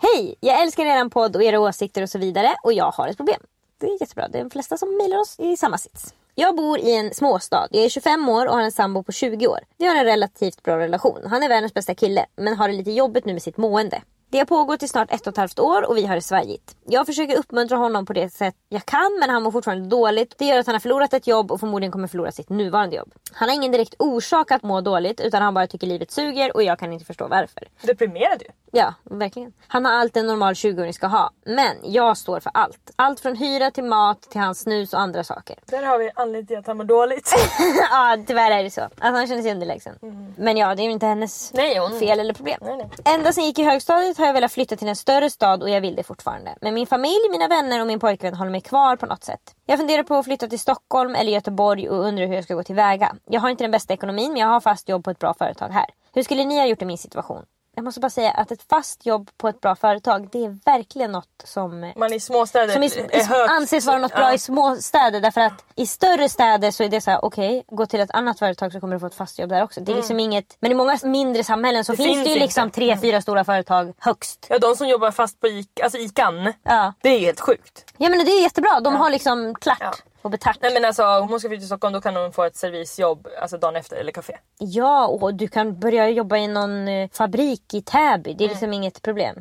Hej! 0.02 0.36
Jag 0.40 0.62
älskar 0.62 0.86
er 0.86 1.10
podd 1.10 1.36
och 1.36 1.44
era 1.44 1.60
åsikter 1.60 2.02
och 2.02 2.10
så 2.10 2.20
vidare 2.20 2.56
och 2.64 2.74
jag 2.74 2.92
har 2.92 3.08
ett 3.08 3.18
problem. 3.18 3.42
Det 3.80 3.86
är 3.86 4.02
jättebra, 4.02 4.28
det 4.28 4.38
är 4.38 4.44
de 4.44 4.50
flesta 4.50 4.78
som 4.78 4.98
mejlar 4.98 5.18
oss 5.18 5.36
i 5.40 5.58
samma 5.58 5.78
sits. 5.78 6.14
Jag 6.36 6.56
bor 6.56 6.80
i 6.80 6.96
en 6.96 7.14
småstad. 7.14 7.68
Jag 7.72 7.86
är 7.86 7.90
25 7.90 8.30
år 8.30 8.46
och 8.46 8.54
har 8.54 8.62
en 8.62 8.72
sambo 8.72 9.04
på 9.04 9.12
20 9.12 9.48
år. 9.48 9.60
Vi 9.78 9.88
har 9.88 9.96
en 9.96 10.06
relativt 10.06 10.64
bra 10.64 10.78
relation. 10.78 11.20
Han 11.30 11.44
är 11.44 11.50
världens 11.50 11.74
bästa 11.74 11.96
kille 11.96 12.26
men 12.36 12.58
har 12.58 12.68
det 12.68 12.74
lite 12.74 12.92
jobbigt 12.92 13.26
nu 13.26 13.34
med 13.34 13.42
sitt 13.44 13.58
mående. 13.58 14.02
Det 14.30 14.38
har 14.38 14.46
pågått 14.46 14.84
i 14.84 14.88
snart 14.88 15.12
ett 15.14 15.22
och 15.28 15.34
ett 15.34 15.38
halvt 15.38 15.60
år 15.60 15.90
och 15.90 15.98
vi 15.98 16.06
har 16.06 16.16
det 16.16 16.22
svajigt. 16.22 16.76
Jag 16.86 17.06
försöker 17.06 17.38
uppmuntra 17.38 17.78
honom 17.78 18.06
på 18.06 18.14
det 18.14 18.30
sätt 18.34 18.56
jag 18.70 18.86
kan 18.86 19.18
men 19.20 19.30
han 19.30 19.44
mår 19.44 19.52
fortfarande 19.52 19.90
dåligt. 19.90 20.36
Det 20.38 20.46
gör 20.46 20.60
att 20.60 20.66
han 20.66 20.76
har 20.76 20.80
förlorat 20.80 21.14
ett 21.14 21.28
jobb 21.28 21.52
och 21.52 21.60
förmodligen 21.60 21.92
kommer 21.92 22.08
förlora 22.08 22.32
sitt 22.32 22.50
nuvarande 22.50 22.96
jobb. 22.96 23.14
Han 23.34 23.50
har 23.50 23.56
ingen 23.56 23.72
direkt 23.72 23.96
orsak 24.00 24.52
att 24.52 24.64
må 24.64 24.82
dåligt 24.82 25.20
utan 25.22 25.42
han 25.42 25.54
bara 25.54 25.68
tycker 25.68 25.88
livet 25.88 26.12
suger 26.12 26.56
och 26.56 26.64
jag 26.64 26.80
kan 26.80 26.94
inte 26.94 27.06
förstå 27.06 27.28
varför. 27.28 27.64
Deprimerad 27.82 28.42
ju. 28.42 28.48
Ja, 28.72 28.94
verkligen. 29.04 29.54
Han 29.68 29.86
har 29.86 29.94
allt 29.94 30.18
en 30.18 30.28
normal 30.28 30.54
20-åring 30.54 30.94
ska 30.94 31.08
ha. 31.08 31.30
Men 31.46 31.78
jag 31.84 32.18
står 32.18 32.40
för 32.40 32.52
allt. 32.54 32.92
Allt 32.96 33.20
från 33.20 33.36
hyra 33.36 33.72
till 33.72 33.84
mat 33.84 34.22
till 34.22 34.42
hans 34.42 34.60
snus 34.60 34.94
och 34.94 35.00
andra 35.00 35.24
saker. 35.24 35.56
Där 35.66 35.84
har 35.84 36.00
vi 36.00 36.12
anledningen 36.16 36.48
till 36.48 36.58
att 36.58 36.68
han 36.68 36.78
mår 36.78 36.84
dåligt. 36.84 37.34
ja, 37.92 38.18
tyvärr 38.28 38.52
är 38.52 38.64
det 38.64 38.72
så. 38.72 38.82
Att 38.82 38.92
han 39.00 39.28
känner 39.28 39.42
sig 39.42 39.52
underlägsen. 39.52 39.96
Men 40.38 40.58
ja, 40.58 40.76
det 40.76 40.82
är 40.82 40.86
ju 40.86 40.92
inte 40.92 41.06
hennes 41.06 41.54
Nej, 41.54 41.78
hon- 41.78 42.00
fel 42.00 42.20
eller 42.20 42.34
problem. 42.34 42.58
Nej, 42.62 42.78
nej. 42.78 43.16
Ända 43.16 43.34
sedan 43.34 43.44
jag 43.44 43.48
gick 43.48 43.60
i 43.60 43.64
högstadiet 43.64 44.17
har 44.18 44.26
jag 44.26 44.34
velat 44.34 44.52
flytta 44.52 44.76
till 44.76 44.88
en 44.88 44.96
större 44.96 45.30
stad 45.30 45.64
och 45.64 45.70
jag 45.70 45.82
vill 45.82 45.96
det 45.96 46.04
fortfarande. 46.04 46.56
Men 46.62 46.74
min 46.74 46.88
familj, 46.88 47.30
mina 47.32 47.48
vänner 47.48 47.82
och 47.82 47.88
min 47.88 48.00
pojkvän 48.00 48.34
håller 48.34 48.52
mig 48.52 48.62
kvar 48.62 48.96
på 48.96 49.06
något 49.06 49.24
sätt. 49.24 49.56
Jag 49.66 49.80
funderar 49.80 50.04
på 50.04 50.16
att 50.16 50.26
flytta 50.26 50.48
till 50.48 50.60
Stockholm 50.60 51.16
eller 51.16 51.32
Göteborg 51.32 51.90
och 51.90 52.06
undrar 52.06 52.28
hur 52.28 52.34
jag 52.34 52.44
ska 52.44 52.56
gå 52.56 52.64
tillväga. 52.64 53.16
Jag 53.26 53.42
har 53.42 53.50
inte 53.50 53.64
den 53.64 53.72
bästa 53.72 53.94
ekonomin 53.94 54.32
men 54.32 54.42
jag 54.42 54.48
har 54.48 54.60
fast 54.60 54.90
jobb 54.90 55.04
på 55.04 55.12
ett 55.12 55.20
bra 55.20 55.34
företag 55.34 55.70
här. 55.70 55.86
Hur 56.14 56.24
skulle 56.24 56.46
ni 56.46 56.60
ha 56.60 56.66
gjort 56.66 56.82
i 56.82 56.86
min 56.86 56.98
situation? 56.98 57.46
Jag 57.78 57.84
måste 57.84 58.00
bara 58.00 58.10
säga 58.10 58.32
att 58.32 58.52
ett 58.52 58.64
fast 58.70 59.06
jobb 59.06 59.30
på 59.38 59.48
ett 59.48 59.62
bra 59.62 59.76
företag 59.76 60.30
det 60.32 60.46
är 60.46 60.58
verkligen 60.66 61.12
något 61.12 61.42
som 61.44 61.92
Man 61.96 62.14
i 62.14 62.20
småstäder 62.20 62.74
som 62.74 62.84
i, 62.84 62.86
i, 62.88 63.22
anses 63.50 63.86
vara 63.86 63.98
något 63.98 64.12
bra 64.12 64.22
Ja. 64.22 64.34
i 64.34 64.38
små 64.40 64.76
städer 64.76 65.22
därför 65.22 65.42
att 65.42 65.54
i 65.76 65.88
större 65.88 66.30
städer 66.30 66.72
så 66.72 66.84
är 66.84 66.90
det 66.90 67.02
så 67.02 67.12
här: 67.12 67.26
okej 67.26 67.64
gå 67.68 67.86
till 67.86 68.00
ett 68.00 68.12
annat 68.12 68.40
företag 68.40 68.72
så 68.72 68.80
kommer 68.80 68.94
du 68.96 69.00
få 69.00 69.06
ett 69.08 69.16
fast 69.16 69.40
jobb 69.40 69.50
där 69.50 69.64
också. 69.64 69.82
Det 69.82 69.92
är 69.92 69.96
liksom 69.96 70.20
inget, 70.20 70.58
men 70.60 70.72
i 70.72 70.76
många 70.76 70.98
mindre 71.04 71.44
samhällen 71.44 71.86
så 71.86 71.94
Mm. 71.94 71.98
Det 71.98 72.04
finns, 72.04 72.16
finns 72.18 72.24
det 72.26 72.30
ju 72.30 72.36
inte. 72.36 72.46
liksom 72.46 72.72
tre, 72.72 72.98
fyra 72.98 73.22
stora 73.22 73.44
företag 73.44 73.94
högst. 74.00 74.46
Ja, 74.50 74.60
de 74.60 74.76
som 74.76 74.88
jobbar 74.88 75.12
fast 75.12 75.40
på 75.40 75.48
Ica, 75.48 75.84
alltså 75.84 75.98
Ican. 75.98 76.54
Ja. 76.64 76.94
Det 77.02 77.10
är 77.10 77.20
helt 77.20 77.40
sjukt. 77.40 77.86
ja 77.98 78.10
men 78.10 78.26
det 78.26 78.32
är 78.32 78.42
jättebra, 78.42 78.80
de 78.80 78.96
har 78.96 79.10
liksom 79.10 79.56
klart 79.56 79.78
Ja. 79.80 79.94
Och 80.28 80.32
betalt. 80.32 80.58
Nej 80.62 80.74
men 80.74 80.86
alltså 80.86 81.04
om 81.06 81.30
hon 81.30 81.40
ska 81.40 81.50
flytta 81.50 81.60
till 81.60 81.68
Stockholm 81.68 81.94
då 81.94 82.02
kan 82.02 82.16
hon 82.16 82.32
få 82.34 82.44
ett 82.44 82.56
servisjobb 82.56 83.28
alltså 83.42 83.58
dagen 83.58 83.76
efter 83.76 83.98
eller 83.98 84.12
café. 84.12 84.38
Ja 84.60 85.08
och 85.08 85.34
du 85.34 85.48
kan 85.48 85.80
börja 85.80 86.10
jobba 86.10 86.38
i 86.38 86.48
någon 86.48 86.88
eh, 86.88 87.10
fabrik 87.14 87.74
i 87.74 87.82
Täby, 87.82 88.34
det 88.34 88.46
är 88.46 88.50
liksom 88.50 88.74
inget 88.74 89.02
problem. 89.02 89.36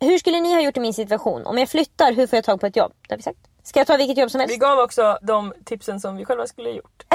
Hur 0.00 0.18
skulle 0.18 0.40
ni 0.40 0.54
ha 0.54 0.60
gjort 0.60 0.76
i 0.76 0.80
min 0.80 0.94
situation? 0.94 1.46
Om 1.46 1.58
jag 1.58 1.68
flyttar, 1.68 2.12
hur 2.12 2.26
får 2.26 2.36
jag 2.36 2.44
tag 2.44 2.60
på 2.60 2.66
ett 2.66 2.76
jobb? 2.76 2.92
Det 3.08 3.12
har 3.12 3.16
vi 3.16 3.22
sagt. 3.22 3.38
Ska 3.64 3.80
jag 3.80 3.86
ta 3.86 3.96
vilket 3.96 4.18
jobb 4.18 4.30
som 4.30 4.40
helst? 4.40 4.54
Vi 4.54 4.58
gav 4.58 4.78
också 4.78 5.18
de 5.22 5.52
tipsen 5.64 6.00
som 6.00 6.16
vi 6.16 6.24
själva 6.24 6.46
skulle 6.46 6.68
ha 6.68 6.76
gjort. 6.76 7.02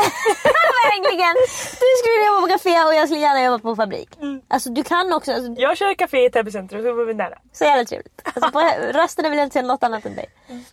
Verkligen! 0.86 1.36
Du 1.80 1.92
skulle 2.00 2.26
jobba 2.26 2.42
på 2.42 2.48
café 2.48 2.70
och 2.70 2.96
jag 2.96 3.08
skulle 3.08 3.22
gärna 3.22 3.44
jobba 3.44 3.60
på 3.60 3.76
fabrik. 3.76 4.10
Mm. 4.22 4.42
Alltså 4.48 4.70
du 4.70 4.84
kan 4.84 5.14
också, 5.14 5.34
alltså, 5.34 5.62
Jag 5.62 5.78
kör 5.78 5.94
café 5.94 6.26
i 6.26 6.30
Täby 6.30 6.52
centrum 6.52 6.84
så 6.84 6.94
var 6.94 7.06
vi 7.06 7.14
nära. 7.14 7.38
Så 7.52 7.64
jävla 7.64 7.86
trevligt. 7.86 8.22
Alltså 8.24 8.52
på 8.52 8.60
rösten 8.94 9.30
vill 9.30 9.38
jag 9.38 9.46
inte 9.46 9.54
säga 9.54 9.66
något 9.66 9.84
annat 9.84 10.06
än 10.06 10.16
dig. 10.16 10.26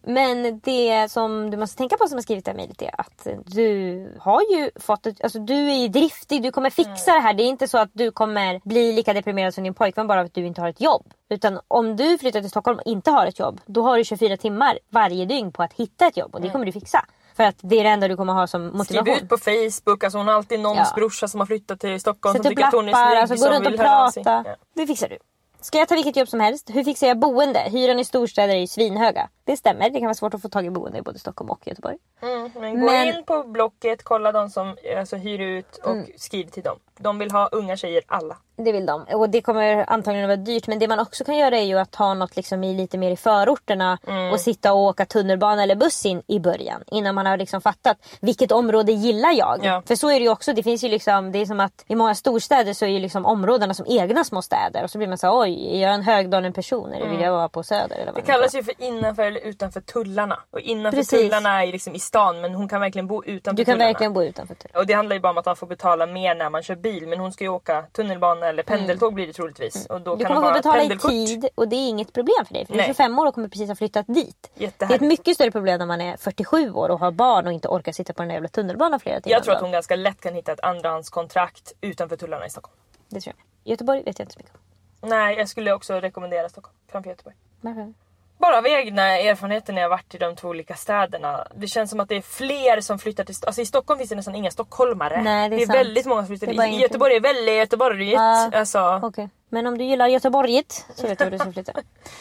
Men 0.03 0.61
det 0.61 1.11
som 1.11 1.51
du 1.51 1.57
måste 1.57 1.77
tänka 1.77 1.97
på 1.97 2.07
som 2.09 2.17
har 2.17 2.23
skrivit 2.23 2.45
det 2.45 2.51
här 2.51 2.57
mejlet 2.57 2.83
är 2.83 3.01
att 3.01 3.27
du 3.47 4.09
har 4.21 4.41
ju 4.41 4.71
fått 4.81 5.07
ett, 5.07 5.25
alltså 5.25 5.39
du 5.39 5.71
är 5.71 5.77
ju 5.77 5.89
driftig, 5.89 6.43
du 6.43 6.51
kommer 6.51 6.71
fixa 6.71 7.13
det 7.15 7.21
här. 7.21 7.35
Det 7.35 7.43
är 7.43 7.49
inte 7.49 7.69
så 7.69 7.79
att 7.79 7.91
du 7.93 8.11
kommer 8.11 8.61
bli 8.65 8.93
lika 8.93 9.13
deprimerad 9.13 9.55
som 9.55 9.65
din 9.65 9.75
pojkvän 9.75 10.07
bara 10.07 10.21
för 10.21 10.27
att 10.27 10.35
du 10.35 10.47
inte 10.47 10.61
har 10.61 10.69
ett 10.69 10.81
jobb. 10.81 11.07
Utan 11.31 11.61
om 11.69 11.97
du 11.97 12.19
flyttar 12.19 12.41
till 12.41 12.51
Stockholm 12.51 12.79
och 12.79 12.87
inte 12.87 13.11
har 13.11 13.27
ett 13.27 13.39
jobb, 13.39 13.61
då 13.67 13.83
har 13.83 13.99
du 13.99 14.05
24 14.05 14.37
timmar 14.37 14.79
varje 14.91 15.25
dygn 15.25 15.53
på 15.53 15.63
att 15.63 15.73
hitta 15.73 16.07
ett 16.07 16.17
jobb 16.17 16.35
och 16.35 16.41
det 16.41 16.51
kommer 16.51 16.67
du 16.67 16.73
fixa. 16.73 17.05
För 17.37 17.45
att 17.45 17.57
det 17.61 17.79
är 17.81 17.85
det 17.85 17.91
enda 17.91 18.09
du 18.09 18.17
kommer 18.17 18.33
ha 18.33 18.47
som 18.47 18.63
motivation. 18.67 19.05
Skriv 19.15 19.23
ut 19.25 19.29
på 19.29 19.37
Facebook, 19.39 20.05
alltså 20.05 20.19
hon 20.19 20.27
har 20.29 20.35
alltid 20.35 20.61
någons 20.61 20.89
Ja. 20.91 20.97
brorsa 20.97 21.29
som 21.29 21.41
har 21.41 21.47
flyttat 21.47 21.81
till 21.81 22.01
Stockholm 22.01 22.35
Sätt 22.35 22.43
som 22.43 22.51
tycker 22.51 22.65
att 22.65 22.75
hon 22.75 22.89
är 22.89 22.93
snygg 22.93 23.19
alltså 23.19 23.49
gå 23.49 23.55
runt 23.55 23.67
och 23.67 23.77
prata. 23.77 24.21
Ja. 24.25 24.57
Det 24.75 24.87
fixar 24.87 25.09
du. 25.09 25.19
Ska 25.61 25.79
jag 25.79 25.89
ta 25.89 25.95
vilket 25.95 26.17
jobb 26.17 26.29
som 26.29 26.41
helst? 26.41 26.71
Hur 26.71 26.85
fixar 26.85 27.07
jag 27.07 27.19
boende? 27.19 27.59
Hyran 27.61 27.99
i 27.99 28.05
storstäder 28.05 28.55
är 28.55 28.59
ju 28.59 28.67
svinhöga. 28.67 29.29
Det 29.47 29.57
stämmer, 29.57 29.91
det 29.91 29.99
kan 29.99 30.07
vara 30.07 30.15
svårt 30.15 30.35
att 30.35 30.43
få 30.43 30.49
tag 30.49 30.67
i 30.67 30.71
boende 30.71 30.99
i 30.99 31.03
både 31.03 31.19
Stockholm 31.19 31.51
och 31.51 31.67
Göteborg. 31.67 31.97
Mm, 32.23 32.51
men 32.61 32.81
gå 32.81 32.87
Men- 32.87 33.09
in 33.09 33.25
på 33.25 33.43
Blocket, 33.43 34.03
kolla 34.05 34.33
de 34.33 34.51
som 34.51 34.77
alltså, 34.99 35.17
hyr 35.17 35.41
ut 35.41 35.77
och 35.77 35.91
Mm. 35.93 36.07
skriv 36.17 36.47
till 36.47 36.63
dem. 36.63 36.79
De 36.99 37.19
vill 37.19 37.31
ha 37.31 37.49
unga 37.53 37.77
tjejer 37.77 38.03
alla. 38.07 38.37
Det 38.57 38.73
vill 38.73 38.87
de. 38.87 39.03
Och 39.03 39.31
det 39.31 39.41
kommer 39.43 39.91
antagligen 39.93 40.31
att 40.31 40.39
vara 40.39 40.45
dyrt. 40.47 40.67
Men 40.67 40.79
det 40.79 40.89
man 40.89 40.99
också 40.99 41.25
kan 41.25 41.37
göra 41.37 41.57
är 41.59 41.63
ju 41.65 41.79
att 41.79 41.91
ta 41.91 42.15
något 42.15 42.37
liksom 42.37 42.65
i 42.65 42.75
lite 42.75 42.99
mer 42.99 43.11
i 43.11 43.17
förorterna. 43.17 43.99
Mm. 44.07 44.33
Och 44.33 44.41
sitta 44.41 44.73
och 44.73 44.79
åka 44.81 45.07
tunnelbana 45.07 45.63
eller 45.63 45.75
buss 45.77 46.07
in 46.07 46.23
i 46.27 46.39
början. 46.41 46.83
Innan 46.87 47.15
man 47.15 47.27
har 47.27 47.37
liksom 47.37 47.61
fattat 47.61 47.97
vilket 48.21 48.53
område 48.53 48.93
gillar 48.93 49.33
jag. 49.33 49.61
Ja. 49.63 49.83
För 49.87 49.95
så 49.97 50.09
är 50.11 50.15
det 50.15 50.25
ju 50.25 50.29
också. 50.31 50.53
Det 50.53 50.63
finns 50.63 50.85
ju 50.85 50.89
liksom, 50.89 51.33
det 51.33 51.39
är 51.39 51.47
som 51.47 51.61
att 51.61 51.85
i 51.87 51.95
många 51.95 52.15
storstäder 52.15 52.73
så 52.73 52.85
är 52.85 52.89
ju 52.89 52.99
liksom 52.99 53.27
områdena 53.27 53.75
som 53.75 53.87
egna 53.89 54.25
små 54.25 54.43
städer. 54.43 54.85
Och 54.85 54.91
så 54.91 54.99
blir 54.99 55.09
man 55.09 55.19
så 55.19 55.27
här, 55.27 55.41
oj, 55.41 55.77
är 55.77 55.83
jag 55.83 55.95
en 55.95 56.03
Högdalen 56.03 56.53
person 56.53 56.93
eller 56.93 57.09
vill 57.09 57.21
jag 57.21 57.33
vara 57.33 57.49
på 57.49 57.63
Söder? 57.63 57.97
Eller 57.97 58.13
vad 58.13 58.15
Mm. 58.15 58.25
Det 58.27 58.33
kallas 58.33 58.55
ju 58.55 58.63
för 58.63 58.75
innanför 58.79 59.34
eller 59.37 59.47
utanför 59.47 59.81
tullarna. 59.81 60.41
Och 60.51 60.61
innanför 60.61 60.97
Precis. 60.99 61.21
tullarna 61.21 61.63
är 61.65 61.67
liksom 61.73 61.95
i 61.95 61.99
stan 61.99 62.41
men 62.41 62.55
hon 62.55 62.69
kan 62.69 62.81
verkligen 62.81 63.07
bo 63.07 63.25
utanför 63.25 63.57
Du 63.57 63.65
kan 63.65 63.73
tullarna. 63.75 63.89
verkligen 63.93 64.13
bo 64.13 64.23
utanför 64.23 64.55
tull. 64.55 64.71
Och 64.75 64.87
det 64.87 64.93
handlar 64.95 65.17
ju 65.17 65.21
bara 65.21 65.31
om 65.31 65.39
att 65.39 65.47
man 65.47 65.57
får 65.57 65.67
betala 65.67 66.07
mer 66.07 66.35
när 66.35 66.51
man 66.51 66.63
kör 66.63 66.75
bil 66.75 67.09
men 67.09 67.19
hon 67.21 67.33
ska 67.33 67.45
ju 67.45 67.51
åka 67.51 67.83
tunnelbana 67.93 68.47
eller 68.47 68.63
pendeltåg 68.63 69.15
blir 69.15 69.27
det 69.27 69.33
troligtvis. 69.33 69.87
Och 69.87 70.01
då 70.01 70.11
Mm. 70.15 70.19
Du 70.19 70.25
kan 70.25 70.35
kommer 70.37 70.49
få 70.49 70.55
betala 70.59 70.83
i 70.83 70.99
tid 70.99 71.49
och 71.55 71.69
det 71.69 71.77
är 71.77 71.89
inget 71.89 72.13
problem 72.13 72.45
för 72.47 72.55
dig. 72.55 72.67
För 72.67 72.73
du 72.73 72.79
är 72.79 72.83
Nej. 72.83 72.87
25 72.95 73.19
år 73.19 73.27
och 73.27 73.35
kommer 73.35 73.49
precis 73.49 73.69
ha 73.69 73.77
flyttat 73.77 74.07
dit. 74.09 74.51
Det 74.55 74.83
är 74.83 74.95
ett 74.95 75.01
mycket 75.01 75.35
större 75.35 75.51
problem 75.51 75.79
när 75.79 75.87
man 75.87 76.01
är 76.01 76.17
47 76.17 76.71
år 76.73 76.89
och 76.89 77.01
har 77.01 77.11
barn 77.11 77.47
och 77.47 77.53
inte 77.53 77.69
orkar 77.69 77.93
sitta 77.93 78.13
på 78.13 78.23
den 78.23 78.29
där 78.29 78.35
jävla 78.35 78.49
tunnelbanan 78.49 79.01
flera 79.01 79.21
timmar. 79.21 79.37
Jag 79.37 79.45
tror 79.45 79.55
att 79.55 79.61
hon 79.61 79.73
ganska 79.73 79.97
lätt 79.97 80.21
kan 80.21 80.35
hitta 80.35 80.53
ett 80.53 80.61
andrahandskontrakt 80.61 81.73
utanför 81.81 82.17
tullarna 82.17 82.47
i 82.47 82.51
Stockholm. 82.51 82.77
Det 83.09 83.21
tror 83.21 83.35
jag. 83.37 83.71
Göteborg 83.73 84.03
vet 84.03 84.19
jag 84.19 84.25
inte 84.25 84.33
så 84.35 84.39
mycket 84.39 84.55
om. 84.55 85.09
Nej, 85.09 85.37
jag 85.39 85.49
skulle 85.49 85.73
också 85.73 85.95
rekommendera 86.01 86.49
Stockholm 86.49 86.77
framför 86.93 87.11
Göteborg. 87.11 87.37
Varför? 87.61 87.95
Bara 88.39 88.59
av 88.59 88.67
egna 88.67 89.19
erfarenheter 89.19 89.73
när 89.73 89.83
jag 89.83 89.89
varit 89.89 90.15
i 90.15 90.19
de 90.19 90.37
två 90.37 90.49
olika 90.49 90.75
städerna. 90.75 91.47
Det 91.55 91.67
känns 91.67 91.91
som 91.91 92.01
att 92.01 92.09
det 92.09 92.17
är 92.17 92.23
fler 92.23 92.81
som 92.81 92.99
flyttar 92.99 93.25
till... 93.25 93.35
Alltså 93.47 93.63
i 93.63 93.67
Stockholm 93.67 93.99
finns 93.99 94.11
det 94.11 94.17
nästan 94.17 94.35
inga 94.35 94.51
stockholmare. 94.51 95.23
Nej, 95.23 95.49
det 95.49 95.57
är 95.57 95.67
sant. 95.67 95.79
väldigt 95.79 96.07
många 96.07 96.21
som 96.21 96.27
flyttar 96.27 96.47
Det 96.47 96.63
är 96.63 96.71
dit. 96.71 96.81
Göteborg 96.81 97.15
är 97.17 97.21
väldigt 97.21 97.55
göteborgigt. 97.55 98.15
Ja, 98.15 98.51
Alltså, 98.55 99.01
Okej. 99.03 99.29
Men 99.55 99.67
om 99.67 99.79
du 99.79 99.85
gillar 99.85 100.07
Göteborget 100.07 100.85
så 100.95 101.07
vet 101.07 101.19
du 101.19 101.25
var 101.25 101.31
du 101.31 101.39
ska 101.39 101.53
flytta. 101.53 101.73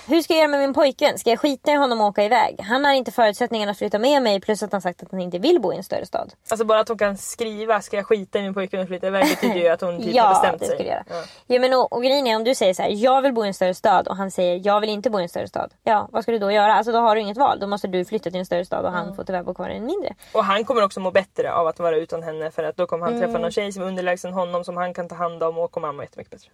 Hur 0.07 0.21
ska 0.21 0.33
jag 0.33 0.39
göra 0.39 0.47
med 0.47 0.59
min 0.59 0.73
pojkvän? 0.73 1.17
Ska 1.19 1.29
jag 1.29 1.39
skita 1.39 1.71
i 1.71 1.75
honom 1.75 2.01
och 2.01 2.07
åka 2.07 2.23
iväg? 2.23 2.59
Han 2.61 2.85
har 2.85 2.93
inte 2.93 3.11
förutsättningarna 3.11 3.71
att 3.71 3.77
flytta 3.77 3.99
med 3.99 4.21
mig 4.21 4.39
plus 4.41 4.63
att 4.63 4.71
han 4.71 4.81
sagt 4.81 5.03
att 5.03 5.11
han 5.11 5.21
inte 5.21 5.39
vill 5.39 5.61
bo 5.61 5.73
i 5.73 5.75
en 5.77 5.83
större 5.83 6.05
stad. 6.05 6.33
alltså 6.49 6.65
bara 6.65 6.79
att 6.79 6.87
hon 6.87 6.97
kan 6.97 7.17
skriva 7.17 7.81
“ska 7.81 7.97
jag 7.97 8.05
skita 8.07 8.39
i 8.39 8.41
min 8.41 8.53
pojkvän 8.53 8.81
och 8.81 8.87
flytta 8.87 9.07
iväg” 9.07 9.25
betyder 9.29 9.55
ju 9.55 9.67
att 9.67 9.81
hon 9.81 9.97
typ 9.97 10.05
har 10.05 10.13
ja, 10.13 10.29
bestämt 10.29 10.59
det 10.59 10.65
sig. 10.65 10.75
skulle 10.75 10.89
jag 10.89 10.95
göra. 11.09 11.19
Ja. 11.47 11.55
Ja. 11.55 11.59
men 11.59 11.73
och, 11.73 11.93
och 11.93 12.03
grejen 12.03 12.27
är 12.27 12.35
om 12.35 12.43
du 12.43 12.55
säger 12.55 12.73
så 12.73 12.81
här, 12.81 12.89
jag 12.89 13.21
vill 13.21 13.33
bo 13.33 13.43
i 13.45 13.47
en 13.47 13.53
större 13.53 13.73
stad 13.73 14.07
och 14.07 14.15
han 14.17 14.31
säger 14.31 14.61
jag 14.63 14.79
vill 14.81 14.89
inte 14.89 15.09
bo 15.09 15.19
i 15.19 15.23
en 15.23 15.29
större 15.29 15.47
stad. 15.47 15.73
Ja, 15.83 16.07
vad 16.11 16.23
ska 16.23 16.31
du 16.31 16.39
då 16.39 16.51
göra? 16.51 16.73
Alltså 16.73 16.91
då 16.91 16.99
har 16.99 17.15
du 17.15 17.21
inget 17.21 17.37
val. 17.37 17.59
Då 17.59 17.67
måste 17.67 17.87
du 17.87 18.05
flytta 18.05 18.29
till 18.29 18.39
en 18.39 18.45
större 18.45 18.65
stad 18.65 18.85
och 18.85 18.91
han 18.91 19.15
får 19.15 19.23
tyvärr 19.23 19.43
bo 19.43 19.53
kvar 19.53 19.69
i 19.69 19.77
en 19.77 19.85
mindre. 19.85 20.13
Och 20.33 20.43
han 20.45 20.65
kommer 20.65 20.83
också 20.83 20.99
må 20.99 21.11
bättre 21.11 21.53
av 21.53 21.67
att 21.67 21.79
vara 21.79 21.97
utan 21.97 22.23
henne 22.23 22.51
för 22.51 22.63
att 22.63 22.77
då 22.77 22.85
kommer 22.87 23.05
han 23.05 23.13
Mm. 23.13 23.25
träffa 23.25 23.39
någon 23.39 23.51
tjej 23.51 23.71
som 23.71 23.83
är 23.83 23.87
underlägsen 23.87 24.33
honom 24.33 24.63
som 24.63 24.77
han 24.77 24.93
kan 24.93 25.07
ta 25.07 25.15
hand 25.15 25.43
om 25.43 25.57
och 25.57 25.71
kommer 25.71 25.87
han 25.87 25.95
må 25.95 26.03
jättemycket 26.03 26.31
bättre. 26.31 26.49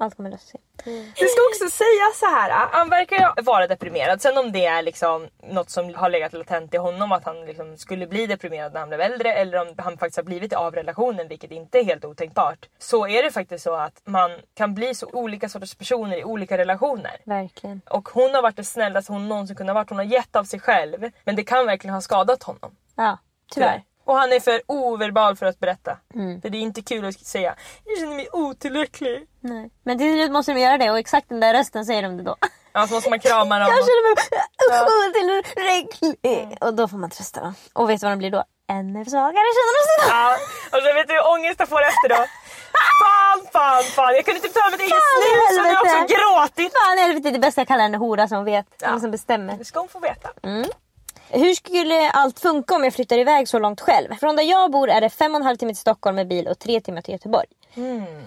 Allt 0.00 0.16
kommer 0.16 0.30
lösa 0.30 0.46
sig. 0.46 0.60
Det 1.18 1.26
ska 1.28 1.40
också 1.50 1.70
säga 1.70 2.06
så 2.14 2.26
här. 2.26 2.68
han 2.72 2.88
verkar 2.88 3.16
ju 3.16 3.42
vara 3.42 3.66
deprimerad. 3.66 4.22
Sen 4.22 4.38
om 4.38 4.52
det 4.52 4.66
är 4.66 4.82
liksom 4.82 5.28
något 5.42 5.70
som 5.70 5.94
har 5.94 6.10
legat 6.10 6.32
latent 6.32 6.74
i 6.74 6.76
honom 6.76 7.12
att 7.12 7.24
han 7.24 7.44
liksom 7.46 7.76
skulle 7.76 8.06
bli 8.06 8.26
deprimerad 8.26 8.72
när 8.72 8.80
han 8.80 8.88
blev 8.88 9.00
äldre 9.00 9.32
eller 9.32 9.60
om 9.60 9.74
han 9.78 9.98
faktiskt 9.98 10.16
har 10.16 10.24
blivit 10.24 10.52
av 10.52 10.74
relationen 10.74 11.28
vilket 11.28 11.50
inte 11.50 11.78
är 11.78 11.84
helt 11.84 12.04
otänkbart. 12.04 12.68
Så 12.78 13.06
är 13.06 13.22
det 13.22 13.30
faktiskt 13.30 13.64
så 13.64 13.74
att 13.74 14.02
man 14.04 14.30
kan 14.54 14.74
bli 14.74 14.94
så 14.94 15.06
olika 15.12 15.48
sorters 15.48 15.74
personer 15.74 16.16
i 16.16 16.24
olika 16.24 16.58
relationer. 16.58 17.16
Verkligen. 17.24 17.80
Och 17.90 18.08
hon 18.08 18.34
har 18.34 18.42
varit 18.42 18.56
det 18.56 18.64
snällaste 18.64 19.12
hon 19.12 19.28
någonsin 19.28 19.56
kunnat 19.56 19.74
varit. 19.74 19.88
Hon 19.90 19.98
har 19.98 20.04
gett 20.04 20.36
av 20.36 20.44
sig 20.44 20.60
själv. 20.60 21.10
Men 21.24 21.36
det 21.36 21.44
kan 21.44 21.66
verkligen 21.66 21.94
ha 21.94 22.00
skadat 22.00 22.42
honom. 22.42 22.76
Ja, 22.96 23.18
tyvärr. 23.52 23.82
Och 24.10 24.16
han 24.16 24.32
är 24.32 24.40
för 24.40 24.62
overbal 24.66 25.36
för 25.36 25.46
att 25.46 25.60
berätta. 25.60 25.96
Mm. 26.14 26.40
För 26.40 26.48
det 26.50 26.58
är 26.58 26.60
inte 26.60 26.82
kul 26.82 27.04
att 27.08 27.20
säga 27.20 27.54
jag 27.84 27.98
känner 27.98 28.16
mig 28.16 28.28
otillräcklig. 28.32 29.26
Nej. 29.40 29.70
Men 29.84 29.98
till 29.98 30.12
slut 30.14 30.32
måste 30.32 30.52
de 30.52 30.60
göra 30.60 30.78
det 30.78 30.90
och 30.90 30.98
exakt 30.98 31.28
den 31.28 31.40
där 31.40 31.54
rösten 31.54 31.84
säger 31.86 32.02
de 32.02 32.16
det 32.16 32.22
då. 32.22 32.36
Ja, 32.72 32.86
så 32.86 32.94
måste 32.94 33.10
man 33.10 33.20
krama 33.20 33.58
dem. 33.58 33.68
Jag 33.74 33.84
känner 33.88 34.02
mig 34.06 34.14
otillräcklig. 35.08 36.58
Och 36.60 36.74
då 36.74 36.88
får 36.88 36.96
man 36.96 37.10
trösta 37.10 37.40
dem. 37.40 37.54
Och 37.72 37.90
vet 37.90 38.00
du 38.00 38.06
vad 38.06 38.12
de 38.12 38.18
blir 38.18 38.30
då? 38.30 38.44
Ännu 38.70 39.04
svagare 39.04 39.48
känner 39.58 39.74
de 39.78 39.82
sig 39.88 39.96
då. 40.02 40.06
Ja, 40.16 40.36
och 40.72 40.82
så 40.84 40.94
vet 40.94 41.08
du 41.08 41.14
hur 41.14 41.26
ångest 41.34 41.60
jag 41.60 41.68
får 41.68 41.82
efter 41.82 42.08
då? 42.08 42.20
Fan, 43.02 43.38
fan, 43.52 43.82
fan. 43.82 44.14
Jag 44.14 44.24
kunde 44.24 44.40
inte 44.40 44.58
ta 44.58 44.70
mitt 44.70 44.80
eget 44.80 45.02
snus 45.12 45.58
och 45.60 45.66
jag 45.66 45.74
har 45.74 45.82
också 45.82 46.14
gråtit. 46.14 46.72
Fan 46.78 46.98
helvete, 46.98 47.30
det 47.30 47.36
är 47.36 47.40
bäst 47.40 47.58
jag 47.58 47.68
kallar 47.68 47.82
henne 47.82 47.98
hora 47.98 48.28
som 48.28 48.44
vet. 48.44 48.66
Ja. 48.80 48.90
Hon 48.90 49.00
som 49.00 49.10
bestämmer. 49.10 49.56
Det 49.56 49.64
ska 49.64 49.80
hon 49.80 49.88
få 49.88 49.98
veta. 49.98 50.28
Hur 51.32 51.54
skulle 51.54 52.10
allt 52.10 52.40
funka 52.40 52.74
om 52.74 52.84
jag 52.84 52.94
flyttar 52.94 53.18
iväg 53.18 53.48
så 53.48 53.58
långt 53.58 53.80
själv? 53.80 54.14
Från 54.20 54.36
där 54.36 54.42
jag 54.42 54.70
bor 54.70 54.90
är 54.90 55.00
det 55.00 55.10
fem 55.10 55.34
och 55.34 55.40
en 55.40 55.46
halv 55.46 55.56
timme 55.56 55.72
till 55.72 55.80
Stockholm 55.80 56.16
med 56.16 56.28
bil 56.28 56.48
och 56.48 56.58
tre 56.58 56.80
timmar 56.80 57.02
till 57.02 57.12
Göteborg. 57.12 57.46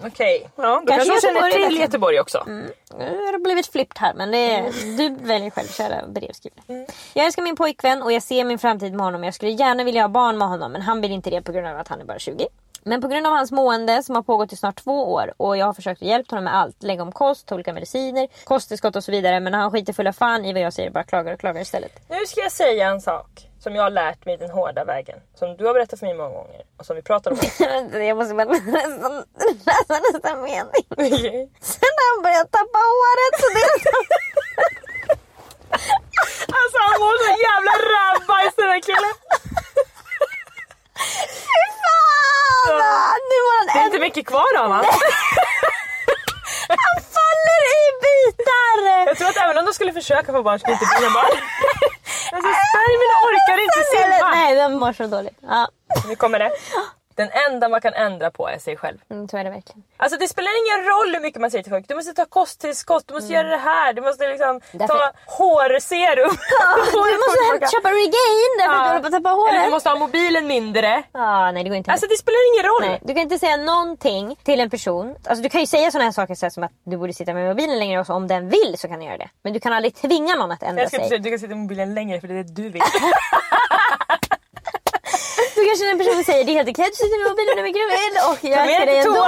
Okej. 0.06 0.50
Ja, 0.56 0.62
då 0.62 0.86
Kanske 0.86 1.10
kanske 1.10 1.10
hon 1.12 1.20
känner 1.50 1.68
till. 1.68 1.80
Göteborg 1.80 2.20
också. 2.20 2.42
Nu 2.46 2.74
har 2.98 3.32
det 3.32 3.38
blivit 3.38 3.66
flippt 3.66 3.98
här 3.98 4.14
men 4.14 4.30
det 4.30 4.38
är, 4.38 4.96
du 4.96 5.16
väljer 5.26 5.50
själv 5.50 5.68
köra 5.68 6.06
brevskrivare. 6.06 6.86
Jag 7.12 7.26
älskar 7.26 7.42
min 7.42 7.56
pojkvän 7.56 8.02
och 8.02 8.12
jag 8.12 8.22
ser 8.22 8.44
min 8.44 8.58
framtid 8.58 8.92
med 8.92 9.04
honom. 9.04 9.24
Jag 9.24 9.34
skulle 9.34 9.50
gärna 9.50 9.84
vilja 9.84 10.02
ha 10.02 10.08
barn 10.08 10.38
med 10.38 10.48
honom 10.48 10.72
men 10.72 10.82
han 10.82 11.00
vill 11.00 11.12
inte 11.12 11.30
det 11.30 11.42
på 11.42 11.52
grund 11.52 11.66
av 11.66 11.78
att 11.78 11.88
han 11.88 12.00
är 12.00 12.04
bara 12.04 12.18
20. 12.18 12.46
Men 12.86 13.00
på 13.00 13.08
grund 13.08 13.26
av 13.26 13.32
hans 13.32 13.52
mående 13.52 14.02
som 14.02 14.14
har 14.14 14.22
pågått 14.22 14.52
i 14.52 14.56
snart 14.56 14.76
två 14.84 15.12
år 15.12 15.34
och 15.36 15.56
jag 15.56 15.66
har 15.66 15.72
försökt 15.72 16.02
hjälpa 16.02 16.36
honom 16.36 16.44
med 16.44 16.56
allt. 16.56 16.82
Lägga 16.82 17.02
om 17.02 17.12
kost, 17.12 17.52
olika 17.52 17.72
mediciner, 17.72 18.28
kosttillskott 18.44 18.96
och 18.96 19.04
så 19.04 19.12
vidare. 19.12 19.40
Men 19.40 19.54
han 19.54 19.70
skiter 19.70 19.92
fulla 19.92 20.12
fan 20.12 20.44
i 20.44 20.52
vad 20.52 20.62
jag 20.62 20.72
säger 20.72 20.90
bara 20.90 21.04
klagar 21.04 21.32
och 21.32 21.40
klagar 21.40 21.60
istället. 21.60 21.92
Nu 22.08 22.26
ska 22.26 22.40
jag 22.40 22.52
säga 22.52 22.90
en 22.90 23.00
sak 23.00 23.48
som 23.60 23.74
jag 23.74 23.82
har 23.82 23.90
lärt 23.90 24.26
mig 24.26 24.36
den 24.36 24.50
hårda 24.50 24.84
vägen. 24.84 25.18
Som 25.38 25.56
du 25.56 25.66
har 25.66 25.74
berättat 25.74 25.98
för 25.98 26.06
mig 26.06 26.14
många 26.16 26.30
gånger 26.30 26.62
och 26.78 26.86
som 26.86 26.96
vi 26.96 27.02
pratar 27.02 27.30
om. 27.30 27.38
jag 28.08 28.16
måste 28.16 28.34
bara 28.34 28.44
nästan 28.48 29.24
läsa 29.66 29.94
nästa 30.12 30.36
mening. 30.36 30.84
Sen 31.60 31.92
har 31.98 32.14
han 32.14 32.22
börjat 32.22 32.50
tappa 32.50 32.78
håret. 32.92 33.34
Så 33.40 33.46
det 33.54 33.60
är 33.60 33.74
alltså 36.60 36.76
han 36.86 36.96
mår 37.02 37.16
så 37.26 37.32
jävla 37.48 37.74
rävbajs 37.94 38.54
den 38.56 38.68
här 38.72 38.82
killen. 38.88 39.14
Fy 40.98 41.64
fan! 41.82 43.20
Nu 43.30 43.38
var 43.46 43.54
han 43.58 43.66
Det 43.74 43.80
är 43.82 43.84
inte 43.84 43.98
mycket 43.98 44.26
kvar 44.26 44.52
av 44.58 44.66
honom. 44.68 44.84
Han 46.68 46.94
faller 47.16 47.62
i 47.78 47.84
bitar! 48.04 49.06
Jag 49.06 49.16
tror 49.18 49.28
att 49.28 49.36
även 49.36 49.58
om 49.58 49.64
de 49.66 49.72
skulle 49.74 49.92
försöka 49.92 50.32
få 50.32 50.42
barn 50.42 50.58
skulle 50.58 50.72
inte 50.72 50.86
bli 51.00 51.08
barn. 51.10 51.32
Alltså 52.32 52.50
spermierna 52.68 53.16
orkar 53.26 53.58
inte 53.66 53.82
simma. 53.92 54.28
Nej, 54.34 54.54
den 54.54 54.78
mår 54.78 54.92
så 54.92 55.06
dåligt. 55.06 55.38
Ja, 55.42 55.68
Nu 56.08 56.16
kommer 56.16 56.38
det. 56.38 56.50
Den 57.14 57.28
enda 57.50 57.68
man 57.68 57.80
kan 57.80 57.92
ändra 57.94 58.30
på 58.30 58.48
är 58.48 58.58
sig 58.58 58.76
själv. 58.76 58.98
mm, 59.10 59.28
så 59.28 59.36
är 59.36 59.44
det 59.44 59.50
verkligen. 59.50 59.82
Alltså 59.96 60.18
det 60.18 60.28
spelar 60.28 60.50
ingen 60.62 60.80
roll 60.90 61.14
hur 61.14 61.20
mycket 61.20 61.40
man 61.40 61.50
säger 61.50 61.62
till 61.64 61.72
folk. 61.72 61.88
Du 61.88 61.94
måste 61.94 62.12
ta 62.12 62.24
kosttillskott, 62.26 63.04
du 63.08 63.14
måste 63.14 63.32
göra 63.32 63.48
det 63.48 63.56
här, 63.56 63.92
du 63.92 64.02
måste 64.02 64.28
liksom 64.28 64.60
Därför- 64.72 64.94
ta 64.94 65.12
hårserum. 65.26 66.30
Du 66.92 67.18
måste 67.24 67.76
köpa 67.76 67.88
Regain 67.88 68.52
därför 68.58 68.74
att 68.74 68.84
du 68.84 68.88
håller 68.88 69.00
på 69.00 69.06
att 69.06 69.12
tappa 69.12 69.30
Eller 69.30 69.52
du 69.52 69.58
håret. 69.58 69.70
måste 69.70 69.88
ha 69.88 69.96
mobilen 69.96 70.46
mindre. 70.46 71.02
Ja, 71.12 71.50
nej 71.52 71.62
det 71.64 71.68
går 71.68 71.76
inte. 71.76 71.90
Alltså 71.90 72.06
det 72.06 72.16
spelar 72.16 72.54
ingen 72.54 72.64
roll. 72.72 72.82
Nej, 72.90 73.00
du 73.02 73.14
kan 73.14 73.22
inte 73.22 73.38
säga 73.38 73.56
någonting 73.56 74.36
till 74.42 74.60
en 74.60 74.70
person. 74.70 75.14
Alltså, 75.26 75.42
du 75.42 75.48
kan 75.48 75.60
ju 75.60 75.66
säga 75.66 75.90
sådana 75.90 76.04
här 76.04 76.12
saker 76.12 76.34
så 76.34 76.46
här, 76.46 76.50
som 76.50 76.62
att 76.64 76.72
du 76.84 76.96
borde 76.96 77.12
sitta 77.12 77.32
med 77.34 77.48
mobilen 77.48 77.78
längre 77.78 78.00
och 78.00 78.06
så, 78.06 78.12
om 78.14 78.26
den 78.28 78.48
vill 78.48 78.74
så 78.78 78.88
kan 78.88 78.98
du 79.00 79.04
göra 79.06 79.18
det. 79.18 79.28
Men 79.42 79.52
du 79.52 79.60
kan 79.60 79.72
aldrig 79.72 79.94
tvinga 79.94 80.34
någon 80.34 80.52
att 80.52 80.62
ändra 80.62 80.82
Jag 80.82 80.88
ska 80.90 80.98
sig. 80.98 81.08
säga 81.08 81.18
du 81.18 81.30
kan 81.30 81.38
sitta 81.38 81.48
med 81.54 81.58
mobilen 81.58 81.94
längre 81.94 82.20
för 82.20 82.28
det 82.28 82.34
är 82.34 82.42
det 82.44 82.52
du 82.62 82.68
vill. 82.68 82.82
Du 85.54 85.64
kanske 85.66 85.90
en 85.90 85.98
person 85.98 86.24
säger 86.24 86.44
det 86.44 86.52
är 86.52 86.54
helt 86.54 86.70
okej 86.70 86.84
att 86.84 86.90
du 86.90 86.96
sitter 87.04 87.18
med 87.22 87.30
mobilen 87.30 87.54
när 87.56 87.64
är 87.72 87.76
gravid 87.80 88.14
och 88.30 88.38
jag 88.52 88.60
älskar 88.66 88.86
dig 88.86 88.98
ändå. 88.98 89.24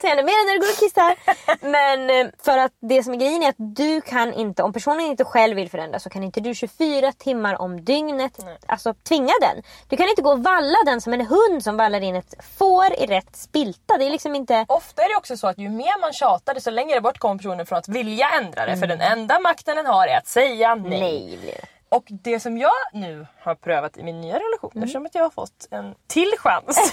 Ta 0.00 0.08
gärna 0.08 0.22
med 0.28 0.34
dig 0.34 0.44
när 0.46 0.52
du 0.52 0.60
går 0.60 0.72
och 0.74 0.78
kissar. 0.84 1.12
Men 1.60 2.10
eh, 2.10 2.32
för 2.44 2.58
att 2.58 2.72
det 2.80 3.02
som 3.02 3.12
är 3.14 3.18
grejen 3.18 3.42
är 3.42 3.48
att 3.48 3.54
du 3.58 4.00
kan 4.00 4.32
inte, 4.32 4.62
om 4.62 4.72
personen 4.72 5.00
inte 5.00 5.24
själv 5.24 5.56
vill 5.56 5.70
förändra 5.70 5.98
så 5.98 6.10
kan 6.10 6.22
inte 6.22 6.40
du 6.40 6.54
24 6.54 7.12
timmar 7.12 7.60
om 7.60 7.84
dygnet 7.84 8.32
alltså 8.66 8.94
tvinga 9.08 9.32
den. 9.40 9.62
Du 9.88 9.96
kan 9.96 10.08
inte 10.08 10.22
gå 10.22 10.30
och 10.32 10.44
valla 10.44 10.78
den 10.86 11.00
som 11.00 11.12
en 11.12 11.26
hund 11.26 11.64
som 11.64 11.76
vallar 11.76 12.00
in 12.00 12.16
ett 12.16 12.34
får 12.58 12.92
i 12.92 13.06
rätt 13.06 13.36
spilta. 13.36 13.98
Det 13.98 14.04
är 14.04 14.10
liksom 14.10 14.34
inte... 14.34 14.64
Ofta 14.68 15.02
är 15.02 15.08
det 15.08 15.16
också 15.16 15.36
så 15.36 15.46
att 15.46 15.58
ju 15.58 15.68
mer 15.68 16.00
man 16.00 16.12
tjatar 16.12 16.54
desto 16.54 16.70
längre 16.70 17.00
bort 17.00 17.18
kommer 17.18 17.36
personen 17.36 17.66
från 17.66 17.78
att 17.78 17.88
vilja 17.88 18.28
ändra 18.40 18.66
det. 18.66 18.76
För 18.76 18.86
den 18.86 19.00
enda 19.00 19.38
makten 19.40 19.76
den 19.76 19.86
har 19.86 20.06
är 20.06 20.16
att 20.16 20.28
säga 20.28 20.74
nej. 20.74 21.00
Nej. 21.00 21.60
Och 21.92 22.04
det 22.08 22.40
som 22.40 22.58
jag 22.58 22.72
nu 22.92 23.26
har 23.40 23.54
prövat 23.54 23.96
i 23.96 24.02
min 24.02 24.20
nya 24.20 24.34
relation, 24.34 24.70
Mm. 24.74 24.82
eftersom 24.82 25.06
att 25.06 25.14
jag 25.14 25.22
har 25.22 25.30
fått 25.30 25.68
en 25.70 25.94
till 26.06 26.32
chans. 26.38 26.92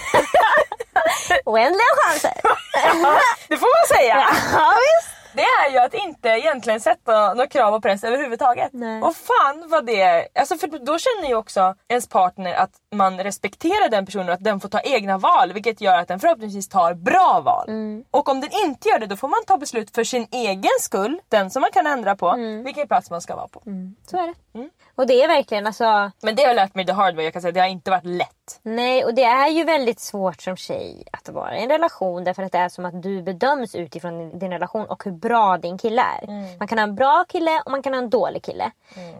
Oändliga 1.44 1.86
chanser. 2.04 2.40
det 3.48 3.56
får 3.56 3.78
man 3.78 3.98
säga! 3.98 4.26
Ja, 4.52 4.72
visst. 4.74 5.14
Det 5.32 5.42
är 5.42 5.72
ju 5.72 5.78
att 5.78 5.94
inte 5.94 6.28
egentligen 6.28 6.80
sätta 6.80 7.34
några 7.34 7.46
krav 7.46 7.74
och 7.74 7.82
press 7.82 8.04
överhuvudtaget. 8.04 8.70
Nej. 8.72 9.02
Och 9.02 9.16
fan 9.16 9.64
vad 9.68 9.86
det... 9.86 10.28
Alltså 10.34 10.56
för 10.56 10.66
då 10.66 10.98
känner 10.98 11.28
ju 11.28 11.34
också 11.34 11.74
ens 11.88 12.08
partner 12.08 12.54
att 12.54 12.70
man 12.94 13.18
respekterar 13.18 13.88
den 13.88 14.06
personen 14.06 14.28
och 14.28 14.34
att 14.34 14.44
den 14.44 14.60
får 14.60 14.68
ta 14.68 14.80
egna 14.80 15.18
val. 15.18 15.52
Vilket 15.52 15.80
gör 15.80 15.98
att 15.98 16.08
den 16.08 16.20
förhoppningsvis 16.20 16.68
tar 16.68 16.94
bra 16.94 17.40
val. 17.44 17.68
Mm. 17.68 18.04
Och 18.10 18.28
om 18.28 18.40
den 18.40 18.50
inte 18.66 18.88
gör 18.88 18.98
det 18.98 19.06
då 19.06 19.16
får 19.16 19.28
man 19.28 19.44
ta 19.46 19.56
beslut 19.56 19.94
för 19.94 20.04
sin 20.04 20.26
egen 20.30 20.78
skull. 20.80 21.20
Den 21.28 21.50
som 21.50 21.60
man 21.60 21.70
kan 21.72 21.86
ändra 21.86 22.16
på. 22.16 22.28
Mm. 22.28 22.64
Vilken 22.64 22.88
plats 22.88 23.10
man 23.10 23.20
ska 23.20 23.36
vara 23.36 23.48
på. 23.48 23.62
Så 24.10 24.16
är 24.16 24.26
det. 24.26 24.68
Och 24.94 25.06
det 25.06 25.22
är 25.22 25.28
verkligen 25.28 25.66
alltså... 25.66 26.10
Men 26.22 26.34
det 26.34 26.42
har 26.42 26.48
jag 26.48 26.56
lärt 26.56 26.74
mig 26.74 26.86
the 26.86 26.92
hard 26.92 27.14
way. 27.14 27.24
Jag 27.24 27.32
kan 27.32 27.42
säga 27.42 27.52
det 27.52 27.60
har 27.60 27.66
inte 27.66 27.90
varit 27.90 28.04
lätt. 28.04 28.60
Nej, 28.62 29.04
och 29.04 29.14
det 29.14 29.24
är 29.24 29.48
ju 29.48 29.64
väldigt 29.64 30.00
svårt 30.00 30.42
som 30.42 30.56
tjej 30.56 31.04
att 31.12 31.28
vara 31.28 31.58
i 31.58 31.62
en 31.62 31.68
relation 31.68 32.24
därför 32.24 32.42
att 32.42 32.52
det 32.52 32.58
är 32.58 32.68
som 32.68 32.84
att 32.84 33.02
du 33.02 33.22
bedöms 33.22 33.74
utifrån 33.74 34.38
din 34.38 34.52
relation 34.52 34.86
och 34.86 35.04
hur 35.04 35.12
bra 35.20 35.58
din 35.58 35.78
kille 35.78 36.02
är. 36.02 36.58
Man 36.58 36.68
kan 36.68 36.78
ha 36.78 36.82
en 36.82 36.94
bra 36.94 37.24
kille 37.28 37.62
och 37.64 37.70
man 37.70 37.82
kan 37.82 37.92
ha 37.92 37.98
en 37.98 38.10
dålig 38.10 38.42
kille. 38.42 38.70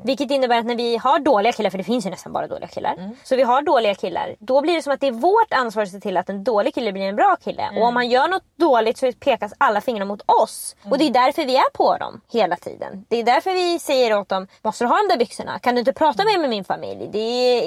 Vilket 0.04 0.30
innebär 0.30 0.58
att 0.58 0.66
när 0.66 0.76
vi 0.76 0.96
har 0.96 1.18
dåliga 1.18 1.52
killar, 1.52 1.70
för 1.70 1.78
det 1.78 1.84
finns 1.84 2.06
ju 2.06 2.10
nästan 2.10 2.32
bara 2.32 2.46
dåliga 2.46 2.68
killar. 2.68 3.10
Så 3.24 3.36
vi 3.36 3.42
har 3.42 3.62
dåliga 3.62 3.94
killar, 3.94 4.36
då 4.38 4.60
blir 4.60 4.74
det 4.74 4.82
som 4.82 4.92
att 4.92 5.00
det 5.00 5.06
är 5.06 5.12
vårt 5.12 5.52
ansvar 5.52 5.82
att 5.82 5.88
se 5.90 6.00
till 6.00 6.16
att 6.16 6.28
en 6.28 6.44
dålig 6.44 6.74
kille 6.74 6.92
blir 6.92 7.02
en 7.02 7.16
bra 7.16 7.36
kille. 7.44 7.68
Och 7.80 7.86
om 7.86 7.94
man 7.94 8.08
gör 8.08 8.28
något 8.28 8.42
dåligt 8.56 8.98
så 8.98 9.12
pekas 9.12 9.52
alla 9.58 9.80
fingrar 9.80 10.04
mot 10.04 10.22
oss. 10.42 10.76
Och 10.90 10.98
det 10.98 11.04
är 11.04 11.10
därför 11.10 11.44
vi 11.44 11.56
är 11.56 11.70
på 11.72 11.96
dem 11.96 12.20
hela 12.32 12.56
tiden. 12.56 13.04
Det 13.08 13.16
är 13.16 13.24
därför 13.24 13.54
vi 13.54 13.78
säger 13.78 14.18
åt 14.18 14.28
dem, 14.28 14.46
måste 14.62 14.84
du 14.84 14.88
ha 14.88 14.96
de 14.96 15.08
där 15.08 15.18
byxorna? 15.18 15.58
Kan 15.58 15.74
du 15.74 15.78
inte 15.78 15.92
prata 15.92 16.24
mer 16.24 16.38
med 16.38 16.50
min 16.50 16.64
familj? 16.64 17.08
Det 17.12 17.18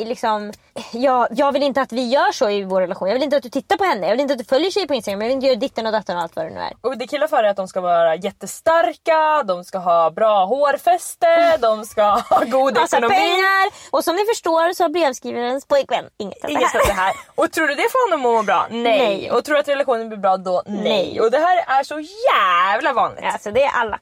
är 0.01 0.05
liksom, 0.05 0.53
jag, 0.93 1.27
jag 1.31 1.51
vill 1.51 1.63
inte 1.63 1.81
att 1.81 1.91
vi 1.91 2.09
gör 2.09 2.31
så 2.31 2.49
i 2.49 2.63
vår 2.63 2.81
relation. 2.81 3.07
Jag 3.07 3.15
vill 3.15 3.23
inte 3.23 3.37
att 3.37 3.43
du 3.43 3.49
tittar 3.49 3.77
på 3.77 3.83
henne. 3.83 4.07
Jag 4.07 4.11
vill 4.11 4.21
inte 4.21 4.33
att 4.33 4.39
du 4.39 4.45
följer 4.45 4.71
tjejer 4.71 4.87
på 4.87 4.93
Instagram. 4.93 5.21
Jag 5.21 5.27
vill 5.27 5.35
inte 5.35 5.47
göra 5.47 5.55
ditten 5.59 5.85
och 5.85 5.91
datten 5.91 6.15
och 6.17 6.23
allt 6.23 6.35
vad 6.35 6.45
det 6.45 6.49
nu 6.49 6.59
är. 6.59 6.73
Och 6.81 6.97
det 6.97 7.07
killar 7.07 7.27
för 7.27 7.43
är 7.43 7.49
att 7.49 7.57
de 7.57 7.67
ska 7.67 7.81
vara 7.81 8.15
jättestarka, 8.23 9.43
de 9.43 9.63
ska 9.63 9.77
ha 9.77 10.11
bra 10.11 10.45
hårfäste, 10.45 11.57
de 11.57 11.85
ska 11.85 12.03
ha 12.29 12.43
god 12.43 12.73
Massa 12.75 12.97
ekonomi. 12.97 13.15
pengar! 13.15 13.71
Och 13.91 14.03
som 14.03 14.15
ni 14.15 14.25
förstår 14.25 14.73
så 14.73 14.83
har 14.83 14.89
brevskrivarens 14.89 15.65
pojkvän 15.65 16.05
inget 16.17 16.43
av 16.43 16.49
det 16.49 16.55
av 16.55 16.61
det 16.87 16.93
här. 16.93 17.03
här. 17.05 17.13
Och 17.35 17.51
tror 17.51 17.67
du 17.67 17.75
det 17.75 17.87
får 17.91 18.11
honom 18.11 18.25
att 18.25 18.33
må 18.35 18.43
bra? 18.43 18.67
Nej. 18.69 18.81
Nej. 18.99 19.31
Och 19.31 19.45
tror 19.45 19.53
du 19.55 19.59
att 19.59 19.67
relationen 19.67 20.09
blir 20.09 20.17
bra 20.17 20.37
då? 20.37 20.63
Nej. 20.65 20.81
Nej. 20.83 21.21
Och 21.21 21.31
det 21.31 21.37
här 21.37 21.79
är 21.79 21.83
så 21.83 21.99
jävla 21.99 22.93
vanligt. 22.93 23.23
Alltså 23.33 23.51
det 23.51 23.63
är 23.63 23.71
alla. 23.71 23.99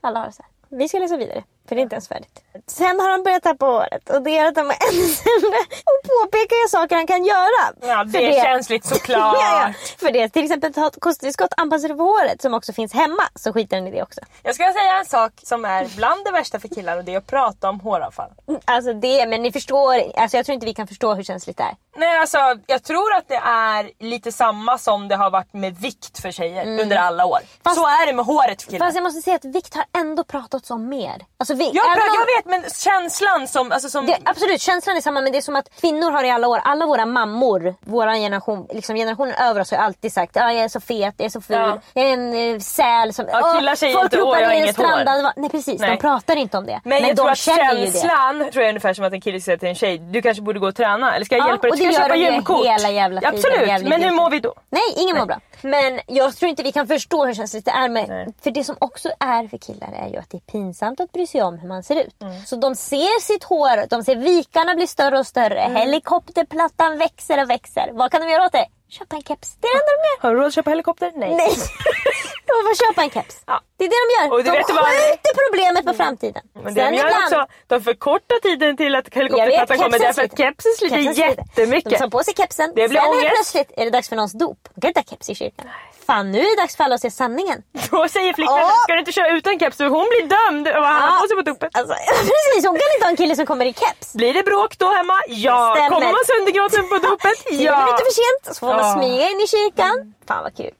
Alla 0.00 0.18
har 0.18 0.26
det 0.26 0.32
så 0.32 0.42
här. 0.42 0.78
Vi 0.78 0.88
ska 0.88 0.98
läsa 0.98 1.16
vidare. 1.16 1.44
För 1.70 1.74
det 1.74 1.80
är 1.80 1.82
inte 1.82 1.94
ens 1.94 2.08
färdigt. 2.08 2.40
Sen 2.66 3.00
har 3.00 3.10
han 3.10 3.22
börjat 3.22 3.42
tappa 3.42 3.66
håret 3.66 4.10
och 4.10 4.22
det 4.22 4.30
gör 4.30 4.44
att 4.46 4.56
han 4.56 4.66
ännu 4.66 5.06
sämre. 5.08 5.58
Och 5.90 6.08
påpekar 6.10 6.68
saker 6.68 6.96
han 6.96 7.06
kan 7.06 7.24
göra. 7.24 7.62
Ja, 7.80 8.04
det 8.04 8.10
För 8.12 8.18
är 8.18 8.42
känsligt 8.44 8.84
såklart. 8.86 9.36
ja, 9.40 9.62
ja. 9.68 9.72
För 9.98 10.10
det. 10.12 10.28
Till 10.28 10.44
exempel 10.44 10.72
ta 10.72 10.86
ett 10.86 11.00
kosttillskott 11.00 11.52
anpassade 11.56 11.94
för 11.96 12.04
håret 12.04 12.42
som 12.42 12.54
också 12.54 12.72
finns 12.72 12.92
hemma. 12.92 13.22
Så 13.34 13.52
skiter 13.52 13.76
han 13.76 13.86
i 13.86 13.90
det 13.90 14.02
också. 14.02 14.20
Jag 14.42 14.54
ska 14.54 14.64
säga 14.72 14.98
en 14.98 15.06
sak 15.06 15.32
som 15.42 15.64
är 15.64 15.96
bland 15.96 16.24
det 16.24 16.30
värsta 16.30 16.60
för 16.60 16.68
killar 16.68 16.96
och 16.96 17.04
det 17.04 17.14
är 17.14 17.18
att 17.18 17.26
prata 17.26 17.68
om 17.68 17.80
håravfall. 17.80 18.30
Alltså 18.64 18.92
det, 18.92 19.26
men 19.28 19.42
ni 19.42 19.52
förstår. 19.52 19.94
Alltså 20.16 20.36
jag 20.36 20.46
tror 20.46 20.54
inte 20.54 20.66
vi 20.66 20.74
kan 20.74 20.86
förstå 20.86 21.14
hur 21.14 21.22
känsligt 21.22 21.56
det 21.56 21.62
är. 21.62 21.76
Nej 21.96 22.18
alltså 22.18 22.38
jag 22.66 22.82
tror 22.84 23.14
att 23.14 23.28
det 23.28 23.40
är 23.44 23.90
lite 24.04 24.32
samma 24.32 24.78
som 24.78 25.08
det 25.08 25.16
har 25.16 25.30
varit 25.30 25.52
med 25.52 25.76
vikt 25.78 26.18
för 26.22 26.30
tjejer 26.30 26.80
under 26.80 26.96
alla 26.96 27.24
år. 27.26 27.36
Mm. 27.36 27.48
Fast- 27.64 27.76
så 27.76 27.86
är 27.86 28.06
det 28.06 28.12
med 28.12 28.24
håret 28.24 28.62
för 28.62 28.70
killar. 28.70 28.86
Fast 28.86 28.94
jag 28.96 29.02
måste 29.02 29.22
säga 29.22 29.36
att 29.36 29.44
vikt 29.44 29.74
har 29.74 29.84
ändå 30.00 30.24
pratats 30.24 30.70
om 30.70 30.88
mer. 30.88 31.26
Alltså 31.38 31.54
vi, 31.60 31.70
jag, 31.74 31.84
även 31.86 31.98
pra- 31.98 32.08
om- 32.10 32.14
jag 32.20 32.36
vet 32.36 32.62
men 32.62 32.70
känslan 32.70 33.48
som... 33.48 33.72
Alltså, 33.72 33.88
som 33.88 34.06
Det, 34.06 34.18
absolut, 34.24 34.60
känslan 34.60 34.96
är 34.96 35.00
samma 35.00 35.20
men 35.20 35.32
det 35.32 35.38
är 35.38 35.42
som 35.42 35.56
att 35.56 35.68
kvinnor 35.80 36.10
har 36.10 36.24
i 36.24 36.30
alla 36.30 36.48
år, 36.48 36.60
alla 36.64 36.86
våra 36.86 37.06
mammor, 37.06 37.74
vår 37.80 38.06
generation, 38.14 38.66
liksom 38.70 38.96
generationen 38.96 39.34
över 39.34 39.60
oss 39.60 39.70
har 39.70 39.78
alltid 39.78 40.12
sagt 40.12 40.36
att 40.36 40.42
jag 40.42 40.52
är 40.64 40.68
så 40.68 40.80
fet, 40.80 41.14
jag 41.16 41.24
är 41.26 41.30
så 41.30 41.40
ful, 41.40 41.56
Ja. 41.56 41.78
jag 41.94 42.04
är 42.04 42.12
en 42.12 42.54
eh, 42.54 42.58
säl 42.60 43.14
som... 43.14 43.26
Ja, 43.32 43.54
killar 43.58 43.74
säger 43.74 43.94
folk 43.94 44.12
inte, 44.12 44.22
"Åh, 44.22 44.40
jag 44.40 44.46
har 44.48 44.54
inget 44.54 44.76
hår." 44.76 44.84
strandad 44.84 45.22
va- 45.22 45.32
Nej 45.36 45.50
precis, 45.50 45.80
Nej. 45.80 45.90
de 45.90 45.96
pratar 45.96 46.36
inte 46.36 46.58
om 46.58 46.66
det. 46.66 46.80
Men, 46.84 46.98
jag 47.02 47.10
de 47.10 47.14
tror 47.16 47.30
att 47.30 47.46
ju 47.48 47.84
det. 47.86 47.92
känslan 47.92 48.38
tror 48.38 48.54
jag 48.54 48.64
är 48.64 48.68
ungefär 48.68 48.94
som 48.94 49.04
att 49.04 49.12
en 49.12 49.20
kille 49.20 49.40
säger 49.40 49.58
till 49.58 49.68
en 49.68 49.74
tjej 49.74 49.98
Du 49.98 50.22
kanske 50.22 50.42
borde 50.42 50.58
gå 50.58 50.68
och 50.68 50.76
träna 50.76 51.14
eller 51.14 51.24
ska 51.26 51.36
jag 51.36 51.44
Ja, 51.44 51.48
hjälpa 51.48 51.68
dig? 51.68 51.76
Ska 51.76 51.84
jag 51.86 51.94
köpa 51.94 52.16
gymkort? 52.16 52.66
hela 52.66 52.90
jävla 52.90 53.20
tiden, 53.20 53.34
Absolut, 53.36 53.88
men 53.88 54.02
hur 54.02 54.10
mår 54.10 54.30
vi 54.30 54.40
då? 54.40 54.54
Nej, 54.70 54.82
ingen 54.96 55.16
mår 55.18 55.26
bra. 55.26 55.36
Men 55.62 56.00
jag 56.06 56.36
tror 56.36 56.48
inte 56.48 56.62
vi 56.62 56.72
kan 56.72 56.86
förstå 56.86 57.26
hur 57.26 57.34
känsligt 57.34 57.64
det 57.64 57.70
är 57.70 57.88
med... 57.88 58.08
Nej. 58.08 58.26
För 58.42 58.50
det 58.50 58.64
som 58.64 58.76
också 58.78 59.08
är 59.20 59.48
för 59.48 59.58
killar 59.58 59.92
är 59.92 60.08
ju 60.08 60.16
att 60.16 60.30
det 60.30 60.36
är 60.36 60.52
pinsamt 60.52 61.00
att 61.00 61.12
bry 61.12 61.26
sig 61.26 61.42
om 61.42 61.58
hur 61.58 61.68
man 61.68 61.82
ser 61.82 61.96
ut. 61.96 62.22
Mm. 62.22 62.46
Så 62.46 62.56
de 62.56 62.74
ser 62.76 63.20
sitt 63.20 63.44
hår, 63.44 63.88
de 63.88 64.04
ser 64.04 64.16
vikarna 64.16 64.74
bli 64.74 64.86
större 64.86 65.18
och 65.18 65.26
större. 65.26 65.60
Mm. 65.60 65.76
Helikopterplattan 65.76 66.98
växer 66.98 67.42
och 67.42 67.50
växer. 67.50 67.90
Vad 67.92 68.10
kan 68.10 68.20
de 68.20 68.30
göra 68.30 68.46
åt 68.46 68.52
det? 68.52 68.66
Köpa 68.88 69.16
en 69.16 69.22
keps. 69.22 69.56
Det 69.60 69.66
är 69.66 69.72
det 69.72 69.80
enda 69.82 69.92
de 69.92 70.08
gör. 70.08 70.22
Har 70.22 70.34
du 70.34 70.40
råd 70.40 70.46
att 70.46 70.54
köpa 70.54 70.70
helikopter? 70.70 71.12
Nej. 71.14 71.34
Nej. 71.36 71.50
De 72.54 72.60
får 72.68 72.74
köpa 72.86 73.02
en 73.02 73.10
keps. 73.10 73.36
Ja. 73.46 73.60
Det 73.78 73.84
är 73.84 73.88
det 73.88 74.00
de 74.04 74.08
gör. 74.16 74.32
Och 74.34 74.44
de 74.44 74.74
vad- 74.74 74.86
skjuter 74.86 75.32
problemet 75.44 75.86
på 75.86 75.94
framtiden. 75.94 76.42
Men 76.64 76.74
det 76.74 76.84
de 76.90 76.96
gör 76.96 77.08
också, 77.24 77.46
de 77.66 77.80
förkortar 77.82 78.38
tiden 78.40 78.76
till 78.76 78.94
att 78.94 79.06
helikopterplattan 79.14 79.78
kommer 79.78 79.98
därför 79.98 80.22
att 80.22 80.38
kepsen 80.38 80.72
sliter 80.78 80.98
jättemycket. 80.98 81.90
De 81.92 81.98
tar 81.98 82.08
på 82.08 82.22
sig 82.24 82.34
kepsen, 82.36 82.72
Det 82.76 82.88
blir 82.88 83.00
sen 83.00 83.10
ångest. 83.10 83.34
plötsligt 83.34 83.70
är 83.76 83.84
det 83.84 83.90
dags 83.90 84.08
för 84.08 84.16
någons 84.16 84.32
dop. 84.32 84.58
De 84.74 84.80
kan 84.80 84.88
inte 84.88 85.00
ha 85.00 85.04
keps 85.10 85.30
i 85.30 85.34
kyrkan. 85.34 85.66
Fan 86.06 86.30
nu 86.32 86.38
är 86.40 86.56
det 86.56 86.62
dags 86.62 86.76
för 86.76 86.84
alla 86.84 86.94
att 86.94 87.00
se 87.00 87.10
sanningen. 87.10 87.58
Då 87.90 88.08
säger 88.08 88.32
flickvännen, 88.32 88.62
Ja. 88.62 88.80
ska 88.84 88.92
du 88.92 88.98
inte 88.98 89.12
köra 89.12 89.28
utan 89.36 89.58
keps 89.58 89.76
för 89.76 89.84
hon 89.88 90.06
blir 90.12 90.24
dömd 90.36 90.66
vad 90.68 90.86
han 90.94 91.02
har 91.12 91.20
på 91.20 91.26
sig 91.28 91.36
på 91.36 91.42
dopet. 91.42 91.70
Alltså, 91.78 91.94
precis, 92.30 92.66
hon 92.68 92.76
kan 92.80 92.88
inte 92.94 93.04
ha 93.06 93.10
en 93.10 93.16
kille 93.16 93.36
som 93.36 93.46
kommer 93.46 93.64
i 93.66 93.72
keps. 93.72 94.12
Blir 94.14 94.34
det 94.34 94.42
bråk 94.42 94.78
då 94.78 94.88
hemma? 94.92 95.16
Ja. 95.28 95.72
Stämmer. 95.76 95.88
Kommer 95.90 96.06
man 96.06 96.24
söndergråten 96.32 96.88
på 96.88 96.96
dopet? 97.08 97.38
Ja. 97.50 97.76
minuter 97.78 98.04
för 98.08 98.14
sent 98.22 98.56
så 98.56 98.60
får 98.66 98.74
man 98.74 98.98
smyga 98.98 99.28
in 99.30 99.40
i 99.40 99.46
kyrkan. 99.46 100.14
Fan 100.28 100.42
vad 100.42 100.56
kul. 100.56 100.70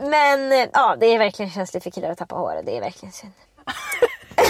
Men 0.00 0.68
ja, 0.72 0.96
det 1.00 1.06
är 1.06 1.18
verkligen 1.18 1.50
känsligt 1.50 1.82
för 1.82 1.90
killar 1.90 2.10
att 2.10 2.18
tappa 2.18 2.34
håret. 2.34 2.66
Det 2.66 2.76
är 2.76 2.80
verkligen 2.80 3.12
synd. 3.12 3.32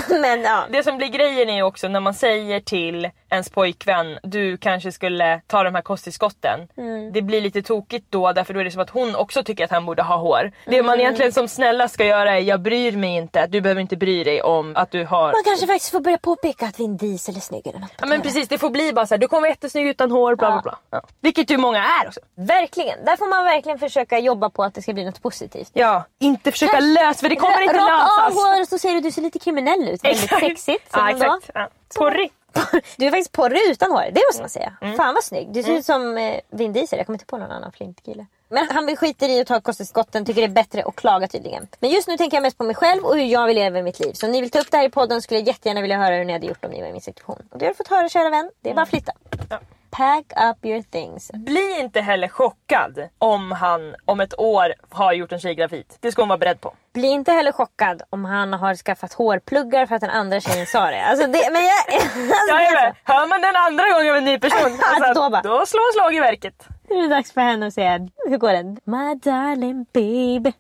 Men 0.21 0.43
ja. 0.43 0.65
Det 0.71 0.85
som 0.85 0.97
blir 0.97 1.09
grejen 1.09 1.49
är 1.49 1.55
ju 1.55 1.63
också 1.63 1.89
när 1.89 2.01
man 2.01 2.15
säger 2.15 2.61
till 2.61 3.11
ens 3.35 3.51
pojkvän, 3.51 4.19
du 4.23 4.57
kanske 4.57 4.93
skulle 4.93 5.41
ta 5.47 5.63
de 5.63 5.75
här 5.75 5.83
kosttillskotten. 5.83 6.69
Mm. 6.77 7.13
Det 7.13 7.23
blir 7.23 7.41
lite 7.41 7.63
tokigt 7.63 8.07
då 8.11 8.33
därför 8.33 8.55
då 8.55 8.61
är 8.61 8.65
det 8.65 8.71
som 8.71 8.83
att 8.83 8.91
hon 8.91 9.15
också 9.17 9.43
tycker 9.45 9.65
att 9.65 9.71
han 9.71 9.87
borde 9.87 10.03
ha 10.03 10.17
hår. 10.17 10.53
Det 10.67 10.75
Mm. 10.75 10.87
man 10.87 11.01
egentligen 11.01 11.33
som 11.33 11.49
snälla 11.49 11.89
ska 11.89 12.05
göra 12.05 12.37
är 12.37 12.41
jag 12.41 12.61
bryr 12.61 12.93
mig 12.93 13.17
inte, 13.17 13.47
du 13.47 13.61
behöver 13.61 13.81
inte 13.81 13.97
bry 13.97 14.25
dig 14.25 14.43
om 14.43 14.77
att 14.77 14.91
du 14.91 15.05
har 15.05 15.33
Man 15.33 15.43
kanske 15.45 15.67
faktiskt 15.67 15.91
får 15.93 16.01
börja 16.01 16.19
påpeka 16.19 16.67
att 16.67 16.81
Vin 16.81 16.97
Diesel 16.97 17.37
är 17.37 17.41
snygg 17.41 17.67
eller 17.67 17.79
något. 17.81 17.91
Ja 18.01 18.07
men 18.07 18.23
precis, 18.23 18.49
det 18.49 18.59
får 18.59 18.71
bli 18.71 18.93
bara 18.93 19.07
såhär, 19.07 19.19
du 19.19 19.29
kommer 19.29 19.41
vara 19.41 19.51
jättesnygg 19.51 19.87
utan 19.87 20.11
hår, 20.11 20.37
bla 20.37 20.51
bla 20.53 20.61
bla. 20.63 20.79
Ja. 20.91 21.03
Vilket 21.21 21.51
ju 21.51 21.57
många 21.57 21.85
är 22.03 22.09
också. 22.09 22.21
Verkligen. 22.37 23.05
Där 23.05 23.17
får 23.17 23.27
man 23.29 23.45
verkligen 23.45 23.79
försöka 23.79 24.19
jobba 24.19 24.51
på 24.51 24.63
att 24.65 24.75
det 24.75 24.83
ska 24.83 24.93
bli 24.93 25.05
något 25.05 25.23
positivt. 25.23 25.71
Ja, 25.73 26.05
inte 26.21 26.53
försöka 26.53 26.81
lösa 26.81 27.21
för 27.21 27.29
det 27.29 27.37
kommer 27.37 27.63
inte 27.63 27.75
Rakt 27.75 28.19
av 28.19 28.29
lösas. 28.31 28.45
håret 28.45 28.69
så 28.69 28.79
ser 28.79 28.93
du, 28.93 29.01
du 29.01 29.11
ser 29.11 29.23
lite 29.23 29.39
kriminell 29.39 29.89
ut. 29.89 30.05
Väldigt 30.05 30.31
sexigt. 30.31 30.87
Ja 30.93 30.99
säger 30.99 31.09
exakt. 31.17 31.51
Ja. 31.55 31.69
Porrig. 31.97 32.31
Du 32.97 33.07
är 33.07 33.11
faktiskt 33.11 33.33
porrig 33.33 33.63
utan 33.71 33.91
hår, 33.91 34.05
det 34.13 34.23
måste 34.29 34.43
man 34.43 34.51
säga. 34.51 34.73
Mm. 34.81 34.97
Fan 34.97 35.15
vad 35.15 35.25
snygg. 35.25 35.53
Du 35.53 35.63
ser 35.63 35.73
ut 35.73 35.85
som 35.85 36.19
eh, 36.19 36.41
Vin 36.51 36.73
Diesel, 36.73 36.99
jag 36.99 37.07
kommer 37.07 37.15
inte 37.15 37.27
på 37.27 37.39
någon 37.39 37.51
annan 37.51 37.73
flintkille. 37.73 38.27
Men 38.49 38.69
han 38.71 38.97
skiter 38.97 39.29
i 39.29 39.41
att 39.41 39.47
ta 39.47 39.61
kosttillskotten, 39.61 40.25
tycker 40.25 40.41
det 40.41 40.47
är 40.47 40.49
bättre 40.49 40.85
att 40.85 40.97
klaga 40.97 41.29
tydligen. 41.29 41.69
Men 41.81 41.91
just 41.91 42.09
nu 42.09 42.17
tänker 42.17 42.37
jag 42.37 42.43
mest 42.43 42.59
på 42.59 42.65
mig 42.65 42.75
själv 42.75 43.05
och 43.05 43.17
hur 43.17 43.25
jag 43.25 43.47
vill 43.47 43.57
leva 43.57 43.83
mitt 43.83 44.01
liv. 44.01 44.13
Så 44.13 44.27
om 44.27 44.33
ni 44.33 44.41
vill 44.41 44.51
ta 44.51 44.61
upp 44.61 44.71
det 44.71 44.77
här 44.77 44.85
i 44.85 44.91
podden 44.91 45.23
skulle 45.23 45.41
jag 45.41 45.47
jättegärna 45.47 45.81
vilja 45.81 45.99
höra 45.99 46.17
hur 46.17 46.25
ni 46.25 46.33
hade 46.33 46.47
gjort 46.47 46.65
om 46.65 46.71
ni 46.71 46.81
var 46.81 46.89
i 46.89 46.93
min 46.93 47.01
situation. 47.01 47.43
Och 47.51 47.59
det 47.59 47.65
har 47.65 47.71
du 47.71 47.77
fått 47.77 47.89
höra 47.89 48.09
kära 48.09 48.31
vän, 48.31 48.51
det 48.61 48.71
är 48.71 48.75
bara 48.75 48.83
att 48.83 48.89
flytta. 48.89 49.13
Ja. 49.51 49.61
Pack 49.91 50.25
up 50.51 50.65
your 50.65 50.83
things. 50.83 51.31
Bli 51.33 51.81
inte 51.81 52.01
heller 52.01 52.29
chockad 52.29 53.09
om 53.19 53.53
han 53.53 53.95
om 54.05 54.21
ett 54.21 54.39
år 54.39 54.75
har 54.89 55.13
gjort 55.13 55.33
en 55.33 55.41
tjej 55.41 55.55
gravid. 55.55 55.87
Det 56.01 56.13
ska 56.13 56.23
hon 56.23 56.29
vara 56.29 56.39
beredd 56.39 56.61
på. 56.61 56.75
Bli 56.95 57.07
inte 57.09 57.33
heller 57.33 57.53
chockad 57.53 58.03
om 58.11 58.25
han 58.25 58.53
har 58.53 58.75
skaffat 58.75 59.13
hårpluggar 59.13 59.87
för 59.87 59.95
att 59.95 60.01
den 60.01 60.11
andra 60.11 60.41
tjejen 60.41 60.67
sa 60.67 60.91
det. 60.91 61.05
Alltså 61.05 61.27
det 61.27 61.51
men 61.53 61.63
jag, 61.65 61.95
alltså 61.95 62.55
Jajamän. 62.55 62.95
Hör 63.05 63.27
man 63.27 63.41
den 63.41 63.57
andra 63.57 63.85
gången 63.93 64.11
av 64.11 64.17
en 64.17 64.25
ny 64.25 64.39
person, 64.39 64.79
alltså, 64.83 65.15
Då 65.15 65.31
bara. 65.31 65.43
då 65.43 65.67
slår 65.67 65.93
slag 65.93 66.15
i 66.15 66.21
verket. 66.21 66.67
Nu 66.91 66.97
är 66.99 67.03
det 67.03 67.09
dags 67.09 67.33
för 67.33 67.41
henne 67.41 67.67
att 67.67 67.75
säga, 67.75 67.99
hur 68.29 68.39
går 68.39 68.53
den? 68.53 68.79
My 68.85 69.15
darling 69.15 69.87
babe. 69.95 70.53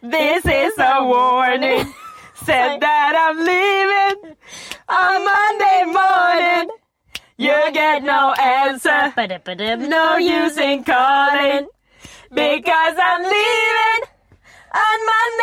This 0.00 0.44
is 0.44 0.78
a 0.78 1.00
warning. 1.04 1.84
Said 2.46 2.80
that 2.80 3.12
I'm 3.24 3.38
leaving 3.44 4.36
on 4.88 5.16
Monday 5.30 5.84
morning. 5.84 6.70
You 7.36 7.70
get 7.72 8.02
no 8.02 8.34
answer. 8.38 9.12
No 9.88 10.18
use 10.18 10.58
in 10.64 10.84
calling. 10.84 11.66
Because 12.30 12.96
I'm 12.98 13.22
leaving 13.22 14.09
on 14.72 14.98
Monday 15.06 15.40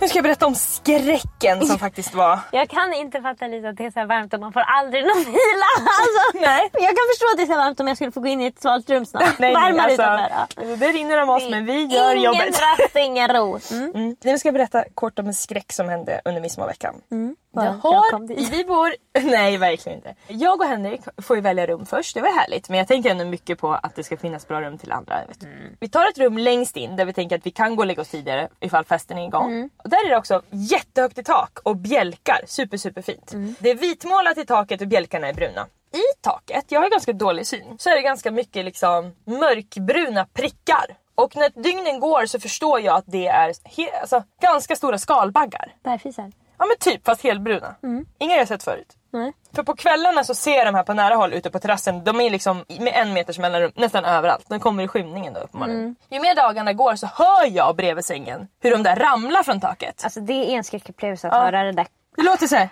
Nu 0.00 0.08
ska 0.08 0.16
jag 0.18 0.22
berätta 0.22 0.46
om 0.46 0.54
skräcken 0.54 1.66
som 1.66 1.78
faktiskt 1.78 2.14
var. 2.14 2.38
Jag 2.52 2.68
kan 2.68 2.92
inte 2.94 3.20
fatta 3.22 3.46
lite 3.46 3.68
att 3.68 3.76
det 3.76 3.84
är 3.86 3.90
så 3.90 4.06
varmt 4.06 4.34
och 4.34 4.40
man 4.40 4.52
får 4.52 4.60
aldrig 4.60 5.02
någon 5.04 5.24
vila. 5.24 5.66
Alltså, 5.78 6.38
Nej. 6.46 6.70
Jag 6.72 6.88
kan 6.88 7.06
förstå 7.12 7.26
att 7.32 7.36
det 7.36 7.42
är 7.42 7.46
så 7.46 7.56
varmt 7.56 7.80
om 7.80 7.88
jag 7.88 7.96
skulle 7.96 8.12
få 8.12 8.20
gå 8.20 8.26
in 8.28 8.40
i 8.40 8.46
ett 8.46 8.60
svalt 8.62 8.90
rum 8.90 9.06
snart. 9.06 9.22
Varmare 9.40 9.92
utanför. 9.92 10.28
Ja. 10.30 10.46
alltså, 10.56 10.76
det 10.76 10.86
rinner 10.92 11.22
om 11.22 11.28
oss 11.30 11.48
men 11.50 11.64
vi 11.66 11.84
gör 11.84 12.10
ingen 12.12 12.22
jobbet. 12.24 12.60
rast, 12.60 12.96
ingen 12.96 13.28
ro. 13.28 13.58
Mm. 13.70 13.90
Mm. 13.94 14.16
Nu 14.24 14.38
ska 14.38 14.46
jag 14.48 14.54
berätta 14.54 14.84
kort 14.94 15.18
om 15.18 15.26
en 15.26 15.34
skräck 15.34 15.72
som 15.72 15.88
hände 15.88 16.20
under 16.24 16.40
midsommarveckan. 16.40 16.94
Bara, 17.10 17.34
Jag 17.64 17.74
jag 17.82 17.90
har, 17.90 18.26
dit. 18.26 18.48
vi 18.52 18.64
bor... 18.64 18.94
Nej, 19.30 19.56
verkligen 19.56 19.98
inte. 19.98 20.14
Jag 20.28 20.60
och 20.60 20.66
Henrik 20.66 21.00
får 21.22 21.36
ju 21.36 21.42
välja 21.42 21.66
rum 21.66 21.86
först, 21.86 22.14
det 22.14 22.20
var 22.20 22.28
härligt. 22.28 22.68
Men 22.68 22.78
jag 22.78 22.88
tänker 22.88 23.10
ändå 23.10 23.24
mycket 23.24 23.58
på 23.58 23.72
att 23.72 23.94
det 23.94 24.04
ska 24.04 24.16
finnas 24.16 24.48
bra 24.48 24.60
rum 24.60 24.78
till 24.78 24.92
andra. 24.92 25.20
Du. 25.38 25.76
Vi 25.80 25.88
tar 25.88 26.08
ett 26.08 26.18
rum 26.18 26.38
längst 26.38 26.76
in 26.76 26.96
där 26.96 27.04
vi 27.04 27.12
tänker 27.12 27.36
att 27.36 27.46
vi 27.46 27.50
kan 27.50 27.76
gå 27.76 27.82
och 27.82 27.86
lägga 27.86 28.02
oss 28.02 28.08
tidigare 28.08 28.48
ifall 28.60 28.84
festen 28.84 29.18
är 29.18 29.26
igång. 29.26 29.70
Och 29.76 29.90
där 29.90 30.06
är 30.06 30.10
det 30.10 30.16
också 30.16 30.42
jättehögt 30.50 31.18
i 31.18 31.22
tak 31.22 31.58
och 31.62 31.76
bjälkar. 31.76 32.40
Super, 32.46 32.76
super 32.76 33.02
fint. 33.02 33.32
Det 33.58 33.70
är 33.70 33.74
vitmålat 33.74 34.38
i 34.38 34.46
taket 34.46 34.80
och 34.80 34.88
bjälkarna 34.88 35.28
är 35.28 35.32
bruna. 35.32 35.66
I 35.92 36.22
taket, 36.22 36.64
jag 36.68 36.80
har 36.80 36.90
ganska 36.90 37.12
dålig 37.12 37.46
syn, 37.46 37.76
så 37.78 37.90
är 37.90 37.94
det 37.94 38.02
ganska 38.02 38.30
mycket 38.30 38.64
liksom 38.64 39.12
mörkbruna 39.24 40.26
prickar. 40.32 40.96
Och 41.14 41.36
när 41.36 41.62
dygnen 41.62 42.00
går 42.00 42.26
så 42.26 42.40
förstår 42.40 42.80
jag 42.80 42.96
att 42.96 43.04
det 43.06 43.26
är 43.26 43.54
alltså, 44.00 44.22
ganska 44.40 44.76
stora 44.76 44.98
skalbaggar. 44.98 45.74
Bärfisar. 45.82 46.32
Ja 46.58 46.64
men 46.66 46.76
typ 46.80 47.04
fast 47.04 47.22
helbruna. 47.22 47.74
Inga 48.18 48.36
jag 48.36 48.48
sett 48.48 48.62
förut. 48.62 48.96
Nej. 49.10 49.32
För 49.54 49.62
på 49.62 49.76
kvällarna 49.76 50.24
så 50.24 50.34
ser 50.34 50.64
de 50.64 50.74
här 50.74 50.82
på 50.82 50.94
nära 50.94 51.14
håll 51.14 51.32
ute 51.32 51.50
på 51.50 51.58
terrassen, 51.58 52.04
de 52.04 52.20
är 52.20 52.30
liksom 52.30 52.64
med 52.68 52.92
en 52.94 53.12
meters 53.12 53.38
mellanrum 53.38 53.72
nästan 53.74 54.04
överallt. 54.04 54.44
De 54.48 54.60
kommer 54.60 54.84
i 54.84 54.88
skymningen 54.88 55.32
då 55.34 55.46
på 55.46 55.58
morgonen. 55.58 55.96
Ju 56.10 56.20
mer 56.20 56.34
dagarna 56.34 56.72
går 56.72 56.94
så 56.96 57.06
hör 57.06 57.46
jag 57.50 57.76
bredvid 57.76 58.04
sängen 58.04 58.48
hur 58.60 58.70
de 58.70 58.82
där 58.82 58.96
ramlar 58.96 59.42
från 59.42 59.60
taket. 59.60 60.00
Alltså 60.04 60.20
det 60.20 60.32
är 60.52 60.56
en 60.56 60.64
skräckupplevelse 60.64 61.28
att 61.28 61.34
Ja. 61.34 61.40
höra 61.40 61.62
det 61.62 61.72
där. 61.72 61.86
Det 62.16 62.22
låter 62.22 62.46
så 62.46 62.56
här. 62.56 62.68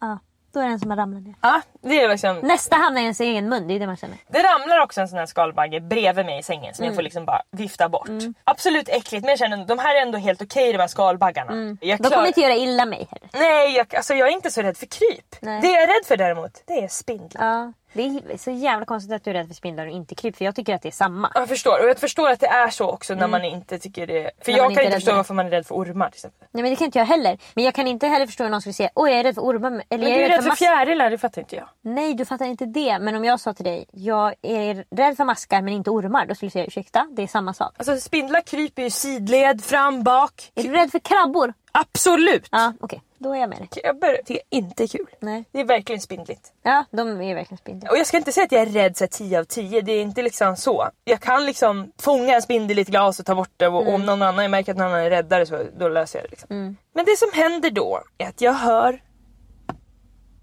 Ja, 0.00 0.18
då 0.58 0.62
är 0.62 0.66
det 0.66 0.72
en 0.72 0.78
som 0.80 0.90
har 0.90 0.96
ramlat 0.96 1.22
ner. 1.22 1.34
Ja, 1.42 1.60
det 1.82 2.00
är 2.02 2.08
liksom... 2.08 2.36
Nästa 2.38 2.76
hamnar 2.76 3.00
i 3.00 3.02
ens 3.04 3.20
egen 3.20 3.48
mun, 3.48 3.68
det 3.68 3.74
är 3.74 3.78
det 3.80 3.86
man 3.86 3.96
känner. 3.96 4.16
Det 4.28 4.38
ramlar 4.42 4.80
också 4.80 5.00
en 5.00 5.08
sån 5.08 5.18
här 5.18 5.26
skalbagge 5.26 5.80
bredvid 5.80 6.26
mig 6.26 6.38
i 6.38 6.42
sängen 6.42 6.74
som 6.74 6.84
jag 6.84 6.94
får 6.94 7.02
liksom 7.02 7.24
bara 7.24 7.42
vifta 7.50 7.88
bort. 7.88 8.08
Absolut 8.44 8.88
äckligt 8.88 9.22
men 9.24 9.28
jag 9.30 9.38
känner 9.38 9.64
de 9.64 9.78
här 9.78 9.94
är 9.96 10.02
ändå 10.02 10.18
helt 10.18 10.42
okej 10.42 10.72
de 10.72 10.78
här 10.78 10.86
skalbaggarna. 10.86 11.76
Jag 11.80 11.98
De 11.98 12.02
klar- 12.02 12.10
kommer 12.10 12.26
inte 12.26 12.40
göra 12.40 12.54
illa 12.54 12.84
mig 12.86 13.08
heller. 13.10 13.28
Nej, 13.32 13.76
jag, 13.76 13.94
alltså 13.96 14.14
jag 14.14 14.28
är 14.28 14.32
inte 14.32 14.50
så 14.50 14.62
rädd 14.62 14.76
för 14.76 14.86
kryp. 14.86 15.36
Nej. 15.40 15.60
Det 15.60 15.68
jag 15.68 15.82
är 15.82 15.86
rädd 15.86 16.06
för 16.06 16.16
däremot, 16.16 16.62
det 16.66 16.84
är 16.84 16.88
spindlar. 16.88 17.46
Ja, 17.46 17.72
det 17.92 18.02
är 18.02 18.36
så 18.38 18.50
jävla 18.50 18.86
konstigt 18.86 19.12
att 19.12 19.24
du 19.24 19.30
är 19.30 19.34
rädd 19.34 19.46
för 19.46 19.54
spindlar 19.54 19.86
och 19.86 19.92
inte 19.92 20.14
kryp. 20.14 20.36
För 20.36 20.44
jag 20.44 20.54
tycker 20.54 20.74
att 20.74 20.82
det 20.82 20.88
är 20.88 20.92
samma. 20.92 21.30
Jag 21.34 21.48
förstår 21.48 21.82
och 21.82 21.88
jag 21.88 21.98
förstår 21.98 22.30
att 22.30 22.40
det 22.40 22.46
är 22.46 22.70
så 22.70 22.90
också 22.90 23.14
när 23.14 23.26
man 23.28 23.44
inte 23.44 23.78
tycker 23.78 24.06
det. 24.06 24.30
För 24.44 24.52
När 24.52 24.58
jag 24.58 24.68
kan 24.74 24.78
är 24.78 24.84
inte 24.84 24.94
förstå 24.96 25.10
för 25.10 25.16
varför 25.16 25.34
man 25.34 25.46
är 25.46 25.50
rädd 25.50 25.66
för 25.66 25.74
ormar 25.74 26.08
till 26.10 26.16
exempel. 26.16 26.48
Nej 26.52 26.62
men 26.62 26.70
det 26.72 26.76
kan 26.76 26.84
inte 26.84 26.98
jag 26.98 27.06
heller. 27.06 27.38
Men 27.54 27.64
jag 27.64 27.74
kan 27.74 27.86
inte 27.86 28.06
heller 28.06 28.26
förstå 28.26 28.44
hur 28.44 28.50
någon 28.50 28.60
skulle 28.60 28.72
säga 28.72 28.90
oj 28.94 29.10
jag 29.10 29.20
är 29.20 29.24
rädd 29.24 29.34
för 29.34 29.42
ormar. 29.42 29.82
Eller 29.90 30.04
Men 30.04 30.10
jag 30.10 30.18
du 30.20 30.24
är 30.24 30.28
rädd 30.28 30.42
för 30.42 30.48
mask- 30.48 30.58
fjärilar, 30.58 31.10
det 31.10 31.18
fattar 31.18 31.42
inte 31.42 31.56
jag. 31.56 31.68
Nej 31.82 32.14
du 32.14 32.24
fattar 32.24 32.46
inte 32.46 32.64
det. 32.66 32.98
Men 32.98 33.14
om 33.16 33.24
jag 33.24 33.40
sa 33.40 33.52
till 33.54 33.64
dig 33.64 33.84
jag 33.92 34.34
är 34.42 34.84
rädd 34.96 35.16
för 35.16 35.24
maskar 35.24 35.62
men 35.62 35.74
inte 35.74 35.90
ormar. 35.90 36.26
Då 36.26 36.34
skulle 36.34 36.46
du 36.46 36.50
säga 36.50 36.64
ursäkta 36.66 37.06
det 37.10 37.22
är 37.22 37.26
samma 37.26 37.54
sak. 37.54 37.74
Alltså 37.78 37.96
spindlar 37.96 38.40
kryper 38.40 38.82
ju 38.82 38.90
sidled, 38.90 39.64
fram, 39.64 40.02
bak. 40.02 40.52
Är 40.54 40.62
du 40.62 40.72
rädd 40.72 40.90
för 40.90 40.98
krabbor? 40.98 41.54
Absolut! 41.80 42.48
Ja 42.50 42.72
okej, 42.80 43.02
då 43.18 43.32
är 43.32 43.38
jag 43.40 43.48
med 43.48 43.58
dig. 43.58 43.68
Krabbor 43.68 44.16
det 44.26 44.34
är 44.34 44.40
inte 44.50 44.86
kul. 44.88 45.06
Nej. 45.20 45.44
Det 45.52 45.60
är 45.60 45.64
verkligen 45.64 46.00
spindligt. 46.00 46.52
Ja 46.62 46.84
de 46.90 47.20
är 47.20 47.34
verkligen 47.34 47.58
spindlar. 47.58 47.90
Och 47.90 47.98
jag 47.98 48.06
ska 48.06 48.16
inte 48.16 48.32
säga 48.32 48.44
att 48.44 48.52
jag 48.52 48.62
är 48.62 48.66
rädd 48.66 48.96
så 48.96 49.04
här 49.04 49.08
10 49.08 49.38
av 49.38 49.44
10, 49.44 49.80
det 49.80 49.92
är 49.92 50.02
inte 50.02 50.22
liksom 50.22 50.56
så. 50.56 50.88
Jag 51.04 51.20
kan 51.20 51.46
liksom 51.46 51.92
fånga 51.98 52.34
en 52.34 52.42
spindel 52.42 52.78
i 52.78 52.82
ett 52.82 52.88
glas 52.88 53.20
och 53.20 53.26
ta 53.26 53.34
bort 53.34 53.50
det 53.56 53.68
och 53.68 53.82
Mm. 53.82 53.94
om 53.94 54.06
någon 54.06 54.22
annan, 54.22 54.44
jag 54.44 54.50
märker 54.50 54.72
att 54.72 54.78
någon 54.78 54.86
annan 54.86 55.00
är 55.00 55.10
räddare 55.10 55.46
så 55.46 55.64
då 55.78 55.88
löser 55.88 56.18
jag 56.18 56.26
det. 56.26 56.30
Liksom. 56.30 56.76
Men 56.94 57.04
det 57.04 57.16
som 57.18 57.28
händer 57.32 57.70
då 57.70 58.00
är 58.18 58.28
att 58.28 58.40
jag 58.40 58.52
hör 58.52 59.02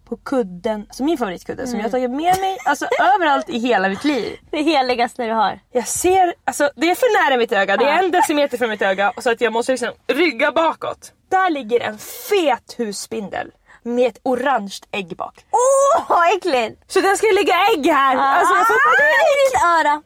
på 0.06 0.18
kudden, 0.18 0.86
alltså 0.90 1.04
min 1.04 1.18
favoritkudde 1.18 1.68
som 1.68 1.74
Mm. 1.74 1.80
jag 1.80 1.86
har 1.86 1.92
tagit 1.92 2.10
med 2.12 2.40
mig 2.42 2.58
alltså, 2.66 2.86
överallt 3.16 3.50
i 3.50 3.60
hela 3.60 3.90
mitt 3.90 4.04
liv. 4.04 4.38
Det 4.52 4.62
heligaste 4.62 5.26
du 5.26 5.32
har. 5.34 5.60
Jag 5.72 5.88
ser, 5.88 6.34
alltså 6.46 6.70
det 6.76 6.90
är 6.92 6.96
för 6.96 7.30
nära 7.30 7.38
mitt 7.38 7.52
öga, 7.52 7.78
det 7.78 7.86
är 7.86 8.04
en 8.04 8.12
decimeter 8.12 8.58
från 8.58 8.70
mitt 8.70 8.82
öga 8.82 9.14
så 9.18 9.32
att 9.32 9.42
jag 9.42 9.54
måste 9.54 9.72
liksom 9.72 9.92
rygga 10.08 10.52
bakåt. 10.52 11.12
Där 11.32 11.50
ligger 11.50 11.80
en 11.80 11.98
fet 11.98 12.76
husspindel 12.78 13.52
med 13.84 14.08
ett 14.08 14.20
orange 14.24 14.80
ägg 14.92 15.16
bak. 15.18 15.46
Åh 15.52 16.04
vad 16.10 16.36
äckligt! 16.38 16.82
Så 16.88 17.02
den 17.02 17.18
ska 17.18 17.28
lägga 17.28 17.54
ägg 17.74 17.86
här! 17.88 18.16
Alltså, 18.18 18.56
jag, 18.56 18.68
får 18.68 18.74
Ah, 18.74 18.96
panik. 18.98 19.32
i 19.32 19.36
ditt 19.46 19.64
öra. 19.64 20.02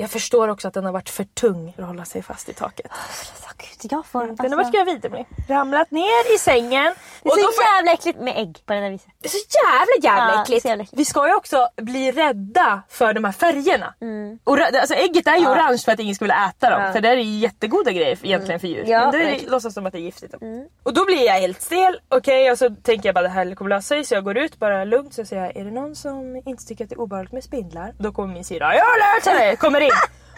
Jag 0.00 0.10
förstår 0.10 0.48
också 0.48 0.68
att 0.68 0.74
den 0.74 0.84
har 0.84 0.92
varit 0.92 1.10
för 1.10 1.24
tung 1.24 1.72
för 1.76 1.82
att 1.82 1.88
hålla 1.88 2.04
sig 2.04 2.22
fast 2.22 2.48
i 2.48 2.52
taket. 2.52 2.86
Åh, 2.90 3.50
Gud, 3.58 3.92
jag 3.92 4.06
får, 4.06 4.20
Den 4.20 4.28
har 4.28 4.44
alltså, 4.44 4.56
varit 4.56 4.72
gravid 4.74 5.04
Emelie. 5.04 5.26
Ramlat 5.48 5.90
ner 5.90 6.34
i 6.34 6.38
sängen. 6.38 6.94
det 7.22 7.28
är 7.28 7.32
och 7.32 7.38
så 7.38 7.52
får 7.52 7.64
jag- 7.64 7.76
jävla 7.76 7.92
äckligt 7.92 8.20
med 8.20 8.34
ägg 8.38 8.62
på 8.66 8.72
det 8.72 8.80
där 8.80 8.90
viset. 8.90 9.10
det 9.22 9.26
är 9.26 9.30
så 9.30 9.38
jävla 9.38 10.08
jävla 10.16 10.34
Ja, 10.34 10.42
äckligt. 10.42 10.66
äckligt. 10.66 10.92
Vi 10.96 11.04
ska 11.04 11.28
ju 11.28 11.34
också 11.34 11.68
bli 11.76 12.12
rädda 12.12 12.82
för 12.88 13.12
de 13.14 13.24
här 13.24 13.32
färgerna. 13.32 13.94
Ora- 14.44 14.80
alltså 14.80 14.94
ägget 14.94 15.26
är 15.26 15.36
ju 15.36 15.46
orange 15.46 15.78
för 15.78 15.92
att 15.92 16.00
ingen 16.00 16.16
vilja 16.20 16.36
äta 16.48 16.70
dem. 16.70 16.76
Mm. 16.80 16.86
Ja. 16.86 16.92
För 16.92 17.00
det 17.00 17.08
är 17.08 17.16
ju 17.16 17.38
jättegoda 17.38 17.90
grejer 17.92 18.18
egentligen 18.22 18.60
för 18.60 18.68
djur. 18.68 18.84
Ja, 18.86 19.00
Men 19.00 19.10
det 19.10 19.18
är. 19.18 19.28
Mm. 19.38 19.40
låtsas 19.50 19.74
som 19.74 19.86
att 19.86 19.92
det 19.92 19.98
är 19.98 20.00
giftigt. 20.00 20.34
Och 20.82 20.94
då 20.94 21.04
blir 21.04 21.26
jag 21.26 21.34
helt 21.40 21.62
stel. 21.62 22.00
Okej 22.08 22.50
och 22.50 22.58
så 22.58 22.70
tänker 22.70 23.08
jag 23.08 23.14
bara 23.14 23.22
det 23.22 23.28
här 23.28 23.54
kommer 23.54 23.68
lösa 23.68 23.82
sig. 23.88 24.04
Så 24.04 24.14
jag 24.14 24.24
går 24.24 24.38
ut 24.38 24.58
bara 24.58 24.84
lugnt 24.84 25.14
så 25.14 25.24
säger 25.24 25.42
jag 25.42 25.56
är 25.56 25.64
det 25.64 25.70
någon 25.70 25.96
som 25.96 26.36
inte 26.46 26.64
tycker 26.66 26.84
att 26.84 26.90
det 26.90 26.96
är 26.96 27.00
obehagligt 27.00 27.32
med 27.32 27.44
spindlar? 27.44 27.94
Då 27.98 28.12
kommer 28.12 28.34
min 28.34 28.44
syrra. 28.44 28.74
Jag 28.74 28.84
har 28.84 29.14
lärt 29.14 29.24
sig! 29.24 29.56
Kommer 29.56 29.80
in. 29.80 29.89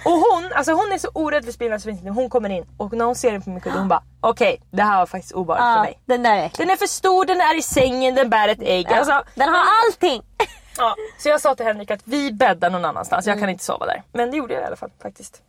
Och 0.04 0.12
hon, 0.12 0.52
alltså 0.54 0.72
hon 0.72 0.92
är 0.92 0.98
så 0.98 1.08
orädd 1.14 1.44
för 1.44 1.52
spindlar 1.52 1.78
så 1.78 1.88
finns 1.88 2.00
det. 2.00 2.10
Hon 2.10 2.30
kommer 2.30 2.50
in 2.50 2.66
och 2.76 2.92
när 2.92 3.04
hon 3.04 3.14
ser 3.14 3.32
den 3.32 3.42
på 3.42 3.50
min 3.50 3.60
kudde 3.60 3.78
hon 3.78 3.88
bara 3.88 4.02
okej 4.20 4.60
det 4.70 4.82
här 4.82 4.98
var 4.98 5.06
faktiskt 5.06 5.32
obehagligt 5.32 5.64
för 5.64 5.76
Ja, 5.76 5.82
mig. 5.82 5.98
den 6.06 6.22
där 6.22 6.36
är 6.36 6.46
äcklig. 6.46 6.66
Den 6.66 6.72
är 6.72 6.76
för 6.76 6.86
stor, 6.86 7.24
den 7.24 7.40
är 7.40 7.58
i 7.58 7.62
sängen, 7.62 8.14
den 8.14 8.30
bär 8.30 8.48
ett 8.48 8.62
ägg. 8.62 8.86
Alltså, 8.86 9.22
Den 9.34 9.48
har 9.48 9.64
allting! 9.86 10.22
Ja, 10.78 10.96
så 11.18 11.28
jag 11.28 11.40
sa 11.40 11.54
till 11.54 11.66
Henrik 11.66 11.90
att 11.90 12.00
vi 12.04 12.32
bäddar 12.32 12.70
någon 12.70 12.84
annanstans, 12.84 13.26
Mm. 13.26 13.36
jag 13.38 13.42
kan 13.42 13.50
inte 13.50 13.64
sova 13.64 13.86
där. 13.86 14.02
Men 14.12 14.30
det 14.30 14.36
gjorde 14.36 14.54
jag 14.54 14.62
i 14.62 14.66
alla 14.66 14.76
fall 14.76 14.90
faktiskt. 15.02 15.42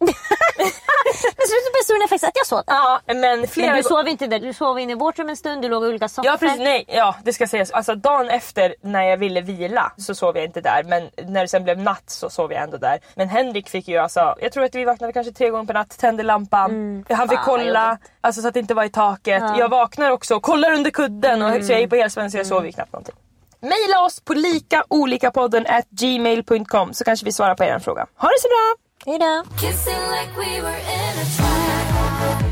Men 1.37 1.47
så 1.47 1.83
stor 1.83 2.03
effekt 2.03 2.23
att 2.23 2.31
jag 2.33 2.47
sov. 2.47 2.63
Ja, 2.67 2.99
men 3.05 3.47
flera 3.47 3.67
Men 3.67 3.77
du 3.77 3.83
sov 3.83 4.07
inte 4.07 4.27
där, 4.27 4.39
du 4.39 4.53
sov 4.53 4.79
inne 4.79 4.91
i 4.91 4.95
vårt 4.95 5.19
rum 5.19 5.29
en 5.29 5.37
stund, 5.37 5.61
du 5.61 5.69
låg 5.69 5.83
i 5.83 5.87
olika 5.87 6.09
soffor. 6.09 6.31
Ja 6.31 6.37
precis, 6.37 6.59
nej, 6.59 6.85
ja 6.87 7.15
det 7.23 7.33
ska 7.33 7.47
sägas. 7.47 7.71
Alltså 7.71 7.95
dagen 7.95 8.29
efter 8.29 8.75
när 8.81 9.03
jag 9.03 9.17
ville 9.17 9.41
vila 9.41 9.91
så 9.97 10.15
sov 10.15 10.35
jag 10.37 10.45
inte 10.45 10.61
där 10.61 10.83
men 10.83 11.09
när 11.27 11.41
det 11.41 11.47
sen 11.47 11.63
blev 11.63 11.77
natt 11.77 12.09
så 12.09 12.29
sov 12.29 12.53
jag 12.53 12.63
ändå 12.63 12.77
där. 12.77 12.99
Men 13.15 13.29
Henrik 13.29 13.69
fick 13.69 13.87
ju 13.87 13.97
alltså, 13.97 14.35
jag 14.41 14.51
tror 14.51 14.63
att 14.63 14.75
vi 14.75 14.85
vaknade 14.85 15.13
kanske 15.13 15.33
tre 15.33 15.49
gånger 15.49 15.65
per 15.65 15.73
natt, 15.73 15.97
tände 15.97 16.23
lampan. 16.23 16.61
Han 16.61 16.69
fick 16.69 16.73
Mm. 16.73 17.03
Fan, 17.17 17.27
vad 17.27 17.45
kolla, 17.45 17.97
alltså 18.21 18.41
så 18.41 18.47
att 18.47 18.53
det 18.53 18.59
inte 18.59 18.73
var 18.73 18.83
i 18.83 18.89
taket. 18.89 19.43
Jag 19.57 19.69
vaknar 19.69 20.11
också 20.11 20.35
och 20.35 20.43
kollar 20.43 20.71
under 20.73 20.91
kudden 20.91 21.41
och, 21.41 21.65
så 21.65 21.71
jag 21.71 21.81
är 21.81 21.87
på 21.87 21.95
helspänn 21.95 22.31
så 22.31 22.37
jag 22.37 22.47
sover 22.47 22.65
ju 22.65 22.71
knappt 22.71 22.93
någonting. 22.93 23.15
Maila 23.61 24.01
oss 24.05 24.19
på 24.19 24.33
likaolikapodden 24.33 25.65
at 25.67 25.89
gmail.com 25.89 26.93
så 26.93 27.03
kanske 27.03 27.25
vi 27.25 27.31
svarar 27.31 27.55
på 27.55 27.63
er 27.63 27.79
fråga. 27.79 28.07
Ha 28.17 28.29
det 28.29 28.39
så 28.41 28.47
bra! 28.47 28.75
Hejdå. 29.05 29.43
Kissing 29.57 30.03
like 30.11 30.33
we 30.37 30.61
were 30.61 30.81
in 30.97 31.19
a 31.19 31.25
trap. 31.35 32.43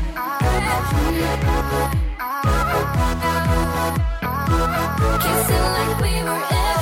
Kissing 5.22 5.66
like 5.76 6.00
we 6.02 6.12
were 6.28 6.44
in 6.60 6.81